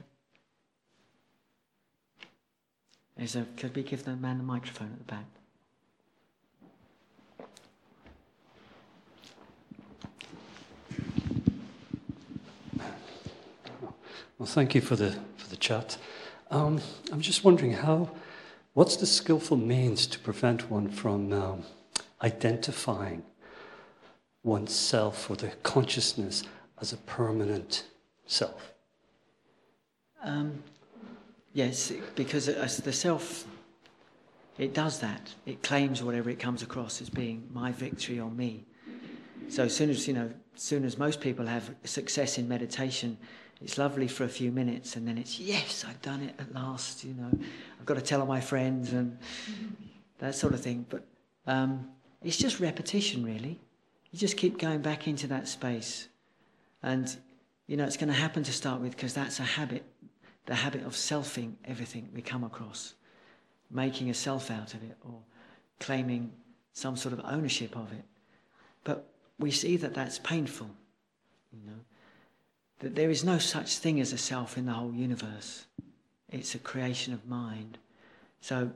Is 3.17 3.33
there, 3.33 3.47
could 3.57 3.75
we 3.75 3.81
give 3.81 4.05
the 4.05 4.15
man 4.15 4.37
the 4.37 4.43
microphone 4.43 4.91
at 4.91 4.99
the 4.99 5.05
back? 5.05 5.25
Well, 14.37 14.45
thank 14.45 14.75
you 14.75 14.81
for 14.81 14.95
the 14.95 15.17
for 15.37 15.49
the 15.49 15.55
chat. 15.55 15.97
Um, 16.51 16.79
I'm 17.11 17.21
just 17.21 17.43
wondering 17.43 17.71
how, 17.71 18.11
what's 18.75 18.97
the 18.97 19.07
skillful 19.07 19.57
means 19.57 20.05
to 20.05 20.19
prevent 20.19 20.69
one 20.69 20.89
from 20.89 21.33
um, 21.33 21.63
identifying 22.21 23.23
oneself 24.43 25.27
or 25.27 25.35
the 25.35 25.47
consciousness 25.63 26.43
as 26.79 26.93
a 26.93 26.97
permanent 26.97 27.85
self? 28.27 28.74
Um, 30.23 30.63
yes, 31.53 31.91
because 32.15 32.47
as 32.49 32.77
the 32.77 32.93
self, 32.93 33.45
it 34.57 34.73
does 34.73 34.99
that. 34.99 35.33
It 35.45 35.61
claims 35.63 36.01
whatever 36.01 36.29
it 36.29 36.39
comes 36.39 36.63
across 36.63 37.01
as 37.01 37.09
being 37.09 37.47
my 37.53 37.71
victory 37.71 38.19
or 38.19 38.31
me. 38.31 38.65
So 39.49 39.63
as 39.63 39.75
soon 39.75 39.89
as 39.89 40.07
you 40.07 40.13
know, 40.13 40.31
as 40.55 40.61
soon 40.61 40.85
as 40.85 40.97
most 40.97 41.19
people 41.19 41.45
have 41.45 41.75
success 41.83 42.37
in 42.37 42.47
meditation, 42.47 43.17
it's 43.61 43.77
lovely 43.77 44.07
for 44.07 44.23
a 44.23 44.29
few 44.29 44.51
minutes, 44.51 44.95
and 44.95 45.07
then 45.07 45.17
it's 45.17 45.39
yes, 45.39 45.85
I've 45.87 46.01
done 46.01 46.21
it 46.21 46.35
at 46.39 46.53
last. 46.53 47.03
You 47.03 47.13
know, 47.13 47.29
I've 47.79 47.85
got 47.85 47.95
to 47.95 48.01
tell 48.01 48.21
all 48.21 48.27
my 48.27 48.41
friends 48.41 48.93
and 48.93 49.17
that 50.19 50.35
sort 50.35 50.53
of 50.53 50.61
thing. 50.61 50.85
But 50.89 51.05
um, 51.47 51.89
it's 52.23 52.37
just 52.37 52.59
repetition, 52.59 53.23
really. 53.23 53.59
You 54.11 54.19
just 54.19 54.37
keep 54.37 54.57
going 54.57 54.81
back 54.81 55.07
into 55.07 55.27
that 55.27 55.47
space, 55.47 56.07
and 56.81 57.15
you 57.67 57.77
know 57.77 57.83
it's 57.83 57.97
going 57.97 58.09
to 58.09 58.13
happen 58.13 58.43
to 58.43 58.53
start 58.53 58.81
with 58.81 58.95
because 58.95 59.13
that's 59.13 59.39
a 59.39 59.43
habit 59.43 59.83
the 60.45 60.55
habit 60.55 60.85
of 60.85 60.93
selfing 60.93 61.53
everything 61.65 62.09
we 62.13 62.21
come 62.21 62.43
across, 62.43 62.93
making 63.71 64.09
a 64.09 64.13
self 64.13 64.51
out 64.51 64.73
of 64.73 64.83
it 64.83 64.97
or 65.03 65.19
claiming 65.79 66.31
some 66.73 66.95
sort 66.95 67.13
of 67.13 67.21
ownership 67.25 67.75
of 67.75 67.91
it. 67.91 68.03
But 68.83 69.07
we 69.39 69.51
see 69.51 69.77
that 69.77 69.93
that's 69.93 70.19
painful, 70.19 70.69
you 71.51 71.67
know, 71.67 71.79
that 72.79 72.95
there 72.95 73.09
is 73.09 73.23
no 73.23 73.37
such 73.37 73.77
thing 73.77 73.99
as 73.99 74.13
a 74.13 74.17
self 74.17 74.57
in 74.57 74.65
the 74.65 74.73
whole 74.73 74.93
universe. 74.93 75.65
It's 76.29 76.55
a 76.55 76.59
creation 76.59 77.13
of 77.13 77.27
mind. 77.27 77.77
So 78.41 78.71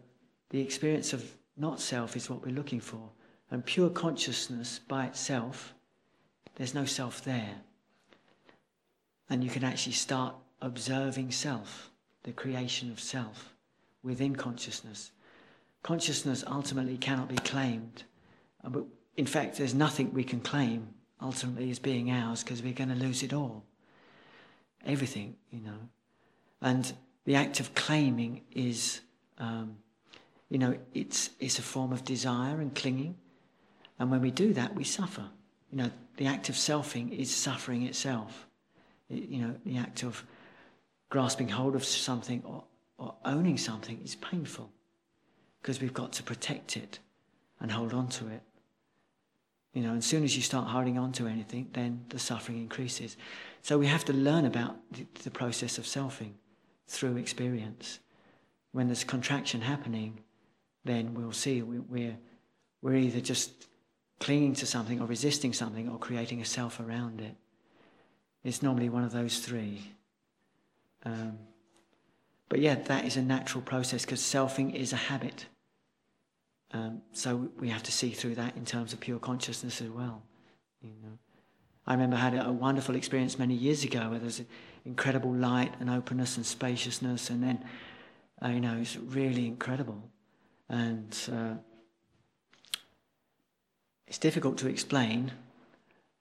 the 0.49 0.61
experience 0.61 1.13
of 1.13 1.30
not 1.57 1.80
self 1.80 2.15
is 2.15 2.30
what 2.30 2.43
we're 2.45 2.55
looking 2.55 2.80
for. 2.80 3.09
And 3.51 3.65
pure 3.65 3.89
consciousness 3.89 4.80
by 4.88 5.05
itself, 5.05 5.74
there's 6.55 6.74
no 6.74 6.86
self 6.86 7.24
there. 7.24 7.55
And 9.30 9.43
you 9.43 9.49
can 9.49 9.63
actually 9.63 9.93
start 9.93 10.36
observing 10.62 11.32
self, 11.32 11.91
the 12.24 12.32
creation 12.32 12.91
of 12.91 12.99
self 12.99 13.53
within 14.03 14.36
consciousness. 14.36 15.12
Consciousness 15.84 16.43
ultimately 16.47 16.97
cannot 16.97 17.30
be 17.30 17.38
claimed. 17.38 18.03
Uh, 18.64 18.70
but 18.70 18.86
in 19.18 19.26
fact, 19.26 19.57
there's 19.57 19.74
nothing 19.74 20.14
we 20.14 20.24
can 20.24 20.39
claim 20.39 20.88
ultimately 21.22 21.70
as 21.70 21.80
being 21.80 22.12
ours 22.12 22.43
because 22.43 22.62
we're 22.62 22.74
going 22.74 22.89
to 22.89 22.95
lose 22.95 23.24
it 23.24 23.34
all. 23.34 23.64
Everything, 24.86 25.36
you 25.51 25.60
know. 25.62 25.78
And 26.62 26.91
the 27.26 27.36
act 27.36 27.60
of 27.60 27.74
claiming 27.76 28.41
is, 28.51 29.01
um, 29.38 29.78
you 30.49 30.57
know, 30.57 30.78
it's, 30.93 31.30
it's 31.39 31.60
a 31.60 31.62
form 31.62 31.91
of 31.91 32.03
desire 32.03 32.60
and 32.60 32.74
clinging. 32.74 33.16
And 33.99 34.10
when 34.10 34.22
we 34.22 34.32
do 34.32 34.53
that, 34.53 34.76
we 34.76 34.84
suffer. 34.84 35.26
You 35.72 35.78
know, 35.78 35.91
the 36.18 36.26
act 36.26 36.49
of 36.49 36.55
selfing 36.55 37.18
is 37.18 37.34
suffering 37.34 37.84
itself. 37.84 38.47
It, 39.10 39.30
you 39.30 39.41
know, 39.41 39.55
the 39.66 39.78
act 39.78 40.03
of 40.03 40.24
grasping 41.10 41.49
hold 41.49 41.76
of 41.76 41.84
something 41.84 42.41
or, 42.45 42.64
or 42.97 43.16
owning 43.26 43.57
something 43.57 43.99
is 44.03 44.16
painful 44.16 44.72
because 45.62 45.82
we've 45.82 45.93
got 45.93 46.14
to 46.14 46.24
protect 46.24 46.78
it 46.78 46.99
and 47.60 47.72
hold 47.72 47.93
on 47.93 48.07
to 48.07 48.28
it. 48.28 48.41
You 49.74 49.84
know, 49.84 49.95
as 49.95 50.05
soon 50.05 50.24
as 50.24 50.36
you 50.36 50.41
start 50.41 50.68
holding 50.68 50.97
on 50.97 51.12
to 51.14 51.28
anything, 51.28 51.70
then 51.74 52.05
the 52.10 52.20
suffering 52.20 52.57
increases. 52.57 53.18
So 53.62 53.78
we 53.78 53.88
have 53.88 54.05
to 54.05 54.14
learn 54.14 54.45
about 54.45 54.78
the, 54.91 55.05
the 55.24 55.32
process 55.32 55.78
of 55.78 55.86
selfing 55.86 56.34
through 56.88 57.18
experience. 57.18 57.99
when 58.72 58.88
there's 58.88 59.03
contraction 59.03 59.62
happening, 59.62 60.20
then 60.86 61.14
we'll 61.14 61.32
see 61.32 61.62
we, 61.62 61.80
we're, 61.80 62.18
we're 62.82 62.95
either 62.95 63.20
just 63.20 63.68
clinging 64.20 64.53
to 64.53 64.66
something 64.66 64.99
or 64.99 65.05
resisting 65.05 65.53
something 65.53 65.89
or 65.89 65.97
creating 65.97 66.41
a 66.41 66.45
self 66.45 66.80
around 66.80 67.22
it. 67.22 67.36
It's 68.43 68.64
normally 68.64 68.89
one 68.89 69.03
of 69.03 69.12
those 69.12 69.39
three. 69.39 69.91
Um, 71.04 71.39
but 72.50 72.60
yeah, 72.60 72.76
that 72.76 73.06
is 73.06 73.16
a 73.16 73.22
natural 73.22 73.62
process 73.62 74.04
because 74.04 74.22
selfing 74.22 74.74
is 74.74 74.91
a 74.91 74.97
habit. 74.97 75.45
Um, 76.72 77.02
so 77.14 77.50
we 77.60 77.70
have 77.70 77.84
to 77.84 77.91
see 77.91 78.12
through 78.12 78.36
that 78.36 78.56
in 78.56 78.66
terms 78.66 78.93
of 78.93 79.00
pure 79.00 79.20
consciousness 79.20 79.82
as 79.82 79.89
well. 79.89 80.22
You 80.82 80.89
know, 81.04 81.18
I 81.88 81.93
remember 81.93 82.16
I 82.16 82.20
had 82.20 82.45
a 82.45 82.52
wonderful 82.52 82.95
experience 82.95 83.39
many 83.39 83.56
years 83.56 83.84
ago 83.84 84.10
where 84.10 84.20
there's 84.20 84.41
incredible 84.86 85.34
light 85.34 85.74
and 85.80 85.89
openness 85.89 86.38
and 86.38 86.45
spaciousness, 86.45 87.30
and 87.30 87.43
then 87.43 87.66
uh, 88.43 88.50
you 88.50 88.62
know 88.62 88.78
it's 88.80 88.95
really 88.97 89.47
incredible, 89.47 90.02
and 90.70 91.18
uh, 91.32 91.56
it's 94.08 94.20
difficult 94.20 94.58
to 94.60 94.68
explain, 94.68 95.32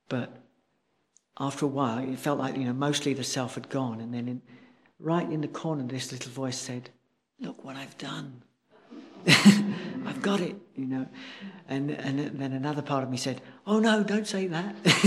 but 0.09 0.35
after 1.39 1.67
a 1.67 1.69
while 1.69 1.99
it 1.99 2.19
felt 2.19 2.39
like 2.39 2.57
you 2.57 2.65
know 2.65 2.73
mostly 2.73 3.13
the 3.13 3.25
self 3.25 3.55
had 3.55 3.69
gone, 3.69 4.01
and 4.01 4.13
then 4.13 4.29
in, 4.29 4.43
right 4.99 5.29
in 5.31 5.41
the 5.41 5.49
corner 5.49 5.85
this 5.85 6.13
little 6.13 6.33
voice 6.33 6.59
said, 6.59 6.91
"Look 7.41 7.65
what 7.65 7.77
I've 7.77 7.97
done." 7.99 8.43
I've 10.07 10.23
got 10.23 10.41
it, 10.41 10.57
you 10.75 10.87
know. 10.87 11.07
And, 11.69 11.91
and 11.91 12.19
then 12.39 12.53
another 12.53 12.83
part 12.83 13.05
of 13.05 13.11
me 13.11 13.17
said, 13.17 13.43
Oh 13.67 13.79
no, 13.79 14.03
don't 14.03 14.27
say 14.27 14.47
that. 14.47 14.75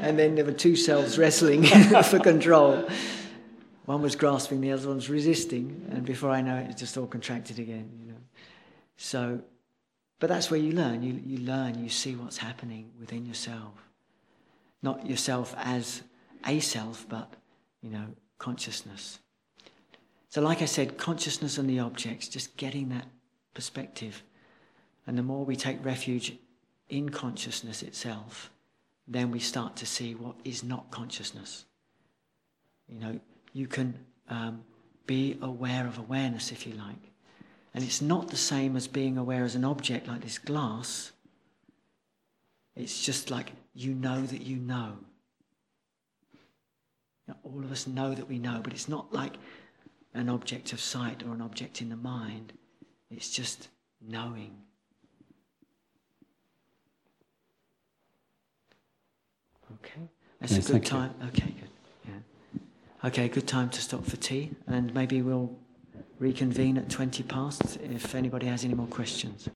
and 0.00 0.18
then 0.18 0.34
there 0.34 0.44
were 0.44 0.52
two 0.52 0.76
selves 0.76 1.18
wrestling 1.18 1.64
for 2.04 2.20
control. 2.20 2.88
One 3.86 4.00
was 4.00 4.16
grasping, 4.16 4.60
the 4.60 4.72
other 4.72 4.88
one's 4.88 5.10
resisting. 5.10 5.88
And 5.90 6.04
before 6.04 6.30
I 6.30 6.40
know 6.40 6.56
it, 6.56 6.70
it 6.70 6.76
just 6.76 6.96
all 6.96 7.06
contracted 7.06 7.58
again, 7.58 7.90
you 8.00 8.12
know. 8.12 8.18
So, 8.96 9.40
but 10.20 10.28
that's 10.28 10.50
where 10.50 10.60
you 10.60 10.72
learn. 10.72 11.02
You, 11.02 11.20
you 11.24 11.38
learn, 11.44 11.82
you 11.82 11.90
see 11.90 12.14
what's 12.14 12.38
happening 12.38 12.90
within 12.98 13.26
yourself. 13.26 13.72
Not 14.82 15.06
yourself 15.06 15.54
as 15.58 16.02
a 16.46 16.60
self, 16.60 17.06
but, 17.08 17.34
you 17.82 17.90
know, 17.90 18.06
consciousness. 18.38 19.18
So, 20.28 20.40
like 20.40 20.62
I 20.62 20.66
said, 20.66 20.98
consciousness 20.98 21.58
and 21.58 21.70
the 21.70 21.80
objects, 21.80 22.28
just 22.28 22.56
getting 22.56 22.88
that 22.88 23.06
perspective. 23.54 24.22
And 25.06 25.16
the 25.16 25.22
more 25.22 25.44
we 25.44 25.56
take 25.56 25.84
refuge 25.84 26.36
in 26.88 27.08
consciousness 27.10 27.82
itself, 27.82 28.50
then 29.06 29.30
we 29.30 29.38
start 29.38 29.76
to 29.76 29.86
see 29.86 30.14
what 30.14 30.34
is 30.44 30.64
not 30.64 30.90
consciousness. 30.90 31.66
You 32.88 32.98
know, 32.98 33.20
you 33.52 33.66
can 33.66 33.94
um, 34.28 34.64
be 35.06 35.38
aware 35.42 35.86
of 35.86 35.98
awareness, 35.98 36.52
if 36.52 36.66
you 36.66 36.74
like. 36.74 37.12
And 37.74 37.82
it's 37.82 38.00
not 38.00 38.28
the 38.28 38.36
same 38.36 38.76
as 38.76 38.86
being 38.86 39.18
aware 39.18 39.44
as 39.44 39.54
an 39.54 39.64
object 39.64 40.06
like 40.06 40.22
this 40.22 40.38
glass. 40.38 41.12
It's 42.76 43.04
just 43.04 43.30
like 43.30 43.52
you 43.74 43.94
know 43.94 44.22
that 44.22 44.42
you 44.42 44.56
know. 44.56 44.96
You 47.26 47.34
know 47.34 47.38
all 47.44 47.64
of 47.64 47.72
us 47.72 47.86
know 47.86 48.14
that 48.14 48.28
we 48.28 48.38
know, 48.38 48.60
but 48.62 48.72
it's 48.72 48.88
not 48.88 49.12
like 49.12 49.34
an 50.14 50.28
object 50.28 50.72
of 50.72 50.80
sight 50.80 51.22
or 51.22 51.32
an 51.32 51.40
object 51.40 51.80
in 51.80 51.88
the 51.88 51.96
mind. 51.96 52.52
It's 53.10 53.30
just 53.30 53.68
knowing. 54.00 54.56
Okay, 59.84 60.08
that's 60.40 60.68
a 60.68 60.72
good 60.72 60.84
time. 60.84 61.14
You. 61.20 61.28
Okay, 61.28 61.54
good. 61.60 61.70
Yeah. 62.06 63.08
Okay, 63.08 63.28
good 63.28 63.46
time 63.46 63.70
to 63.70 63.80
stop 63.80 64.04
for 64.04 64.16
tea, 64.16 64.50
and 64.66 64.94
maybe 64.94 65.22
we'll 65.22 65.56
reconvene 66.18 66.78
at 66.78 66.88
20 66.88 67.22
past 67.24 67.78
if 67.82 68.14
anybody 68.14 68.46
has 68.46 68.64
any 68.64 68.74
more 68.74 68.86
questions. 68.86 69.48